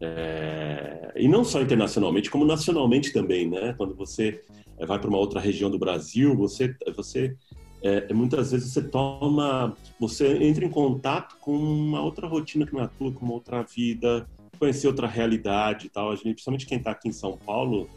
É, 0.00 1.12
e 1.16 1.26
não 1.26 1.44
só 1.44 1.60
internacionalmente, 1.60 2.30
como 2.30 2.44
nacionalmente 2.44 3.12
também, 3.12 3.48
né? 3.48 3.74
Quando 3.76 3.94
você 3.96 4.42
vai 4.86 4.98
para 4.98 5.08
uma 5.08 5.18
outra 5.18 5.40
região 5.40 5.70
do 5.70 5.78
Brasil, 5.78 6.36
você, 6.36 6.74
você 6.94 7.36
é, 7.82 8.12
muitas 8.14 8.52
vezes 8.52 8.72
você 8.72 8.82
toma, 8.82 9.76
você 10.00 10.42
entra 10.42 10.64
em 10.64 10.70
contato 10.70 11.36
com 11.40 11.56
uma 11.56 12.00
outra 12.00 12.26
rotina 12.26 12.64
que 12.64 12.72
não 12.72 12.82
é 12.82 12.86
tua, 12.86 13.12
com 13.12 13.24
uma 13.24 13.34
outra 13.34 13.62
vida, 13.62 14.26
conhecer 14.58 14.86
outra 14.86 15.06
realidade 15.06 15.86
e 15.86 15.90
tal. 15.90 16.10
A 16.10 16.14
gente, 16.14 16.32
principalmente 16.32 16.64
quem 16.64 16.78
está 16.78 16.92
aqui 16.92 17.08
em 17.08 17.12
São 17.12 17.36
Paulo 17.36 17.88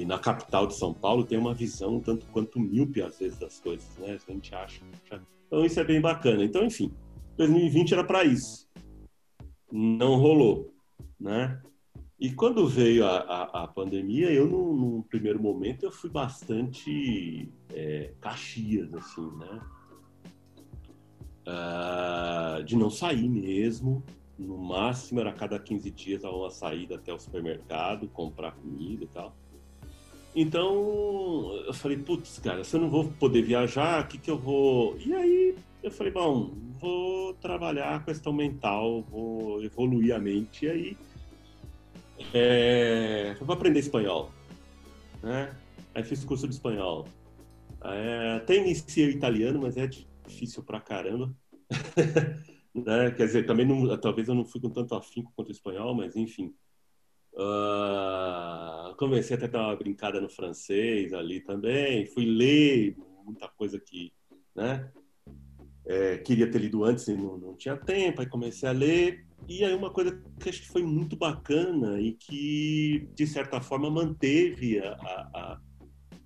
e 0.00 0.04
na 0.06 0.18
capital 0.18 0.66
de 0.66 0.74
São 0.74 0.94
Paulo, 0.94 1.24
tem 1.24 1.36
uma 1.36 1.52
visão 1.52 2.00
tanto 2.00 2.26
quanto 2.28 2.58
míope 2.58 3.02
às 3.02 3.18
vezes 3.18 3.38
das 3.38 3.60
coisas, 3.60 3.86
né? 3.98 4.18
A 4.26 4.32
gente 4.32 4.54
acha. 4.54 4.80
Então 5.46 5.64
isso 5.64 5.78
é 5.78 5.84
bem 5.84 6.00
bacana. 6.00 6.42
Então, 6.42 6.64
enfim, 6.64 6.90
2020 7.36 7.92
era 7.92 8.04
para 8.04 8.24
isso. 8.24 8.66
Não 9.70 10.16
rolou, 10.16 10.72
né? 11.18 11.60
E 12.18 12.30
quando 12.32 12.66
veio 12.66 13.04
a, 13.04 13.18
a, 13.18 13.64
a 13.64 13.68
pandemia, 13.68 14.30
eu, 14.30 14.46
no, 14.46 14.74
no, 14.74 15.02
primeiro 15.04 15.40
momento, 15.40 15.84
eu 15.84 15.92
fui 15.92 16.08
bastante 16.08 17.48
é, 17.74 18.12
caxias, 18.20 18.92
assim, 18.94 19.30
né? 19.36 19.60
Uh, 21.46 22.64
de 22.64 22.76
não 22.76 22.90
sair 22.90 23.28
mesmo. 23.28 24.02
No 24.38 24.56
máximo, 24.56 25.20
era 25.20 25.32
cada 25.32 25.58
15 25.58 25.90
dias 25.90 26.24
uma 26.24 26.50
saída 26.50 26.96
até 26.96 27.12
o 27.12 27.18
supermercado, 27.18 28.08
comprar 28.08 28.52
comida 28.52 29.04
e 29.04 29.08
tal. 29.08 29.36
Então, 30.34 31.52
eu 31.66 31.74
falei, 31.74 31.96
putz, 31.96 32.38
cara, 32.38 32.62
se 32.62 32.76
eu 32.76 32.80
não 32.80 32.88
vou 32.88 33.10
poder 33.18 33.42
viajar, 33.42 34.04
o 34.04 34.08
que 34.08 34.18
que 34.18 34.30
eu 34.30 34.38
vou... 34.38 34.96
E 34.98 35.12
aí, 35.12 35.56
eu 35.82 35.90
falei, 35.90 36.12
bom, 36.12 36.54
vou 36.78 37.34
trabalhar 37.34 37.96
a 37.96 38.00
questão 38.00 38.32
mental, 38.32 39.02
vou 39.02 39.62
evoluir 39.62 40.14
a 40.14 40.18
mente. 40.18 40.66
E 40.66 40.70
aí 40.70 40.96
é, 42.34 43.36
eu 43.40 43.46
vou 43.46 43.54
aprender 43.54 43.80
espanhol, 43.80 44.30
né? 45.22 45.56
Aí 45.94 46.04
fiz 46.04 46.24
curso 46.24 46.46
de 46.46 46.54
espanhol. 46.54 47.06
É, 47.82 48.34
até 48.36 48.56
iniciei 48.56 49.10
italiano, 49.10 49.60
mas 49.60 49.76
é 49.76 49.86
difícil 49.86 50.62
pra 50.62 50.80
caramba. 50.80 51.34
né? 52.74 53.10
Quer 53.12 53.26
dizer, 53.26 53.46
também 53.46 53.66
não, 53.66 53.96
talvez 53.98 54.28
eu 54.28 54.34
não 54.34 54.44
fui 54.44 54.60
com 54.60 54.70
tanto 54.70 54.94
afinco 54.94 55.32
quanto 55.34 55.48
o 55.48 55.52
espanhol, 55.52 55.94
mas 55.94 56.14
enfim. 56.14 56.54
Uh, 57.32 58.79
comecei 59.00 59.34
a 59.34 59.46
dar 59.46 59.68
uma 59.68 59.76
brincada 59.76 60.20
no 60.20 60.28
francês 60.28 61.14
ali 61.14 61.40
também. 61.40 62.04
Fui 62.04 62.26
ler 62.26 62.94
muita 63.24 63.48
coisa 63.48 63.80
que, 63.80 64.12
né? 64.54 64.92
É, 65.86 66.18
queria 66.18 66.48
ter 66.50 66.58
lido 66.58 66.84
antes 66.84 67.08
e 67.08 67.14
não, 67.14 67.38
não 67.38 67.56
tinha 67.56 67.78
tempo. 67.78 68.20
Aí 68.20 68.28
comecei 68.28 68.68
a 68.68 68.72
ler 68.72 69.26
e 69.48 69.64
aí 69.64 69.74
uma 69.74 69.90
coisa 69.90 70.22
que 70.38 70.50
acho 70.50 70.60
que 70.60 70.68
foi 70.68 70.82
muito 70.82 71.16
bacana 71.16 71.98
e 71.98 72.12
que, 72.12 73.08
de 73.14 73.26
certa 73.26 73.58
forma, 73.58 73.90
manteve 73.90 74.78
a, 74.80 74.92
a, 74.92 75.60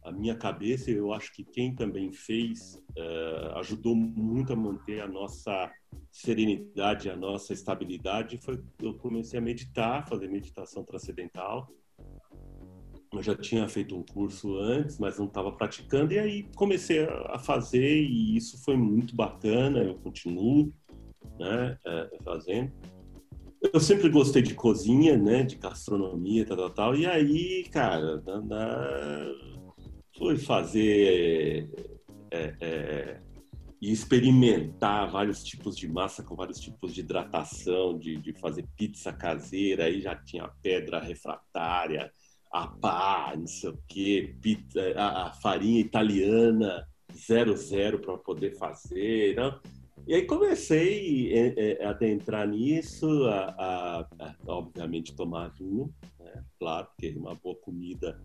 a 0.07 0.12
minha 0.12 0.35
cabeça, 0.35 0.91
eu 0.91 1.12
acho 1.12 1.33
que 1.33 1.45
quem 1.45 1.72
também 1.77 2.12
fez 2.12 2.75
uh, 2.99 3.59
ajudou 3.61 3.95
muito 3.95 4.53
a 4.53 4.57
manter 4.57 5.01
a 5.01 5.07
nossa 5.07 5.70
serenidade, 6.11 7.09
a 7.09 7.16
nossa 7.16 7.53
estabilidade, 7.53 8.41
foi 8.43 8.61
eu 8.83 8.95
comecei 8.95 9.39
a 9.39 9.43
meditar, 9.43 10.09
fazer 10.09 10.29
meditação 10.29 10.85
transcendental. 10.85 11.72
Eu 13.15 13.23
já 13.23 13.35
tinha 13.35 13.69
feito 13.69 13.97
um 13.97 14.03
curso 14.03 14.57
antes, 14.59 14.99
mas 14.99 15.19
não 15.19 15.27
estava 15.27 15.53
praticando, 15.53 16.12
e 16.12 16.19
aí 16.19 16.49
comecei 16.57 17.05
a 17.29 17.39
fazer, 17.39 18.03
e 18.03 18.37
isso 18.37 18.62
foi 18.65 18.77
muito 18.77 19.15
bacana, 19.15 19.79
eu 19.79 19.95
continuo 19.97 20.73
né, 21.39 21.79
uh, 21.87 22.25
fazendo 22.25 22.73
eu 23.73 23.81
sempre 23.81 24.09
gostei 24.09 24.43
de 24.43 24.55
cozinha, 24.55 25.17
né? 25.17 25.43
De 25.43 25.57
gastronomia, 25.57 26.45
tal, 26.45 26.57
tal, 26.57 26.71
tal. 26.71 26.97
E 26.97 27.07
aí, 27.07 27.65
cara, 27.71 28.21
na, 28.21 28.41
na, 28.41 29.35
fui 30.17 30.37
fazer 30.37 31.69
é, 32.31 32.55
é, 32.61 33.21
e 33.81 33.91
experimentar 33.91 35.11
vários 35.11 35.43
tipos 35.43 35.77
de 35.77 35.89
massa 35.89 36.23
com 36.23 36.37
vários 36.37 36.61
tipos 36.61 36.95
de 36.95 37.01
hidratação, 37.01 37.99
de, 37.99 38.17
de 38.17 38.33
fazer 38.35 38.67
pizza 38.77 39.12
caseira. 39.12 39.85
Aí 39.85 40.01
já 40.01 40.15
tinha 40.15 40.51
pedra 40.62 41.01
refratária, 41.01 42.12
a 42.55 42.68
pá, 42.68 43.34
não 43.36 43.48
sei 43.48 43.70
o 43.70 43.78
quê, 43.88 44.32
a, 44.96 45.26
a 45.26 45.32
farinha 45.32 45.80
italiana 45.80 46.86
zero 47.12 47.57
zero 47.57 47.98
para 47.98 48.16
poder 48.16 48.57
fazer. 48.57 49.34
Não? 49.34 49.61
E 50.07 50.14
aí 50.14 50.24
comecei 50.24 51.32
a, 51.32 51.36
é, 51.36 51.55
é, 51.57 51.84
a 51.84 51.90
adentrar 51.90 52.46
nisso, 52.46 53.09
a, 53.24 53.55
a, 53.59 54.00
a, 54.20 54.36
obviamente 54.46 55.16
tomar 55.16 55.48
vinho, 55.48 55.92
né? 56.20 56.44
claro, 56.57 56.86
porque 56.86 57.16
uma 57.18 57.34
boa 57.34 57.57
comida. 57.57 58.22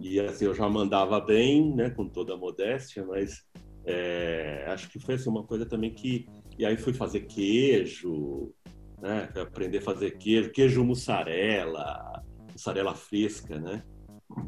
E 0.00 0.18
assim, 0.18 0.46
eu 0.46 0.54
já 0.54 0.66
mandava 0.66 1.20
bem, 1.20 1.74
né, 1.74 1.90
com 1.90 2.08
toda 2.08 2.32
a 2.32 2.38
modéstia, 2.38 3.04
mas 3.04 3.44
é, 3.84 4.64
acho 4.68 4.88
que 4.88 4.98
foi 4.98 5.16
assim, 5.16 5.28
uma 5.28 5.44
coisa 5.44 5.66
também 5.66 5.92
que. 5.92 6.26
E 6.58 6.64
aí 6.64 6.76
fui 6.78 6.94
fazer 6.94 7.20
queijo, 7.26 8.50
né, 8.98 9.28
aprender 9.36 9.78
a 9.78 9.82
fazer 9.82 10.12
queijo, 10.12 10.52
queijo 10.52 10.82
mussarela, 10.84 12.24
mussarela 12.58 12.94
fresca, 12.94 13.58
né? 13.58 13.84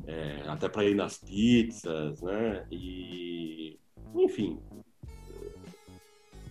É, 0.07 0.43
até 0.49 0.69
para 0.69 0.85
ir 0.85 0.97
nas 0.97 1.19
pizzas, 1.19 2.21
né? 2.21 2.67
E 2.71 3.79
enfim, 4.17 4.61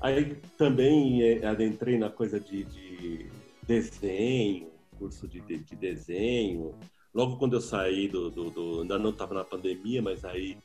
Aí 0.01 0.35
também 0.57 1.21
é, 1.23 1.45
adentrei 1.45 1.97
na 1.97 2.09
coisa 2.09 2.39
de, 2.39 2.63
de 2.63 3.29
desenho, 3.67 4.71
curso 4.97 5.27
de, 5.27 5.41
de, 5.41 5.57
de, 5.57 5.75
desenho. 5.75 6.73
Logo 7.13 7.37
quando 7.37 7.55
eu 7.55 7.61
saí 7.61 8.07
do, 8.07 8.29
do, 8.29 8.49
do 8.49 8.81
ainda 8.81 8.97
não 8.97 9.09
estava 9.09 9.33
na 9.33 9.43
pandemia, 9.43 10.01
mas 10.01 10.23
aí 10.23 10.57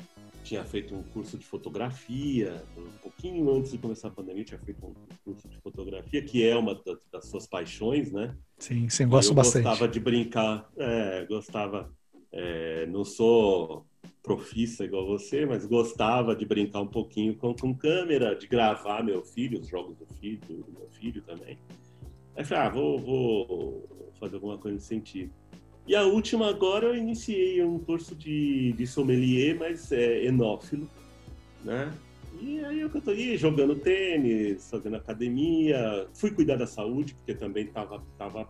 tinha 0.45 0.63
feito 0.65 0.95
um 0.95 1.03
curso 1.03 1.37
de 1.37 1.45
fotografia, 1.45 2.63
um 2.77 2.99
pouquinho 3.25 3.57
antes 3.57 3.73
de 3.73 3.79
começar 3.79 4.09
a 4.09 4.11
pandemia, 4.11 4.45
tinha 4.45 4.61
feito 4.61 4.85
um 4.85 4.95
curso 5.25 5.49
de 5.49 5.59
fotografia, 5.59 6.23
que 6.23 6.47
é 6.47 6.55
uma 6.57 6.75
das, 6.75 6.99
das 7.11 7.27
suas 7.27 7.47
paixões, 7.47 8.13
né? 8.13 8.37
Sim, 8.59 8.89
sim, 8.91 9.09
gosto 9.09 9.31
eu 9.31 9.35
bastante. 9.35 9.65
gostava 9.65 9.89
de 9.91 9.99
brincar, 9.99 10.71
é, 10.77 11.25
gostava, 11.27 11.91
é, 12.31 12.87
não 12.87 13.03
sou 13.03 13.87
profissa 14.23 14.85
igual 14.85 15.07
você, 15.07 15.47
mas 15.47 15.65
gostava 15.65 16.37
de 16.37 16.45
brincar 16.45 16.83
um 16.83 16.87
pouquinho 16.87 17.35
com, 17.37 17.55
com 17.55 17.75
câmera, 17.75 18.35
de 18.35 18.47
gravar 18.47 19.03
meu 19.03 19.23
filho, 19.23 19.59
os 19.59 19.69
jogos 19.69 19.97
do 19.97 20.07
filho, 20.17 20.41
do 20.47 20.73
meu 20.73 20.89
filho 20.91 21.23
também. 21.23 21.59
Aí 22.37 22.45
falei, 22.45 22.65
ah, 22.65 22.69
vou, 22.69 22.99
vou 22.99 24.13
fazer 24.21 24.35
alguma 24.35 24.59
coisa 24.59 24.75
nesse 24.75 24.89
sentido. 24.89 25.33
E 25.87 25.95
a 25.95 26.03
última 26.03 26.49
agora 26.49 26.89
eu 26.89 26.97
iniciei 26.97 27.63
um 27.63 27.79
curso 27.79 28.15
de, 28.15 28.73
de 28.73 28.87
sommelier, 28.87 29.59
mas 29.59 29.93
é 29.93 30.25
enófilo, 30.25 30.89
né? 31.63 31.93
E 32.41 32.65
aí 32.65 32.81
eu 32.81 32.91
aí 33.07 33.37
jogando 33.37 33.77
tênis, 33.77 34.69
fazendo 34.71 34.97
academia, 34.97 36.09
fui 36.15 36.31
cuidar 36.31 36.57
da 36.57 36.67
saúde, 36.67 37.15
porque 37.15 37.35
também 37.35 37.67
tava, 37.67 38.05
tava 38.19 38.49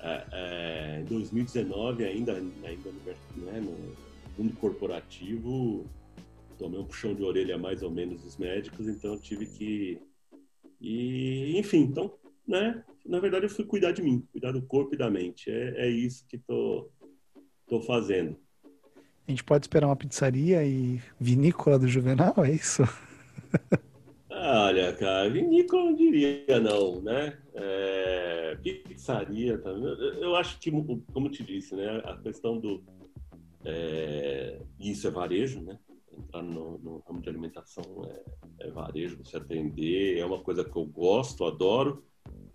é, 0.00 0.26
é, 0.32 1.00
em 1.00 1.04
2019 1.04 2.04
ainda, 2.04 2.32
ainda 2.34 2.90
no, 2.90 3.44
né, 3.44 3.60
no 3.60 3.96
mundo 4.38 4.56
corporativo, 4.56 5.84
tomei 6.58 6.80
um 6.80 6.84
puxão 6.84 7.14
de 7.14 7.22
orelha 7.22 7.58
mais 7.58 7.82
ou 7.82 7.90
menos 7.90 8.22
dos 8.22 8.36
médicos, 8.36 8.88
então 8.88 9.18
tive 9.18 9.46
que... 9.46 9.98
E, 10.80 11.58
enfim, 11.58 11.80
então 11.80 12.12
né? 12.46 12.84
Na 13.04 13.18
verdade, 13.18 13.46
eu 13.46 13.50
fui 13.50 13.64
cuidar 13.64 13.92
de 13.92 14.02
mim, 14.02 14.26
cuidar 14.30 14.52
do 14.52 14.62
corpo 14.62 14.94
e 14.94 14.98
da 14.98 15.10
mente. 15.10 15.50
É, 15.50 15.86
é 15.86 15.88
isso 15.88 16.24
que 16.28 16.38
tô, 16.38 16.88
tô 17.66 17.80
fazendo. 17.80 18.36
A 19.26 19.30
gente 19.30 19.42
pode 19.42 19.64
esperar 19.64 19.88
uma 19.88 19.96
pizzaria 19.96 20.64
e 20.64 21.00
vinícola 21.18 21.78
do 21.78 21.88
Juvenal, 21.88 22.34
é 22.44 22.52
isso? 22.52 22.82
Olha, 24.30 24.92
cara, 24.92 25.28
vinícola 25.28 25.86
não 25.86 25.94
diria 25.94 26.60
não, 26.60 27.00
né? 27.02 27.36
É, 27.54 28.56
pizzaria 28.62 29.58
também. 29.58 29.88
Eu 30.20 30.36
acho 30.36 30.60
que, 30.60 30.70
como 31.12 31.28
te 31.28 31.42
disse, 31.42 31.74
né? 31.74 32.00
A 32.04 32.16
questão 32.18 32.58
do... 32.58 32.84
É, 33.64 34.60
isso 34.78 35.08
é 35.08 35.10
varejo, 35.10 35.60
né? 35.60 35.76
Entrar 36.12 36.42
no, 36.42 36.78
no 36.78 37.02
ramo 37.06 37.20
de 37.20 37.28
alimentação 37.28 37.82
é, 38.60 38.66
é 38.68 38.70
varejo, 38.70 39.18
você 39.18 39.38
atender, 39.38 40.18
é 40.18 40.24
uma 40.24 40.40
coisa 40.40 40.64
que 40.64 40.76
eu 40.76 40.86
gosto, 40.86 41.44
adoro 41.44 42.04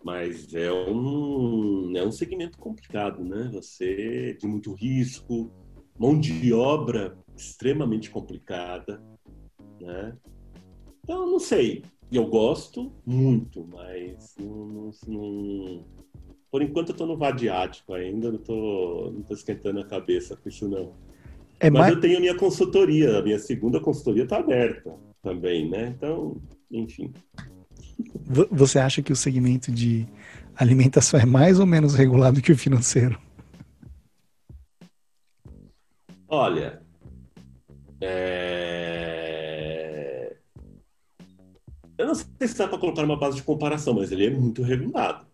mas 0.03 0.53
é 0.53 0.71
um, 0.71 1.95
é 1.95 2.03
um 2.03 2.11
segmento 2.11 2.57
complicado, 2.57 3.23
né? 3.23 3.49
Você 3.53 4.33
de 4.39 4.47
muito 4.47 4.73
risco, 4.73 5.51
mão 6.01 6.19
de 6.19 6.51
obra 6.51 7.15
extremamente 7.37 8.09
complicada, 8.09 8.99
né? 9.79 10.17
Então, 11.03 11.29
não 11.29 11.39
sei. 11.39 11.83
Eu 12.11 12.25
gosto 12.25 12.91
muito, 13.05 13.67
mas 13.71 14.33
não, 14.39 14.65
não, 14.65 14.91
não... 15.07 15.85
por 16.49 16.63
enquanto 16.63 16.89
eu 16.89 16.93
estou 16.93 17.05
no 17.05 17.15
vadiático 17.15 17.93
ainda, 17.93 18.31
não 18.31 18.39
estou 18.39 19.11
não 19.11 19.21
tô 19.21 19.33
esquentando 19.35 19.79
a 19.79 19.85
cabeça 19.85 20.35
com 20.35 20.49
isso 20.49 20.67
não. 20.67 20.93
É 21.59 21.69
mas 21.69 21.81
mais... 21.81 21.93
eu 21.93 22.01
tenho 22.01 22.17
a 22.17 22.19
minha 22.19 22.35
consultoria, 22.35 23.19
a 23.19 23.21
minha 23.21 23.37
segunda 23.37 23.79
consultoria 23.79 24.23
está 24.23 24.39
aberta 24.39 24.95
também, 25.21 25.69
né? 25.69 25.93
Então, 25.95 26.41
enfim. 26.71 27.13
Você 28.49 28.79
acha 28.79 29.03
que 29.03 29.13
o 29.13 29.15
segmento 29.15 29.71
de 29.71 30.07
alimentação 30.55 31.19
é 31.19 31.25
mais 31.25 31.59
ou 31.59 31.67
menos 31.67 31.93
regulado 31.93 32.41
que 32.41 32.51
o 32.51 32.57
financeiro? 32.57 33.19
Olha, 36.33 36.81
é... 37.99 39.11
eu 41.97 42.07
não 42.07 42.15
sei 42.15 42.47
se 42.47 42.57
dá 42.57 42.69
para 42.69 42.77
colocar 42.77 43.03
uma 43.03 43.19
base 43.19 43.35
de 43.35 43.43
comparação, 43.43 43.93
mas 43.93 44.13
ele 44.13 44.27
é 44.27 44.29
muito 44.29 44.63
regulado. 44.63 45.25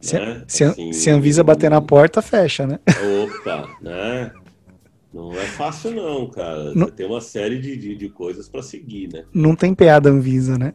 Se, 0.00 0.18
né? 0.18 0.42
se, 0.48 0.64
assim, 0.64 0.90
se 0.90 1.10
a 1.10 1.14
Anvisa 1.14 1.44
bater 1.44 1.68
na 1.68 1.82
porta, 1.82 2.22
fecha, 2.22 2.66
né? 2.66 2.80
Opa, 2.88 3.76
né? 3.82 4.32
Não 5.12 5.30
é 5.32 5.44
fácil, 5.44 5.90
não, 5.90 6.30
cara. 6.30 6.72
Não... 6.74 6.86
Tem 6.88 7.04
uma 7.04 7.20
série 7.20 7.58
de, 7.58 7.76
de, 7.76 7.94
de 7.94 8.08
coisas 8.08 8.48
para 8.48 8.62
seguir, 8.62 9.12
né? 9.12 9.26
Não 9.34 9.54
tem 9.54 9.74
piada 9.74 10.08
Anvisa, 10.08 10.56
né? 10.56 10.72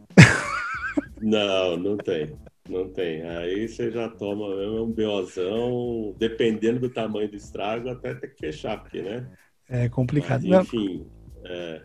não, 1.20 1.76
não 1.76 1.96
tem. 1.96 2.36
Não 2.72 2.88
tem. 2.88 3.22
Aí 3.22 3.68
você 3.68 3.90
já 3.90 4.08
toma 4.08 4.46
um 4.46 4.90
BOzão, 4.90 6.14
dependendo 6.18 6.80
do 6.80 6.88
tamanho 6.88 7.28
do 7.28 7.36
estrago, 7.36 7.90
até 7.90 8.14
ter 8.14 8.28
que 8.28 8.38
fechar, 8.38 8.80
porque, 8.80 9.02
né? 9.02 9.28
É 9.68 9.90
complicado. 9.90 10.46
Mas, 10.48 10.66
enfim. 10.66 11.06
É... 11.44 11.82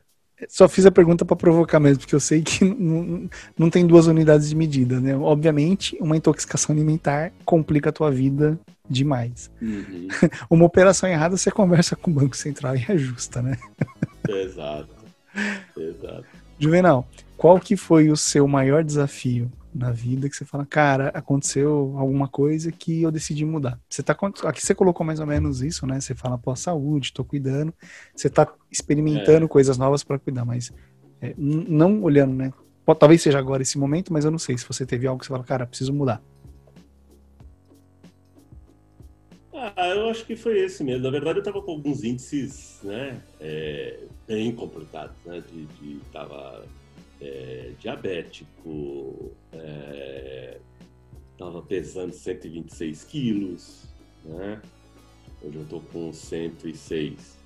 Só 0.48 0.70
fiz 0.70 0.86
a 0.86 0.92
pergunta 0.92 1.26
para 1.26 1.36
provocar 1.36 1.80
mesmo, 1.80 2.00
porque 2.00 2.16
eu 2.16 2.20
sei 2.22 2.42
que 2.42 2.64
não, 2.64 3.30
não 3.58 3.70
tem 3.70 3.86
duas 3.86 4.08
unidades 4.08 4.48
de 4.48 4.56
medida, 4.56 5.02
né? 5.02 5.14
Obviamente, 5.18 5.98
uma 6.00 6.16
intoxicação 6.16 6.74
alimentar 6.74 7.34
complica 7.44 7.90
a 7.90 7.94
tua 7.94 8.10
vida 8.10 8.58
demais. 8.90 9.52
Uhum. 9.62 10.08
Uma 10.50 10.66
operação 10.66 11.10
errada, 11.10 11.36
você 11.36 11.52
conversa 11.52 11.96
com 11.96 12.12
o 12.12 12.14
Banco 12.14 12.38
Central 12.38 12.78
e 12.78 12.86
ajusta, 12.88 13.42
né? 13.42 13.58
Exato. 14.30 14.96
Exato. 15.76 16.26
Juvenal, 16.60 17.08
qual 17.36 17.60
que 17.60 17.76
foi 17.76 18.10
o 18.10 18.16
seu 18.16 18.48
maior 18.48 18.84
desafio 18.84 19.52
na 19.78 19.92
vida 19.92 20.28
que 20.28 20.36
você 20.36 20.44
fala, 20.44 20.66
cara, 20.66 21.10
aconteceu 21.10 21.94
alguma 21.98 22.28
coisa 22.28 22.72
que 22.72 23.04
eu 23.04 23.12
decidi 23.12 23.46
mudar. 23.46 23.80
Você 23.88 24.02
tá 24.02 24.18
aqui 24.44 24.66
você 24.66 24.74
colocou 24.74 25.06
mais 25.06 25.20
ou 25.20 25.28
menos 25.28 25.62
isso, 25.62 25.86
né? 25.86 26.00
Você 26.00 26.16
fala, 26.16 26.38
pô, 26.38 26.56
saúde, 26.56 27.14
tô 27.14 27.24
cuidando. 27.24 27.74
Você 28.16 28.30
tá 28.30 28.52
experimentando 28.72 29.46
é. 29.46 29.48
coisas 29.48 29.78
novas 29.78 30.04
para 30.04 30.18
cuidar, 30.18 30.44
mas 30.44 30.74
é, 31.22 31.34
não 31.38 32.02
olhando, 32.02 32.34
né? 32.34 32.52
Talvez 33.00 33.22
seja 33.22 33.38
agora 33.38 33.62
esse 33.62 33.78
momento, 33.78 34.12
mas 34.12 34.26
eu 34.26 34.32
não 34.32 34.40
sei 34.40 34.58
se 34.58 34.68
você 34.68 34.86
teve 34.86 35.06
algo 35.06 35.20
que 35.20 35.26
você 35.26 35.32
fala, 35.32 35.44
cara, 35.44 35.68
preciso 35.68 35.94
mudar. 35.94 36.22
Ah, 39.54 39.90
eu 39.90 40.10
acho 40.10 40.26
que 40.26 40.36
foi 40.36 40.60
esse 40.60 40.84
mesmo. 40.84 41.04
Na 41.04 41.10
verdade, 41.10 41.40
eu 41.40 41.42
estava 41.42 41.62
com 41.62 41.72
alguns 41.72 42.04
índices, 42.04 42.80
né, 42.84 43.22
é, 43.42 44.00
bem 44.28 44.52
complicados, 44.54 45.16
né, 45.26 45.44
de, 45.52 45.66
de 45.66 46.00
tava 46.12 46.64
é, 47.22 47.72
diabético, 47.80 49.32
estava 51.34 51.60
é, 51.60 51.62
pesando 51.68 52.14
126 52.14 53.04
quilos, 53.06 53.84
né? 54.24 54.62
Hoje 55.42 55.56
eu 55.56 55.64
estou 55.64 55.82
com 55.82 56.12
106. 56.12 57.38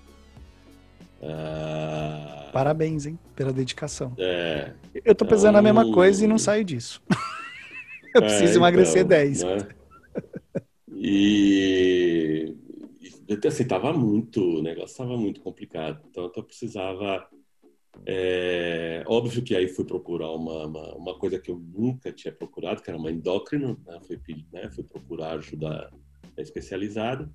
Ah, 1.24 2.50
Parabéns, 2.52 3.06
hein, 3.06 3.20
pela 3.36 3.54
dedicação. 3.54 4.14
É, 4.18 4.74
eu 5.06 5.12
estou 5.12 5.28
pesando 5.28 5.58
a 5.58 5.62
mesma 5.62 5.92
coisa 5.94 6.24
e 6.24 6.28
não 6.28 6.38
saio 6.38 6.64
disso. 6.64 7.02
eu 8.16 8.22
preciso 8.22 8.54
é, 8.54 8.56
emagrecer 8.56 9.06
então, 9.06 9.10
10. 9.10 9.44
Né? 9.44 9.68
E, 10.94 12.56
e 13.28 13.48
assim, 13.48 13.66
tava 13.66 13.94
muito, 13.94 14.42
o 14.42 14.62
negócio 14.62 14.92
estava 14.92 15.16
muito 15.16 15.42
complicado. 15.42 16.02
Então 16.10 16.32
eu 16.36 16.44
precisava 16.44 17.28
é, 18.06 19.04
óbvio 19.06 19.44
que 19.44 19.56
aí 19.56 19.68
fui 19.68 19.86
procurar 19.86 20.32
uma, 20.32 20.66
uma, 20.66 20.96
uma, 20.96 21.20
coisa 21.20 21.40
que 21.40 21.52
eu 21.52 21.60
nunca 21.60 22.12
tinha 22.12 22.34
procurado, 22.34 22.82
que 22.82 22.90
era 22.90 22.98
uma 22.98 23.12
endócrina, 23.12 23.78
né? 23.86 24.00
fui, 24.06 24.20
né? 24.52 24.70
fui 24.72 24.84
procurar 24.84 25.34
ajuda 25.34 25.92
especializada. 26.38 27.30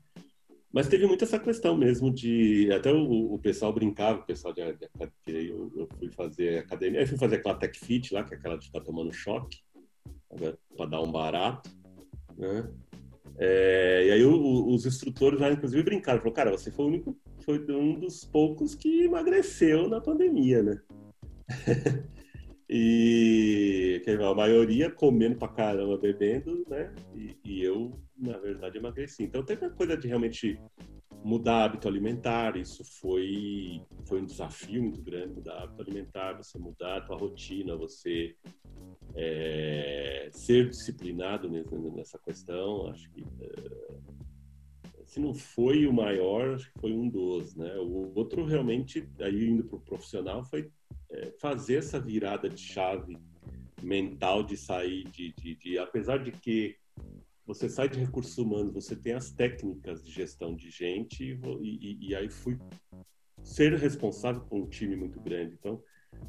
Mas 0.72 0.88
teve 0.88 1.06
muito 1.06 1.24
essa 1.24 1.38
questão 1.38 1.76
mesmo 1.76 2.12
de. 2.12 2.70
Até 2.72 2.92
o, 2.92 3.34
o 3.34 3.38
pessoal 3.38 3.72
brincava, 3.72 4.20
o 4.20 4.26
pessoal 4.26 4.52
de, 4.52 4.62
de, 4.72 4.88
de 5.26 5.48
eu, 5.48 5.72
eu, 5.76 5.88
fui 5.98 6.10
fazer 6.10 6.58
academia, 6.58 7.00
aí 7.00 7.06
fui 7.06 7.16
fazer 7.16 7.36
aquela 7.36 7.54
Tech 7.54 7.78
Fit 7.78 8.12
lá, 8.12 8.24
que 8.24 8.34
é 8.34 8.36
aquela 8.36 8.58
de 8.58 8.66
estar 8.66 8.80
tomando 8.80 9.12
choque, 9.12 9.62
para 10.76 10.86
dar 10.86 11.00
um 11.00 11.10
barato, 11.10 11.70
né? 12.36 12.68
É, 13.38 14.06
e 14.06 14.10
aí 14.12 14.24
o, 14.24 14.66
os 14.68 14.86
instrutores 14.86 15.40
lá, 15.40 15.50
inclusive, 15.50 15.82
brincaram, 15.82 16.18
falaram, 16.18 16.34
cara, 16.34 16.50
você 16.50 16.70
foi 16.70 16.84
o 16.84 16.88
único 16.88 17.18
foi 17.44 17.64
um 17.70 17.98
dos 18.00 18.24
poucos 18.24 18.74
que 18.74 19.04
emagreceu 19.04 19.88
na 19.88 20.00
pandemia, 20.00 20.62
né? 20.62 20.80
e 22.68 24.02
a 24.20 24.34
maioria 24.34 24.90
comendo 24.90 25.36
pra 25.36 25.46
caramba, 25.46 25.96
bebendo, 25.96 26.66
né? 26.68 26.92
E, 27.14 27.36
e, 27.44 27.62
eu, 27.62 27.92
na 28.18 28.36
verdade, 28.38 28.78
emagreci. 28.78 29.22
Então 29.22 29.44
teve 29.44 29.64
a 29.64 29.70
coisa 29.70 29.96
de 29.96 30.08
realmente 30.08 30.58
mudar 31.24 31.64
hábito 31.64 31.88
alimentar, 31.88 32.56
isso 32.56 32.84
foi, 33.00 33.82
foi 34.06 34.20
um 34.20 34.24
desafio 34.24 34.82
muito 34.82 35.02
grande, 35.02 35.34
mudar 35.34 35.62
hábito 35.62 35.82
alimentar, 35.82 36.34
você 36.34 36.58
mudar 36.58 36.98
a 36.98 37.00
tua 37.00 37.16
rotina, 37.16 37.76
você 37.76 38.36
é, 39.14 40.28
ser 40.32 40.68
disciplinado 40.68 41.48
nessa 41.48 42.18
questão, 42.18 42.88
acho 42.88 43.10
que 43.10 43.24
é, 43.40 43.96
se 45.06 45.20
não 45.20 45.32
foi 45.32 45.86
o 45.86 45.92
maior, 45.92 46.54
acho 46.54 46.70
que 46.72 46.80
foi 46.80 46.92
um 46.92 47.08
dos, 47.08 47.54
né? 47.54 47.74
O 47.78 48.12
outro 48.14 48.44
realmente, 48.44 49.08
aí 49.20 49.48
indo 49.48 49.64
para 49.64 49.76
o 49.76 49.80
profissional, 49.80 50.44
foi 50.44 50.70
é, 51.10 51.30
fazer 51.40 51.76
essa 51.76 51.98
virada 51.98 52.48
de 52.48 52.60
chave 52.60 53.16
mental 53.82 54.42
de 54.42 54.56
sair 54.56 55.04
de, 55.04 55.32
de, 55.32 55.54
de, 55.54 55.78
apesar 55.78 56.18
de 56.18 56.32
que 56.32 56.76
você 57.46 57.68
sai 57.68 57.88
de 57.88 58.00
recursos 58.00 58.36
humanos, 58.36 58.74
você 58.74 58.96
tem 58.96 59.14
as 59.14 59.30
técnicas 59.30 60.04
de 60.04 60.10
gestão 60.10 60.54
de 60.54 60.68
gente 60.68 61.22
e, 61.22 61.38
e, 61.62 62.08
e 62.08 62.14
aí 62.14 62.28
fui 62.28 62.58
ser 63.42 63.72
responsável 63.74 64.42
por 64.42 64.58
um 64.58 64.66
time 64.66 64.96
muito 64.96 65.20
grande. 65.20 65.54
Então, 65.54 65.80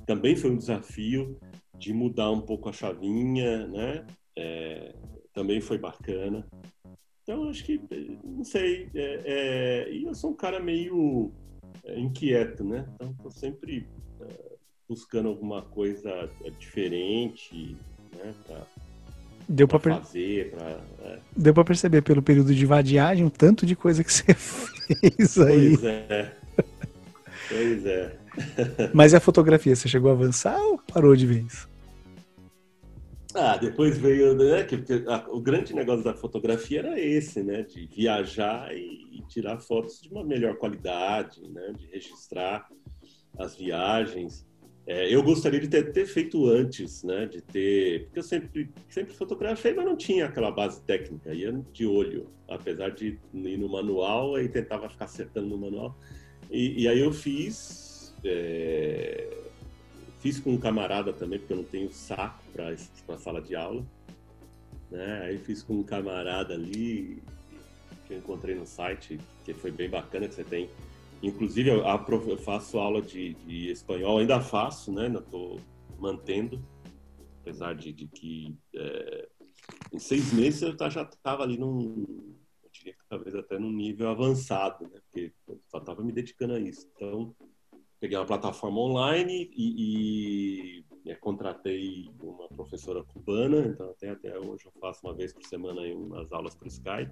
também 0.06 0.36
foi 0.36 0.52
um 0.52 0.58
desafio 0.58 1.40
de 1.78 1.92
mudar 1.92 2.30
um 2.32 2.42
pouco 2.42 2.70
a 2.70 2.74
chavinha, 2.74 3.68
né? 3.68 4.06
É, 4.36 4.94
também 5.34 5.60
foi 5.60 5.78
bacana. 5.78 6.48
Então, 7.24 7.50
acho 7.50 7.66
que, 7.66 7.82
não 8.24 8.44
sei, 8.44 8.90
é, 8.94 9.22
é, 9.26 9.92
e 9.92 10.04
eu 10.04 10.14
sou 10.14 10.32
um 10.32 10.36
cara 10.36 10.60
meio 10.60 11.32
é, 11.84 12.00
inquieto, 12.00 12.64
né? 12.64 12.88
Então, 12.94 13.14
tô 13.16 13.32
sempre 13.32 13.88
é, 14.22 14.56
buscando 14.88 15.30
alguma 15.30 15.64
coisa 15.64 16.30
diferente, 16.60 17.76
né? 18.16 18.34
Pra, 18.46 18.68
Deu 19.50 19.68
para 19.68 19.80
fazer, 19.80 20.52
pra, 20.52 20.82
é. 21.06 21.20
Deu 21.36 21.54
para 21.54 21.64
perceber 21.64 22.02
pelo 22.02 22.22
período 22.22 22.54
de 22.54 22.66
vadiagem 22.66 23.26
o 23.26 23.30
tanto 23.30 23.66
de 23.66 23.76
coisa 23.76 24.04
que 24.04 24.12
você 24.12 24.34
fez 24.34 25.40
aí. 25.40 25.78
Pois 25.78 25.84
é. 25.84 26.34
pois 27.48 27.86
é. 27.86 28.18
Mas 28.94 29.14
a 29.14 29.20
fotografia, 29.20 29.76
você 29.76 29.88
chegou 29.88 30.10
a 30.12 30.14
avançar 30.14 30.60
ou 30.60 30.80
parou 30.92 31.16
de 31.16 31.26
vez? 31.26 31.68
Ah, 33.34 33.56
depois 33.56 33.98
veio, 33.98 34.36
né? 34.36 34.64
Que, 34.64 34.76
a, 35.08 35.26
o 35.30 35.40
grande 35.40 35.74
negócio 35.74 36.04
da 36.04 36.14
fotografia 36.14 36.80
era 36.80 37.00
esse, 37.00 37.44
né? 37.44 37.62
De 37.62 37.86
viajar 37.86 38.74
e, 38.76 39.08
e, 39.12 39.22
tirar 39.28 39.60
fotos 39.60 40.02
de 40.02 40.10
uma 40.10 40.24
melhor 40.24 40.56
qualidade, 40.58 41.48
né? 41.48 41.74
De 41.78 41.86
registrar 41.88 42.68
as 43.38 43.56
viagens. 43.56 44.46
É, 44.88 45.14
eu 45.14 45.22
gostaria 45.22 45.60
de 45.60 45.68
ter, 45.68 45.92
ter, 45.92 46.06
feito 46.06 46.48
antes, 46.48 47.04
né? 47.04 47.26
De 47.26 47.42
ter, 47.42 48.06
porque 48.06 48.20
eu 48.20 48.24
sempre, 48.24 48.70
sempre 48.90 49.14
fotografei, 49.14 49.74
mas 49.74 49.86
não 49.86 49.98
tinha 49.98 50.26
aquela 50.26 50.50
base 50.50 50.82
técnica, 50.84 51.34
ia 51.34 51.52
de 51.74 51.86
olho, 51.86 52.30
apesar 52.48 52.92
de 52.92 53.20
ir 53.34 53.58
no 53.58 53.68
manual 53.68 54.40
e 54.40 54.48
tentava 54.48 54.90
ficar 54.90 55.04
acertando 55.04 55.50
no 55.50 55.58
manual. 55.58 55.94
E, 56.50 56.84
e 56.84 56.88
aí 56.88 57.00
eu 57.00 57.12
fiz, 57.12 58.16
é, 58.24 59.30
fiz 60.20 60.40
com 60.40 60.52
um 60.52 60.58
camarada 60.58 61.12
também, 61.12 61.38
porque 61.38 61.52
eu 61.52 61.58
não 61.58 61.66
tenho 61.66 61.92
saco 61.92 62.42
para 62.54 62.74
a 63.14 63.18
sala 63.18 63.42
de 63.42 63.58
aula, 63.58 63.86
né? 64.90 65.24
Aí 65.26 65.38
fiz 65.38 65.62
com 65.64 65.74
um 65.74 65.84
camarada 65.84 66.54
ali 66.54 67.22
que 68.06 68.14
eu 68.14 68.20
encontrei 68.20 68.56
no 68.56 68.66
site, 68.66 69.20
que 69.44 69.54
foi 69.54 69.70
bem 69.70 69.90
bacana, 69.90 70.30
que 70.30 70.36
você 70.36 70.46
tem 70.46 70.70
Inclusive, 71.22 71.70
eu, 71.70 71.84
eu 71.84 72.38
faço 72.38 72.78
aula 72.78 73.02
de, 73.02 73.34
de, 73.34 73.72
espanhol, 73.72 74.20
ainda 74.20 74.40
faço, 74.40 74.92
né? 74.92 75.06
Ainda 75.06 75.20
estou 75.20 75.60
mantendo, 75.98 76.64
apesar 77.42 77.74
de, 77.74 77.92
de 77.92 78.08
que 78.08 78.56
é, 78.76 79.28
em 79.92 80.00
seis 80.00 80.32
meses 80.32 80.62
eu 80.62 80.92
já 80.92 81.02
estava 81.02 81.44
ali 81.44 81.58
num, 81.58 82.06
eu 82.64 82.70
diria 82.72 82.94
que 82.94 83.08
talvez 83.10 83.34
até 83.36 83.58
num 83.58 83.72
nível 83.72 84.10
avançado, 84.10 84.88
né? 84.88 85.00
Porque 85.06 85.34
eu 85.48 85.60
só 85.68 85.80
estava 85.80 86.04
me 86.04 86.12
dedicando 86.12 86.54
a 86.54 86.60
isso. 86.60 86.88
Então, 86.96 87.36
peguei 88.00 88.18
uma 88.18 88.26
plataforma 88.26 88.80
online 88.80 89.50
e, 89.56 90.84
e 91.04 91.12
é, 91.12 91.16
contratei 91.16 92.10
uma 92.22 92.48
professora 92.50 93.04
cubana, 93.04 93.66
então 93.66 93.90
até, 93.90 94.10
até 94.10 94.38
hoje 94.38 94.66
eu 94.66 94.72
faço 94.80 95.06
uma 95.06 95.16
vez 95.16 95.34
por 95.34 95.44
semana 95.44 95.82
umas 95.82 96.32
aulas 96.32 96.56
por 96.56 96.68
Skype. 96.68 97.12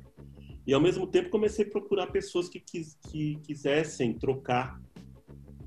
E 0.66 0.74
ao 0.74 0.82
mesmo 0.82 1.06
tempo 1.06 1.30
comecei 1.30 1.66
a 1.66 1.70
procurar 1.70 2.08
pessoas 2.08 2.50
que, 2.50 2.60
quis, 2.60 2.98
que 3.10 3.36
quisessem 3.44 4.14
trocar. 4.14 4.82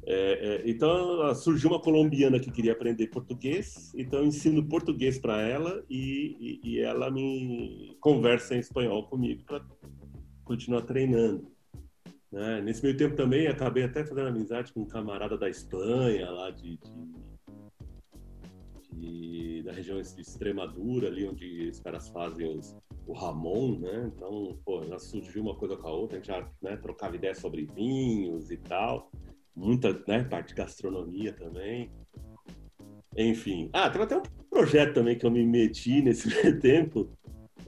É, 0.05 0.63
é, 0.65 0.71
então 0.71 1.35
surgiu 1.35 1.71
uma 1.71 1.81
colombiana 1.81 2.41
que 2.41 2.51
queria 2.51 2.73
aprender 2.73 3.09
português, 3.09 3.93
então 3.95 4.21
eu 4.21 4.25
ensino 4.27 4.67
português 4.67 5.19
para 5.19 5.43
ela 5.43 5.85
e, 5.89 6.61
e, 6.65 6.71
e 6.71 6.81
ela 6.81 7.11
me 7.11 7.95
conversa 8.01 8.57
em 8.57 8.61
espanhol 8.61 9.07
comigo 9.07 9.45
para 9.45 9.63
continuar 10.45 10.83
treinando. 10.83 11.53
Né? 12.33 12.63
Nesse 12.63 12.83
meio 12.83 12.97
tempo 12.97 13.17
também 13.17 13.47
acabei 13.47 13.85
até 13.85 14.05
fazendo 14.05 14.29
amizade 14.29 14.73
com 14.73 14.81
um 14.81 14.87
camarada 14.87 15.37
da 15.37 15.49
Espanha, 15.49 16.31
lá 16.31 16.51
de, 16.51 16.79
de, 16.79 16.91
de 18.99 19.63
da 19.63 19.73
região 19.73 20.01
de 20.01 20.21
Extremadura, 20.21 21.09
ali 21.09 21.27
onde 21.27 21.69
os 21.69 21.81
caras 21.81 22.09
fazem 22.09 22.57
os, 22.57 22.77
o 23.07 23.13
Ramon, 23.13 23.79
né? 23.79 24.11
Então, 24.15 24.59
pô, 24.65 24.83
já 24.85 24.99
surgiu 24.99 25.43
uma 25.43 25.55
coisa 25.55 25.77
com 25.77 25.89
a 25.89 25.93
outra, 25.93 26.17
a 26.17 26.21
gente 26.21 26.29
já 26.29 26.49
né, 26.63 26.77
trocava 26.77 27.17
ideias 27.17 27.39
sobre 27.39 27.67
vinhos 27.75 28.51
e 28.51 28.57
tal. 28.57 29.11
Muita 29.55 29.93
né, 30.07 30.25
parte 30.25 30.49
de 30.49 30.55
gastronomia 30.55 31.33
também. 31.33 31.91
Enfim. 33.17 33.69
Ah, 33.73 33.91
tem 33.91 34.01
até 34.01 34.17
um 34.17 34.23
projeto 34.49 34.95
também 34.95 35.19
que 35.19 35.27
eu 35.27 35.31
me 35.31 35.45
meti 35.45 36.01
nesse 36.01 36.29
tempo, 36.61 37.11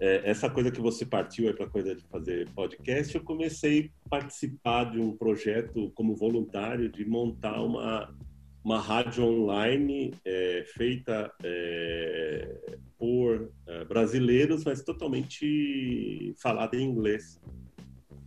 é, 0.01 0.31
essa 0.31 0.49
coisa 0.49 0.71
que 0.71 0.81
você 0.81 1.05
partiu 1.05 1.47
aí 1.47 1.55
para 1.55 1.69
coisa 1.69 1.95
de 1.95 2.03
fazer 2.05 2.49
podcast, 2.55 3.15
eu 3.15 3.23
comecei 3.23 3.91
a 4.07 4.09
participar 4.09 4.85
de 4.85 4.99
um 4.99 5.15
projeto 5.15 5.93
como 5.95 6.17
voluntário 6.17 6.91
de 6.91 7.05
montar 7.05 7.61
uma 7.61 8.15
uma 8.63 8.81
rádio 8.81 9.25
online 9.25 10.13
é, 10.25 10.65
feita 10.67 11.33
é, 11.43 12.79
por 12.99 13.51
é, 13.67 13.85
brasileiros, 13.85 14.65
mas 14.65 14.83
totalmente 14.83 16.35
falada 16.43 16.77
em 16.77 16.85
inglês. 16.85 17.41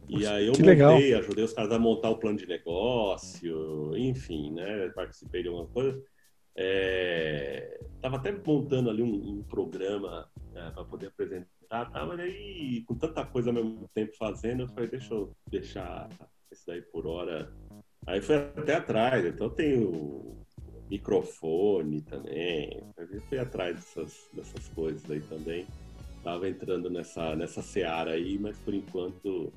E 0.10 0.26
aí 0.26 0.48
eu 0.48 0.54
que 0.54 0.60
montei, 0.60 0.76
legal. 0.76 0.98
ajudei 1.20 1.44
os 1.44 1.54
caras 1.54 1.72
a 1.72 1.80
montar 1.80 2.10
o 2.10 2.18
plano 2.18 2.38
de 2.38 2.46
negócio, 2.46 3.96
enfim, 3.96 4.52
né? 4.52 4.90
Participei 4.90 5.44
de 5.44 5.50
uma 5.50 5.66
coisa. 5.68 6.00
É, 6.56 7.80
tava 8.00 8.18
até 8.18 8.32
montando 8.32 8.90
ali 8.90 9.02
um, 9.02 9.40
um 9.40 9.44
programa 9.44 10.30
é, 10.54 10.70
para 10.70 10.84
poder 10.84 11.08
apresentar 11.08 11.48
tá, 11.68 12.06
mas 12.06 12.20
aí 12.20 12.84
com 12.86 12.96
tanta 12.96 13.26
coisa 13.26 13.50
ao 13.50 13.54
mesmo 13.56 13.90
tempo 13.94 14.16
fazendo, 14.16 14.64
eu 14.64 14.68
falei, 14.68 14.90
deixa 14.90 15.14
eu 15.14 15.36
deixar 15.50 16.08
isso 16.52 16.64
daí 16.68 16.82
por 16.82 17.08
hora. 17.08 17.52
Aí 18.06 18.22
foi 18.22 18.36
até 18.36 18.76
atrás, 18.76 19.26
então 19.26 19.48
eu 19.48 19.52
tenho 19.52 20.38
microfone 20.90 22.02
também. 22.02 22.84
Eu 22.98 23.22
fui 23.22 23.40
atrás 23.40 23.76
dessas, 23.76 24.14
dessas 24.34 24.68
coisas 24.70 25.10
aí 25.10 25.22
também. 25.22 25.66
Tava 26.24 26.48
entrando 26.48 26.90
nessa, 26.90 27.36
nessa 27.36 27.62
seara 27.62 28.12
aí, 28.12 28.38
mas 28.40 28.58
por 28.58 28.74
enquanto 28.74 29.52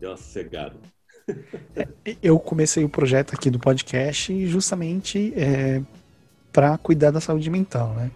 deu 0.00 0.10
uma 0.10 0.16
sossegada. 0.16 0.76
Eu 2.22 2.38
comecei 2.38 2.84
o 2.84 2.88
projeto 2.88 3.34
aqui 3.34 3.48
do 3.48 3.58
podcast 3.58 4.46
justamente 4.46 5.32
é, 5.34 5.82
para 6.52 6.76
cuidar 6.76 7.10
da 7.10 7.20
saúde 7.20 7.48
mental, 7.48 7.94
né? 7.94 8.10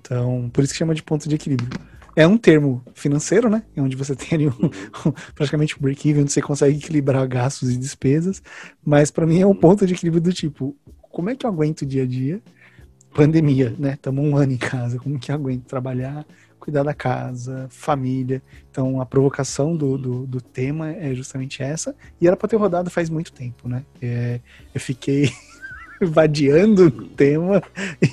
Então, 0.00 0.50
por 0.52 0.62
isso 0.62 0.74
que 0.74 0.78
chama 0.78 0.94
de 0.94 1.02
ponto 1.02 1.26
de 1.26 1.34
equilíbrio 1.34 1.70
é 2.16 2.26
um 2.26 2.36
termo 2.36 2.82
financeiro, 2.94 3.48
né? 3.48 3.62
Onde 3.76 3.96
você 3.96 4.14
tem 4.16 4.28
ali 4.32 4.48
um, 4.48 4.52
um, 5.06 5.12
praticamente 5.34 5.76
um 5.76 5.80
break-even, 5.80 6.22
onde 6.22 6.32
você 6.32 6.42
consegue 6.42 6.78
equilibrar 6.78 7.26
gastos 7.26 7.70
e 7.70 7.76
despesas. 7.76 8.42
Mas 8.84 9.10
para 9.10 9.26
mim 9.26 9.40
é 9.40 9.46
um 9.46 9.54
ponto 9.54 9.86
de 9.86 9.94
equilíbrio 9.94 10.22
do 10.22 10.32
tipo, 10.32 10.76
como 11.10 11.30
é 11.30 11.36
que 11.36 11.46
eu 11.46 11.50
aguento 11.50 11.82
o 11.82 11.86
dia 11.86 12.02
a 12.02 12.06
dia? 12.06 12.42
Pandemia, 13.12 13.74
né? 13.78 13.94
Estamos 13.94 14.24
um 14.24 14.36
ano 14.36 14.52
em 14.52 14.58
casa, 14.58 14.98
como 14.98 15.18
que 15.18 15.30
eu 15.30 15.36
aguento 15.36 15.64
trabalhar, 15.64 16.26
cuidar 16.58 16.82
da 16.82 16.94
casa, 16.94 17.66
família? 17.70 18.42
Então 18.70 19.00
a 19.00 19.06
provocação 19.06 19.76
do, 19.76 19.96
do, 19.96 20.26
do 20.26 20.40
tema 20.40 20.90
é 20.90 21.14
justamente 21.14 21.62
essa. 21.62 21.94
E 22.20 22.26
era 22.26 22.36
para 22.36 22.48
ter 22.48 22.56
rodado 22.56 22.90
faz 22.90 23.08
muito 23.08 23.32
tempo, 23.32 23.68
né? 23.68 23.84
É, 24.02 24.40
eu 24.74 24.80
fiquei 24.80 25.30
vadiando 26.02 26.86
o 26.86 26.90
tema 26.90 27.62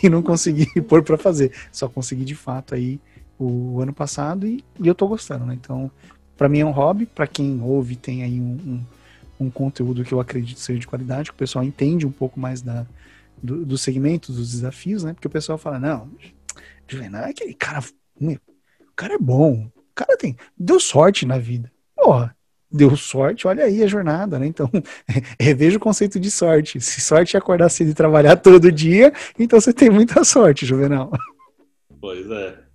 e 0.04 0.10
não 0.10 0.22
consegui 0.22 0.68
pôr 0.88 1.04
para 1.04 1.18
fazer. 1.18 1.52
Só 1.72 1.90
consegui 1.90 2.24
de 2.24 2.36
fato 2.36 2.76
aí 2.76 3.00
o 3.44 3.82
ano 3.82 3.94
passado 3.94 4.48
e, 4.48 4.64
e 4.80 4.88
eu 4.88 4.96
tô 4.96 5.08
gostando, 5.08 5.46
né? 5.46 5.54
Então, 5.54 5.90
para 6.38 6.50
mim 6.50 6.60
é 6.60 6.66
um 6.66 6.72
hobby, 6.72 7.06
para 7.06 7.28
quem 7.28 7.62
ouve 7.62 7.96
tem 7.96 8.24
aí 8.24 8.40
um, 8.40 8.84
um, 9.40 9.46
um, 9.46 9.50
conteúdo 9.50 10.04
que 10.04 10.14
eu 10.14 10.20
acredito 10.20 10.60
ser 10.60 10.78
de 10.78 10.88
qualidade, 10.88 11.30
que 11.30 11.36
o 11.36 11.38
pessoal 11.38 11.64
entende 11.64 12.06
um 12.06 12.12
pouco 12.12 12.40
mais 12.40 12.62
da, 12.62 12.86
do, 13.42 13.66
dos 13.66 13.82
segmentos, 13.82 14.36
dos 14.36 14.52
desafios, 14.52 15.04
né? 15.04 15.14
Porque 15.14 15.28
o 15.28 15.32
pessoal 15.32 15.58
fala, 15.58 15.80
não, 15.80 16.10
Juvenal 16.88 17.24
é 17.24 17.30
aquele 17.30 17.54
cara, 17.54 17.84
o 18.20 18.96
cara 18.96 19.16
é 19.16 19.20
bom, 19.20 19.70
o 19.76 19.94
cara 19.96 20.18
tem, 20.18 20.36
deu 20.58 20.80
sorte 20.80 21.26
na 21.26 21.38
vida. 21.38 21.72
Porra, 21.96 22.36
deu 22.72 22.96
sorte, 22.96 23.48
olha 23.48 23.66
aí 23.66 23.84
a 23.84 23.88
jornada, 23.88 24.40
né? 24.40 24.48
Então, 24.48 24.70
reveja 25.40 25.78
o 25.78 25.82
conceito 25.82 26.20
de 26.20 26.32
sorte. 26.32 26.80
Se 26.80 27.02
sorte 27.02 27.36
é 27.36 27.40
acordar 27.40 27.70
cedo 27.70 27.92
e 27.92 27.94
trabalhar 27.94 28.38
todo 28.38 28.72
dia, 28.72 29.14
então 29.38 29.60
você 29.60 29.74
tem 29.74 29.90
muita 29.90 30.24
sorte, 30.24 30.66
Juvenal. 30.66 31.12
Pois 32.00 32.30
é. 32.32 32.71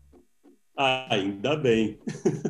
Ainda 0.76 1.56
bem. 1.56 1.98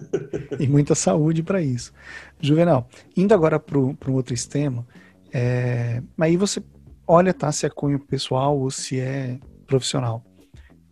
e 0.58 0.66
muita 0.66 0.94
saúde 0.94 1.42
para 1.42 1.62
isso. 1.62 1.92
Juvenal, 2.40 2.88
indo 3.16 3.32
agora 3.32 3.60
para 3.60 3.78
um 3.78 4.14
outro 4.14 4.34
extremo, 4.34 4.86
é, 5.32 6.02
aí 6.18 6.36
você 6.36 6.62
olha 7.06 7.32
tá, 7.32 7.52
se 7.52 7.66
é 7.66 7.70
cunho 7.70 8.00
pessoal 8.00 8.58
ou 8.58 8.70
se 8.70 8.98
é 8.98 9.38
profissional. 9.66 10.24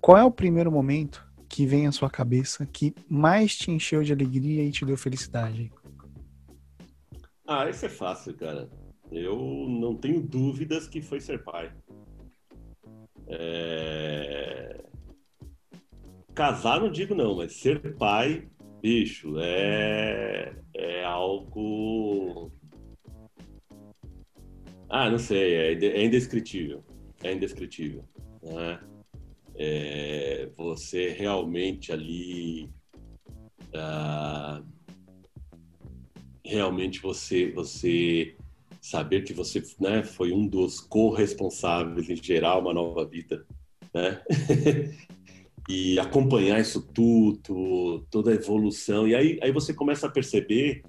Qual 0.01 0.17
é 0.17 0.23
o 0.25 0.31
primeiro 0.31 0.71
momento 0.71 1.27
que 1.49 1.67
vem 1.67 1.87
à 1.87 1.93
sua 1.93 2.11
cabeça 2.11 2.67
que 2.67 2.95
mais 3.09 3.57
te 3.57 3.71
encheu 3.71 4.03
de 4.03 4.13
alegria 4.13 4.63
e 4.63 4.71
te 4.71 4.85
deu 4.85 4.97
felicidade? 4.97 5.73
Ah, 7.47 7.69
isso 7.69 7.87
é 7.87 7.89
fácil, 7.89 8.35
cara. 8.35 8.71
Eu 9.11 9.39
não 9.69 9.97
tenho 9.97 10.21
dúvidas 10.21 10.87
que 10.87 11.03
foi 11.03 11.21
ser 11.21 11.43
pai. 11.43 11.73
É... 13.27 14.85
Casar 16.35 16.81
não 16.81 16.91
digo 16.91 17.15
não, 17.15 17.37
mas 17.37 17.53
ser 17.53 17.95
pai, 17.97 18.49
bicho, 18.83 19.39
é, 19.39 20.53
é 20.75 21.05
algo. 21.05 22.51
Ah, 24.89 25.09
não 25.09 25.19
sei, 25.19 25.55
é, 25.55 25.73
é 25.73 26.05
indescritível. 26.05 26.85
É 27.23 27.33
indescritível. 27.33 28.05
Né? 28.43 28.81
É, 29.55 30.49
você 30.57 31.11
realmente 31.11 31.93
ali. 31.93 32.69
Ah, 33.73 34.61
realmente 36.45 37.01
você, 37.01 37.53
você 37.53 38.37
saber 38.81 39.23
que 39.23 39.33
você 39.33 39.63
né, 39.81 40.03
foi 40.03 40.33
um 40.33 40.47
dos 40.47 40.81
corresponsáveis 40.81 42.11
em 42.11 42.17
gerar 42.17 42.59
uma 42.59 42.75
nova 42.75 43.07
vida, 43.07 43.47
né? 43.95 44.21
e 45.69 45.99
acompanhar 45.99 46.61
isso 46.61 46.83
tudo, 46.93 48.07
toda 48.11 48.31
a 48.31 48.35
evolução. 48.35 49.09
E 49.09 49.15
aí, 49.15 49.39
aí 49.43 49.51
você 49.51 49.73
começa 49.73 50.07
a 50.07 50.11
perceber 50.11 50.83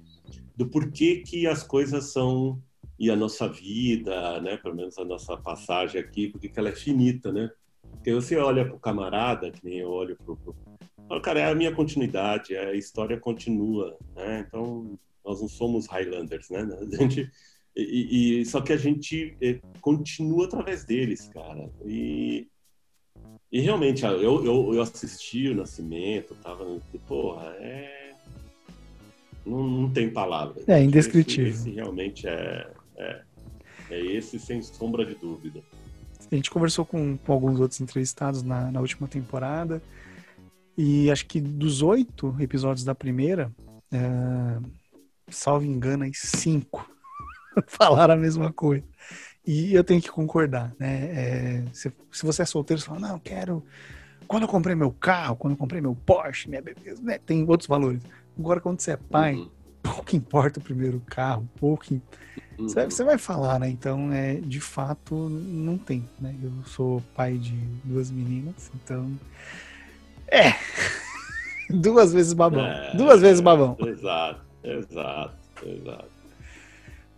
do 0.54 0.68
porquê 0.68 1.22
que 1.26 1.46
as 1.46 1.62
coisas 1.62 2.12
são 2.12 2.60
e 2.98 3.10
a 3.10 3.16
nossa 3.16 3.46
vida, 3.48 4.40
né, 4.40 4.56
pelo 4.56 4.74
menos 4.74 4.96
a 4.98 5.04
nossa 5.04 5.36
passagem 5.36 6.00
aqui, 6.00 6.28
porque 6.28 6.50
ela 6.56 6.70
é 6.70 6.74
finita, 6.74 7.30
né? 7.30 7.50
Porque 7.92 8.12
você 8.12 8.36
olha 8.36 8.64
para 8.64 8.74
o 8.74 8.80
camarada, 8.80 9.50
que 9.50 9.62
nem 9.64 9.78
eu 9.78 9.90
olho 9.90 10.16
para 10.16 10.32
o... 10.32 11.20
Cara, 11.20 11.40
é 11.40 11.50
a 11.50 11.54
minha 11.54 11.72
continuidade, 11.72 12.56
a 12.56 12.74
história 12.74 13.18
continua, 13.18 13.96
né? 14.14 14.44
Então, 14.46 14.98
nós 15.24 15.40
não 15.40 15.48
somos 15.48 15.86
Highlanders, 15.86 16.48
né? 16.48 16.60
A 16.80 16.96
gente, 16.96 17.30
e, 17.76 18.40
e, 18.40 18.46
só 18.46 18.62
que 18.62 18.72
a 18.72 18.76
gente 18.76 19.36
é, 19.42 19.60
continua 19.82 20.46
através 20.46 20.84
deles, 20.84 21.28
cara. 21.28 21.70
E, 21.84 22.48
e 23.56 23.60
realmente, 23.60 24.04
eu, 24.04 24.44
eu, 24.44 24.74
eu 24.74 24.82
assisti 24.82 25.48
o 25.48 25.54
Nascimento, 25.54 26.36
tava. 26.42 26.78
Porra, 27.08 27.46
é. 27.58 28.12
Não, 29.46 29.66
não 29.66 29.90
tem 29.90 30.10
palavras. 30.10 30.68
É 30.68 30.82
indescritível. 30.82 31.50
Esse, 31.50 31.70
esse 31.70 31.70
realmente 31.70 32.28
é, 32.28 32.70
é. 32.98 33.22
É 33.90 33.98
esse 33.98 34.38
sem 34.38 34.60
sombra 34.60 35.06
de 35.06 35.14
dúvida. 35.14 35.62
A 36.30 36.34
gente 36.34 36.50
conversou 36.50 36.84
com, 36.84 37.16
com 37.16 37.32
alguns 37.32 37.58
outros 37.58 37.80
entrevistados 37.80 38.42
na, 38.42 38.70
na 38.70 38.78
última 38.78 39.08
temporada. 39.08 39.80
E 40.76 41.10
acho 41.10 41.24
que 41.24 41.40
dos 41.40 41.80
oito 41.80 42.36
episódios 42.38 42.84
da 42.84 42.94
primeira, 42.94 43.50
é, 43.90 44.58
salvo 45.30 45.64
engano, 45.64 46.04
aí 46.04 46.12
cinco 46.12 46.86
falaram 47.66 48.12
a 48.12 48.18
mesma 48.18 48.52
coisa. 48.52 48.84
E 49.46 49.72
eu 49.72 49.84
tenho 49.84 50.02
que 50.02 50.10
concordar, 50.10 50.74
né? 50.78 51.10
É, 51.12 51.64
se, 51.72 51.92
se, 52.10 52.26
você 52.26 52.42
é 52.42 52.44
solteiro, 52.44 52.80
você 52.80 52.88
fala, 52.88 52.98
não, 52.98 53.12
eu 53.12 53.20
quero. 53.20 53.64
Quando 54.26 54.42
eu 54.42 54.48
comprei 54.48 54.74
meu 54.74 54.90
carro, 54.90 55.36
quando 55.36 55.52
eu 55.52 55.56
comprei 55.56 55.80
meu 55.80 55.94
Porsche, 55.94 56.48
minha 56.48 56.60
bebê, 56.60 56.94
né? 57.00 57.18
tem 57.24 57.44
outros 57.48 57.68
valores. 57.68 58.02
Agora, 58.36 58.60
quando 58.60 58.80
você 58.80 58.92
é 58.92 58.96
pai, 58.96 59.34
uhum. 59.34 59.48
pouco 59.82 60.16
importa 60.16 60.58
o 60.58 60.62
primeiro 60.62 61.00
carro, 61.06 61.48
pouco. 61.60 61.84
Uhum. 62.58 62.68
Você, 62.68 62.86
você, 62.86 63.04
vai 63.04 63.18
falar, 63.18 63.60
né? 63.60 63.68
Então, 63.68 64.12
é, 64.12 64.34
de 64.34 64.60
fato, 64.60 65.14
não 65.14 65.78
tem, 65.78 66.08
né? 66.20 66.34
Eu 66.42 66.50
sou 66.64 67.00
pai 67.14 67.38
de 67.38 67.54
duas 67.84 68.10
meninas, 68.10 68.70
então. 68.74 69.12
É! 70.26 70.54
Duas 71.70 72.12
vezes 72.12 72.32
babão. 72.32 72.64
É, 72.64 72.96
Duas 72.96 73.20
vezes 73.20 73.40
babão. 73.40 73.76
Exato, 73.80 74.40
exato, 74.62 75.34
exato. 75.64 76.08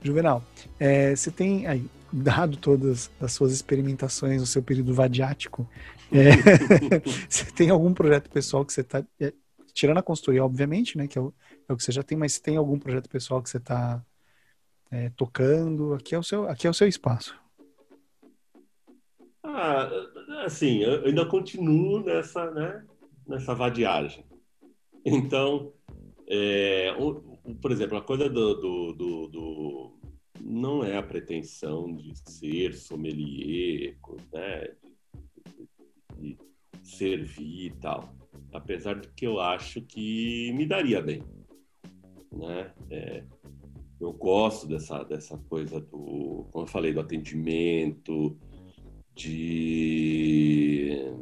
Juvenal, 0.02 0.42
é, 0.78 1.14
você 1.14 1.30
tem 1.30 1.66
aí, 1.66 1.84
dado 2.12 2.56
todas 2.56 3.10
as 3.20 3.32
suas 3.32 3.52
experimentações 3.52 4.40
no 4.40 4.46
seu 4.46 4.62
período 4.62 4.94
vadiático, 4.94 5.68
é, 6.12 6.30
você 7.28 7.44
tem 7.52 7.70
algum 7.70 7.92
projeto 7.92 8.30
pessoal 8.30 8.64
que 8.64 8.72
você 8.72 8.80
está. 8.80 9.04
É, 9.20 9.32
tirando 9.72 9.98
a 9.98 10.02
consultoria, 10.02 10.44
obviamente, 10.44 10.98
né? 10.98 11.06
Que 11.06 11.18
é 11.18 11.20
o, 11.20 11.32
é 11.68 11.72
o, 11.72 11.76
que 11.76 11.84
você 11.84 11.92
já 11.92 12.02
tem, 12.02 12.18
mas 12.18 12.40
tem 12.40 12.56
algum 12.56 12.78
projeto 12.78 13.08
pessoal 13.08 13.40
que 13.40 13.48
você 13.48 13.58
está 13.58 14.04
é, 14.90 15.10
tocando? 15.10 15.94
Aqui 15.94 16.14
é, 16.14 16.18
o 16.18 16.22
seu, 16.22 16.48
aqui 16.48 16.66
é 16.66 16.70
o 16.70 16.74
seu 16.74 16.88
espaço. 16.88 17.38
Ah, 19.44 19.88
assim, 20.44 20.78
eu 20.78 21.04
ainda 21.04 21.24
continuo 21.26 22.00
nessa, 22.00 22.50
né, 22.50 22.84
nessa 23.26 23.54
vadiagem. 23.54 24.24
Então, 25.04 25.72
é, 26.28 26.92
por 27.62 27.70
exemplo, 27.70 27.96
a 27.96 28.02
coisa 28.02 28.28
do, 28.28 28.54
do, 28.54 28.92
do, 28.92 29.28
do, 29.28 29.97
não 30.48 30.82
é 30.82 30.96
a 30.96 31.02
pretensão 31.02 31.94
de 31.94 32.12
ser 32.16 32.74
sommelier, 32.74 33.98
né, 34.32 34.74
de, 36.16 36.38
de 36.80 36.88
servir 36.88 37.66
e 37.66 37.70
tal, 37.78 38.14
apesar 38.52 38.98
de 38.98 39.08
que 39.08 39.26
eu 39.26 39.38
acho 39.40 39.82
que 39.82 40.50
me 40.52 40.64
daria 40.64 41.02
bem, 41.02 41.22
né? 42.32 42.72
É, 42.90 43.24
eu 44.00 44.12
gosto 44.12 44.66
dessa 44.66 45.02
dessa 45.02 45.36
coisa 45.36 45.80
do, 45.80 46.46
como 46.50 46.64
eu 46.64 46.66
falei, 46.66 46.92
do 46.92 47.00
atendimento, 47.00 48.38
de 49.14 51.12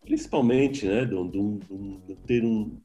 principalmente, 0.00 0.86
né, 0.86 1.04
de, 1.04 1.14
de, 1.14 1.98
de 2.06 2.16
ter 2.26 2.44
um 2.44 2.78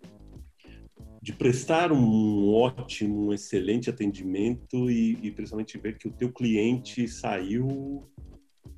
de 1.22 1.34
prestar 1.34 1.92
um 1.92 2.52
ótimo, 2.52 3.28
um 3.28 3.34
excelente 3.34 3.90
atendimento 3.90 4.90
e, 4.90 5.18
e, 5.22 5.32
principalmente 5.32 5.78
ver 5.78 5.98
que 5.98 6.08
o 6.08 6.12
teu 6.12 6.32
cliente 6.32 7.08
saiu 7.08 8.10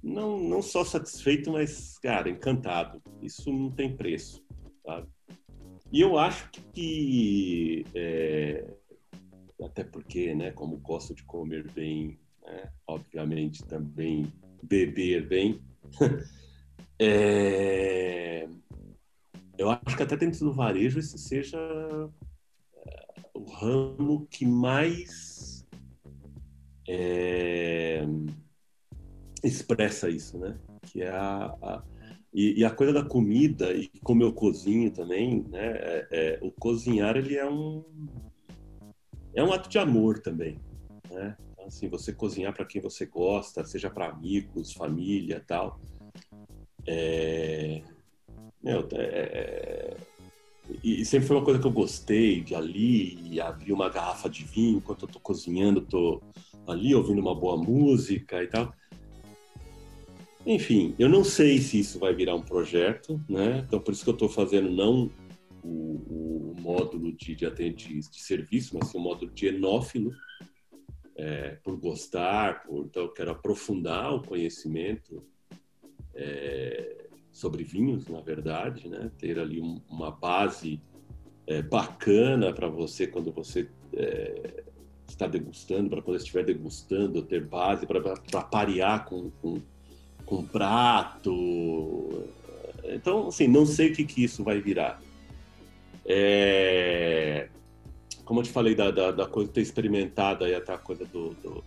não, 0.04 0.38
não 0.38 0.62
só 0.62 0.84
satisfeito, 0.84 1.50
mas, 1.50 1.98
cara, 2.00 2.30
encantado. 2.30 3.02
Isso 3.22 3.52
não 3.52 3.72
tem 3.72 3.96
preço, 3.96 4.44
sabe? 4.86 5.08
E 5.89 6.02
eu 6.02 6.18
acho 6.18 6.50
que, 6.74 7.86
é, 7.96 8.66
até 9.64 9.86
porque, 9.86 10.36
né, 10.36 10.52
como 10.52 10.76
gosto 10.78 11.16
de 11.16 11.24
comer 11.24 11.72
bem, 11.72 12.20
né, 12.44 12.70
obviamente 12.86 13.64
também 13.64 14.26
beber 14.62 15.26
bem, 15.30 15.62
é, 17.00 18.50
eu 19.58 19.70
acho 19.70 19.96
que 19.96 20.04
até 20.04 20.18
dentro 20.18 20.39
do 20.41 20.52
varejo 20.52 21.00
esse 21.00 21.18
seja 21.18 21.58
o 23.34 23.44
ramo 23.44 24.28
que 24.30 24.46
mais 24.46 25.66
é, 26.88 28.06
expressa 29.44 30.10
isso, 30.10 30.38
né? 30.38 30.58
Que 30.84 31.02
é 31.02 31.10
a, 31.10 31.46
a 31.62 31.84
e, 32.34 32.62
e, 32.62 32.66
a 32.66 32.72
coisa 32.72 32.92
da 32.92 33.04
comida 33.04 33.72
e 33.74 33.88
como 34.02 34.24
eu 34.24 34.34
cozinho 34.34 34.90
também, 34.90 35.44
né? 35.50 35.68
É, 35.68 36.08
é, 36.12 36.40
o 36.42 36.52
cozinhar 36.52 37.16
ele 37.16 37.36
é 37.36 37.48
um 37.48 37.84
é 39.36 39.44
um 39.44 39.54
ato 39.54 39.70
de 39.70 39.78
amor 39.78 40.20
também, 40.20 40.60
né? 41.12 41.38
Então, 41.52 41.66
assim, 41.68 41.88
você 41.88 42.12
cozinhar 42.12 42.54
para 42.54 42.66
quem 42.66 42.82
você 42.82 43.06
gosta, 43.06 43.64
seja 43.64 43.90
para 43.90 44.08
amigos, 44.10 44.74
família, 44.74 45.44
tal. 45.46 45.80
É, 46.88 47.82
meu, 48.62 48.88
é, 48.94 49.96
é 50.70 50.76
e 50.84 51.05
sempre 51.05 51.28
foi 51.28 51.38
uma 51.38 51.45
coisa 51.45 51.59
que 51.59 51.68
eu 51.68 51.72
gostei 51.72 52.41
de 52.41 52.55
ali 52.55 53.18
e 53.32 53.41
abrir 53.41 53.74
uma 53.74 53.89
garrafa 53.89 54.30
de 54.30 54.43
vinho 54.43 54.78
enquanto 54.78 55.03
eu 55.03 55.09
tô 55.09 55.20
cozinhando, 55.20 55.82
tô 55.82 56.22
ali 56.68 56.95
ouvindo 56.95 57.20
uma 57.20 57.36
boa 57.36 57.57
música 57.57 58.43
e 58.43 58.47
tal. 58.47 58.74
Enfim, 60.45 60.93
eu 60.99 61.07
não 61.07 61.24
sei 61.24 61.59
se 61.59 61.80
isso 61.80 61.99
vai 61.99 62.14
virar 62.14 62.36
um 62.36 62.41
projeto, 62.41 63.20
né? 63.30 63.64
Então 63.66 63.80
por 63.80 63.93
isso 63.93 64.03
que 64.03 64.09
eu 64.09 64.14
estou 64.14 64.30
fazendo 64.30 64.70
não 64.70 65.09
o, 65.64 66.53
o 66.53 66.55
módulo 66.59 67.14
de, 67.14 67.36
de 67.36 67.45
atendente 67.45 67.93
de 67.93 68.20
serviço, 68.20 68.78
mas 68.78 68.89
sim 68.89 68.97
o 68.97 69.01
módulo 69.01 69.32
de 69.32 69.47
enófilo, 69.47 70.11
é, 71.16 71.57
por 71.64 71.78
gostar, 71.78 72.64
por, 72.64 72.86
então 72.86 73.03
eu 73.03 73.09
quero 73.09 73.32
aprofundar 73.32 74.14
o 74.14 74.22
conhecimento 74.22 75.24
é, 76.14 77.03
sobre 77.34 77.64
vinhos, 77.64 78.08
na 78.08 78.22
verdade, 78.22 78.88
né? 78.88 79.12
Ter 79.18 79.40
ali 79.40 79.60
um, 79.60 79.82
uma 79.90 80.12
base 80.12 80.80
é, 81.48 81.64
bacana 81.64 82.54
para 82.54 82.68
você 82.68 83.08
quando 83.08 83.32
você 83.32 83.68
é, 83.92 84.64
está 85.08 85.26
degustando, 85.26 85.90
para 85.90 86.02
quando 86.02 86.18
estiver 86.18 86.46
degustando, 86.46 87.24
ter 87.24 87.44
base 87.44 87.88
para 87.88 88.44
parear 88.44 89.06
com, 89.06 89.32
com, 89.42 89.60
com 90.26 90.46
prato. 90.46 92.24
Então, 92.84 93.28
assim, 93.28 93.48
não 93.48 93.66
sei 93.66 93.92
o 93.92 93.96
que, 93.96 94.06
que 94.06 94.24
isso 94.24 94.44
vai 94.44 94.62
virar. 94.62 95.02
É, 96.06 97.50
como 98.26 98.42
eu 98.42 98.44
te 98.44 98.52
falei 98.52 98.76
da, 98.76 98.92
da, 98.92 99.12
da 99.12 99.26
coisa 99.26 99.52
ter 99.52 99.62
experimentado 99.62 100.44
aí 100.44 100.54
até 100.54 100.74
a 100.74 100.78
coisa 100.78 101.04
do, 101.06 101.30
do 101.36 101.64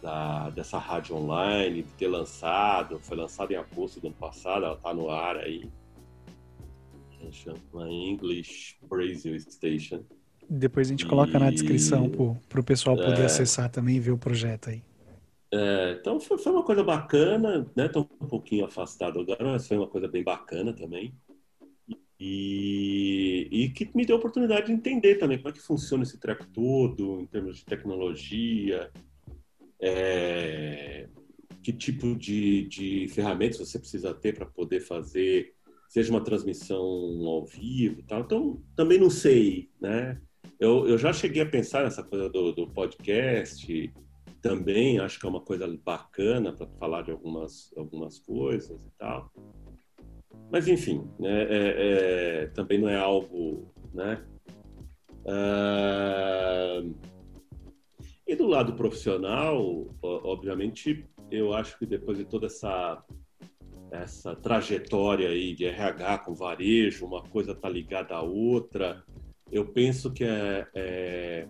da, 0.00 0.50
dessa 0.50 0.78
rádio 0.78 1.16
online, 1.16 1.82
de 1.82 1.92
ter 1.92 2.08
lançado, 2.08 2.98
foi 3.00 3.16
lançado 3.16 3.52
em 3.52 3.56
agosto 3.56 4.00
do 4.00 4.08
ano 4.08 4.16
passado, 4.16 4.64
ela 4.64 4.74
está 4.74 4.94
no 4.94 5.10
ar 5.10 5.36
aí. 5.36 5.68
Chama 7.30 7.88
English 7.88 8.76
Brazil 8.88 9.38
Station. 9.38 10.02
Depois 10.48 10.88
a 10.88 10.90
gente 10.90 11.06
coloca 11.06 11.36
e... 11.36 11.40
na 11.40 11.50
descrição 11.50 12.10
para 12.48 12.60
o 12.60 12.64
pessoal 12.64 12.96
poder 12.96 13.20
é... 13.20 13.24
acessar 13.26 13.70
também 13.70 13.96
e 13.96 14.00
ver 14.00 14.10
o 14.10 14.18
projeto 14.18 14.70
aí. 14.70 14.82
É, 15.52 15.96
então 16.00 16.20
foi, 16.20 16.38
foi, 16.38 16.52
uma 16.52 16.62
coisa 16.62 16.82
bacana, 16.82 17.66
né? 17.74 17.86
Estou 17.86 18.08
um 18.20 18.26
pouquinho 18.26 18.64
afastado 18.64 19.18
agora, 19.20 19.44
mas 19.44 19.66
foi 19.66 19.76
uma 19.76 19.88
coisa 19.88 20.06
bem 20.06 20.22
bacana 20.22 20.72
também. 20.72 21.12
E, 22.18 23.48
e, 23.50 23.70
que 23.70 23.90
me 23.94 24.04
deu 24.04 24.16
a 24.16 24.18
oportunidade 24.18 24.66
de 24.66 24.72
entender 24.72 25.16
também 25.16 25.38
como 25.38 25.48
é 25.48 25.52
que 25.52 25.60
funciona 25.60 26.02
esse 26.02 26.18
treco 26.18 26.46
todo, 26.52 27.20
em 27.20 27.26
termos 27.26 27.56
de 27.56 27.64
tecnologia, 27.64 28.90
é, 29.80 31.08
que 31.62 31.72
tipo 31.72 32.14
de, 32.16 32.66
de 32.68 33.08
ferramentas 33.08 33.58
você 33.58 33.78
precisa 33.78 34.14
ter 34.14 34.34
para 34.34 34.46
poder 34.46 34.80
fazer, 34.80 35.54
seja 35.88 36.10
uma 36.10 36.22
transmissão 36.22 36.82
ao 36.82 37.46
vivo 37.46 38.02
tal. 38.06 38.20
Então, 38.20 38.62
também 38.76 38.98
não 38.98 39.10
sei, 39.10 39.70
né? 39.80 40.20
Eu, 40.58 40.86
eu 40.86 40.98
já 40.98 41.12
cheguei 41.12 41.42
a 41.42 41.46
pensar 41.46 41.84
nessa 41.84 42.02
coisa 42.02 42.28
do, 42.28 42.52
do 42.52 42.70
podcast, 42.70 43.92
também 44.42 44.98
acho 44.98 45.18
que 45.18 45.26
é 45.26 45.28
uma 45.28 45.40
coisa 45.40 45.66
bacana 45.84 46.52
para 46.52 46.66
falar 46.78 47.02
de 47.02 47.10
algumas, 47.10 47.72
algumas 47.76 48.18
coisas 48.18 48.80
e 48.84 48.90
tal. 48.98 49.30
Mas, 50.50 50.66
enfim, 50.66 51.08
né, 51.18 51.42
é, 51.42 51.74
é, 52.42 52.46
também 52.48 52.78
não 52.78 52.88
é 52.88 52.96
algo, 52.96 53.72
né? 53.92 54.24
Uh, 55.24 56.94
e 58.30 58.36
do 58.36 58.46
lado 58.46 58.74
profissional, 58.74 59.94
obviamente, 60.02 61.04
eu 61.30 61.52
acho 61.52 61.78
que 61.78 61.86
depois 61.86 62.16
de 62.18 62.24
toda 62.24 62.46
essa 62.46 63.02
essa 63.92 64.36
trajetória 64.36 65.30
aí 65.30 65.52
de 65.52 65.64
RH 65.64 66.18
com 66.18 66.32
varejo, 66.32 67.04
uma 67.04 67.24
coisa 67.24 67.56
tá 67.56 67.68
ligada 67.68 68.14
à 68.14 68.22
outra, 68.22 69.02
eu 69.50 69.66
penso 69.66 70.12
que 70.12 70.22
é, 70.22 70.64
é, 70.72 71.48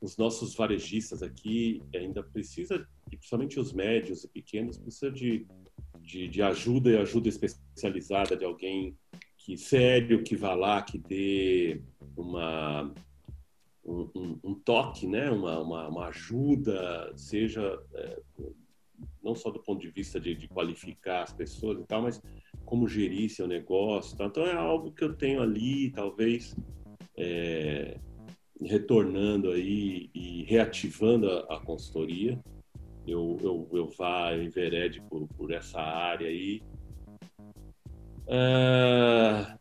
os 0.00 0.16
nossos 0.16 0.54
varejistas 0.54 1.20
aqui 1.20 1.82
ainda 1.92 2.22
precisa, 2.22 2.86
principalmente 3.06 3.58
os 3.58 3.72
médios 3.72 4.22
e 4.22 4.28
pequenos, 4.28 4.78
precisa 4.78 5.10
de 5.10 5.44
de, 6.04 6.28
de 6.28 6.42
ajuda 6.42 6.90
e 6.90 6.96
ajuda 6.98 7.28
especializada 7.28 8.36
de 8.36 8.44
alguém 8.44 8.96
que 9.38 9.56
sério, 9.56 10.22
que 10.22 10.36
vá 10.36 10.54
lá, 10.54 10.82
que 10.82 10.98
dê 10.98 11.80
uma 12.16 12.92
um, 13.84 14.38
um, 14.42 14.54
toque, 14.54 15.06
né? 15.06 15.30
Uma, 15.30 15.60
uma, 15.60 15.88
uma 15.88 16.06
ajuda, 16.06 17.12
seja 17.16 17.78
é, 17.94 18.20
não 19.22 19.34
só 19.34 19.50
do 19.50 19.60
ponto 19.60 19.80
de 19.80 19.90
vista 19.90 20.18
de, 20.18 20.34
de, 20.34 20.48
qualificar 20.48 21.22
as 21.22 21.32
pessoas 21.32 21.80
e 21.80 21.84
tal, 21.84 22.02
mas 22.02 22.20
como 22.64 22.88
gerir 22.88 23.30
seu 23.30 23.46
negócio. 23.46 24.16
Tal. 24.16 24.28
Então 24.28 24.46
é 24.46 24.54
algo 24.54 24.92
que 24.92 25.04
eu 25.04 25.14
tenho 25.14 25.42
ali, 25.42 25.90
talvez 25.90 26.56
é, 27.16 27.98
retornando 28.60 29.50
aí 29.50 30.10
e 30.14 30.44
reativando 30.44 31.30
a, 31.30 31.56
a 31.56 31.60
consultoria 31.60 32.40
eu, 33.06 33.38
eu, 33.42 33.68
eu 33.72 33.88
vá, 33.88 34.32
eu 34.32 34.42
enverede 34.42 35.00
por, 35.02 35.28
por 35.28 35.52
essa 35.52 35.80
área 35.80 36.26
aí. 36.26 36.62
Uh, 38.26 39.58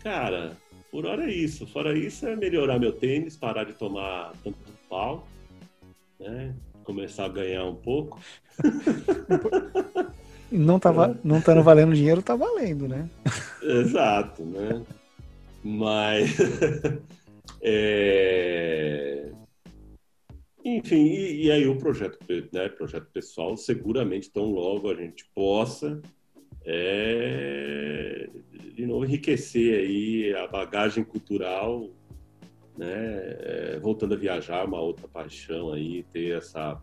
cara, 0.00 0.56
por 0.90 1.06
hora 1.06 1.24
é 1.24 1.34
isso. 1.34 1.66
Fora 1.66 1.96
isso 1.96 2.26
é 2.26 2.36
melhorar 2.36 2.78
meu 2.78 2.92
tênis, 2.92 3.36
parar 3.36 3.64
de 3.64 3.72
tomar 3.72 4.32
tanto 4.42 4.58
pau, 4.88 5.26
né? 6.18 6.54
Começar 6.84 7.26
a 7.26 7.28
ganhar 7.28 7.64
um 7.64 7.76
pouco. 7.76 8.20
não 10.50 10.78
tá, 10.78 10.92
não 11.22 11.40
tá 11.40 11.54
valendo 11.60 11.94
dinheiro, 11.94 12.22
tá 12.22 12.34
valendo, 12.34 12.88
né? 12.88 13.08
Exato, 13.62 14.42
né? 14.44 14.82
Mas 15.62 16.36
é, 17.62 19.30
enfim, 20.64 21.06
e, 21.06 21.46
e, 21.46 21.50
aí 21.50 21.66
o 21.66 21.76
projeto, 21.76 22.18
né, 22.52 22.68
projeto 22.68 23.06
pessoal, 23.12 23.56
seguramente 23.56 24.30
tão 24.30 24.46
logo 24.46 24.90
a 24.90 24.94
gente 24.94 25.24
possa 25.34 26.00
é, 26.64 28.28
de 28.74 28.86
novo 28.86 29.04
enriquecer 29.04 29.78
aí 29.78 30.34
a 30.34 30.46
bagagem 30.46 31.04
cultural, 31.04 31.88
né, 32.76 32.86
é, 32.88 33.78
voltando 33.82 34.14
a 34.14 34.16
viajar, 34.16 34.66
uma 34.66 34.80
outra 34.80 35.08
paixão 35.08 35.72
aí, 35.72 36.02
ter 36.12 36.36
essa 36.36 36.80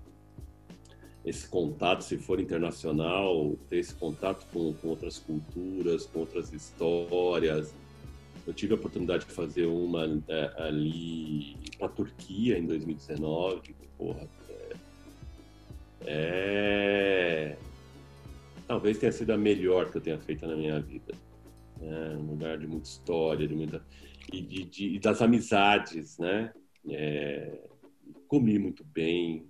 esse 1.26 1.46
contato, 1.50 2.06
se 2.06 2.18
for 2.18 2.40
internacional, 2.40 3.58
ter 3.68 3.80
esse 3.80 3.94
contato 3.94 4.46
com, 4.54 4.74
com 4.76 4.88
outras 4.88 5.20
culturas, 5.20 6.06
com 6.06 6.20
outras 6.20 6.54
histórias, 6.54 7.74
eu 8.48 8.54
tive 8.54 8.74
a 8.74 8.78
oportunidade 8.78 9.26
de 9.26 9.34
fazer 9.34 9.66
uma 9.66 10.06
é, 10.30 10.54
ali 10.58 11.58
na 11.78 11.90
Turquia 11.90 12.58
em 12.58 12.66
2019. 12.66 13.76
Porra, 13.98 14.26
é, 14.50 14.76
é, 16.06 17.58
talvez 18.68 18.98
tenha 18.98 19.12
sido 19.12 19.32
a 19.32 19.38
melhor 19.38 19.90
que 19.90 19.98
eu 19.98 20.02
tenha 20.02 20.20
feito 20.20 20.46
na 20.46 20.56
minha 20.56 20.80
vida. 20.80 21.14
É, 21.82 22.18
um 22.18 22.32
lugar 22.32 22.58
de 22.58 22.68
muita 22.68 22.88
história, 22.88 23.48
de 23.48 23.56
muita 23.56 23.86
e, 24.34 24.42
de, 24.42 24.64
de, 24.66 24.96
e 24.96 25.00
das 25.00 25.22
amizades, 25.22 26.18
né? 26.18 26.54
É, 26.90 27.60
comi 28.28 28.60
muito 28.60 28.84
bem, 28.84 29.48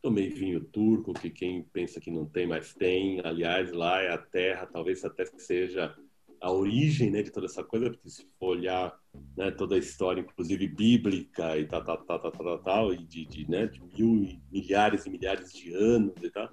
tomei 0.00 0.28
vinho 0.30 0.64
turco, 0.64 1.12
que 1.12 1.30
quem 1.30 1.62
pensa 1.62 2.00
que 2.00 2.10
não 2.10 2.24
tem, 2.24 2.46
mas 2.46 2.74
tem. 2.74 3.20
Aliás, 3.24 3.72
lá 3.72 4.00
é 4.00 4.12
a 4.12 4.18
terra, 4.18 4.66
talvez 4.66 5.04
até 5.04 5.26
seja 5.36 5.94
a 6.40 6.52
origem 6.52 7.10
né, 7.10 7.22
de 7.22 7.32
toda 7.32 7.46
essa 7.46 7.64
coisa, 7.64 7.90
porque 7.90 8.08
se 8.08 8.26
for 8.38 8.56
olhar 8.56 8.96
né, 9.36 9.50
toda 9.50 9.74
a 9.74 9.78
história, 9.78 10.20
inclusive 10.20 10.68
bíblica 10.68 11.58
e 11.58 11.66
tal, 11.66 11.84
tal, 11.84 11.98
tal, 12.04 12.20
tal, 12.20 12.30
tal, 12.30 12.58
tal 12.58 12.94
e 12.94 12.98
de, 12.98 13.24
de, 13.24 13.50
né, 13.50 13.66
de 13.66 13.82
mil, 13.82 14.40
milhares 14.50 15.04
e 15.04 15.10
milhares 15.10 15.52
de 15.52 15.74
anos 15.74 16.14
e 16.22 16.30
tal, 16.30 16.48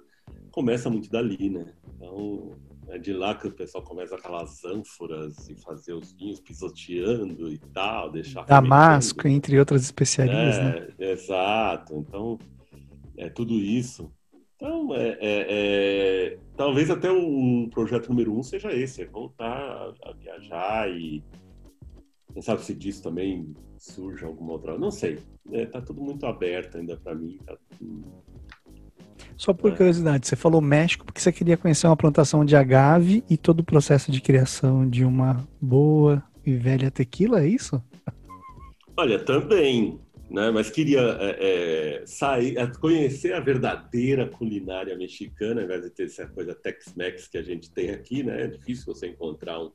começa 0.56 0.90
muito 0.90 1.12
dali, 1.12 1.50
né? 1.50 1.74
Então, 1.98 2.56
é 2.88 2.98
de 2.98 3.12
lá 3.12 3.36
que 3.36 3.46
o 3.46 3.52
pessoal 3.52 3.84
começa 3.84 4.16
aquelas 4.16 4.64
ânforas 4.64 5.50
e 5.50 5.56
fazer 5.56 5.92
os 5.92 6.14
vinhos 6.14 6.40
pisoteando 6.40 7.52
e 7.52 7.58
tal, 7.58 8.10
deixar... 8.10 8.46
Damasco, 8.46 9.28
entre 9.28 9.60
outras 9.60 9.84
especiarias, 9.84 10.56
é, 10.58 10.64
né? 10.64 10.88
Exato. 10.98 11.94
Então, 11.98 12.40
é 13.18 13.30
tudo 13.30 13.54
isso. 13.54 14.10
Então, 14.56 14.96
é, 14.96 15.18
é, 15.20 15.46
é, 15.50 16.38
talvez 16.56 16.90
até 16.90 17.12
o 17.12 17.68
projeto 17.70 18.08
número 18.08 18.34
um 18.34 18.42
seja 18.42 18.72
esse, 18.72 19.02
é 19.02 19.06
voltar 19.06 19.52
a, 19.52 19.94
a 20.10 20.14
viajar 20.14 20.90
e 20.90 21.22
quem 22.32 22.42
sabe 22.42 22.64
se 22.64 22.74
disso 22.74 23.04
também 23.04 23.54
surge 23.78 24.24
alguma 24.24 24.54
outra. 24.54 24.78
Não 24.78 24.90
sei. 24.90 25.20
É, 25.52 25.66
tá 25.66 25.82
tudo 25.82 26.02
muito 26.02 26.26
aberto 26.26 26.78
ainda 26.78 26.96
para 26.96 27.14
mim. 27.14 27.38
Tá 27.46 27.58
Só 29.38 29.54
por 29.54 29.72
é. 29.72 29.76
curiosidade, 29.76 30.28
você 30.28 30.36
falou 30.36 30.62
México 30.62 31.06
porque 31.06 31.20
você 31.20 31.32
queria 31.32 31.58
conhecer 31.58 31.88
uma 31.88 31.98
plantação 31.98 32.46
de 32.46 32.56
agave 32.56 33.24
e 33.30 33.38
todo 33.38 33.60
o 33.60 33.64
processo 33.64 34.12
de 34.12 34.22
criação 34.22 34.90
de 34.90 35.04
uma 35.04 35.46
boa 35.62 36.24
e 36.46 36.54
velha 36.54 36.90
tequila, 36.90 37.42
é 37.42 37.48
isso? 37.48 37.82
Olha, 38.98 39.20
também 39.20 40.00
né? 40.30 40.52
Mas 40.52 40.70
queria 40.70 41.00
é, 41.00 42.00
é, 42.02 42.06
sair, 42.06 42.58
é, 42.58 42.68
conhecer 42.68 43.34
a 43.34 43.40
verdadeira 43.40 44.28
culinária 44.28 44.96
mexicana, 44.98 45.62
ao 45.62 45.66
invés 45.66 45.84
de 45.84 45.90
ter 45.90 46.06
essa 46.06 46.28
coisa 46.28 46.56
Tex-Mex 46.56 47.28
que 47.28 47.38
a 47.38 47.44
gente 47.44 47.72
tem 47.72 47.92
aqui, 47.92 48.24
né? 48.24 48.44
É 48.44 48.48
difícil 48.48 48.86
você 48.86 49.08
encontrar 49.08 49.62
um. 49.62 49.72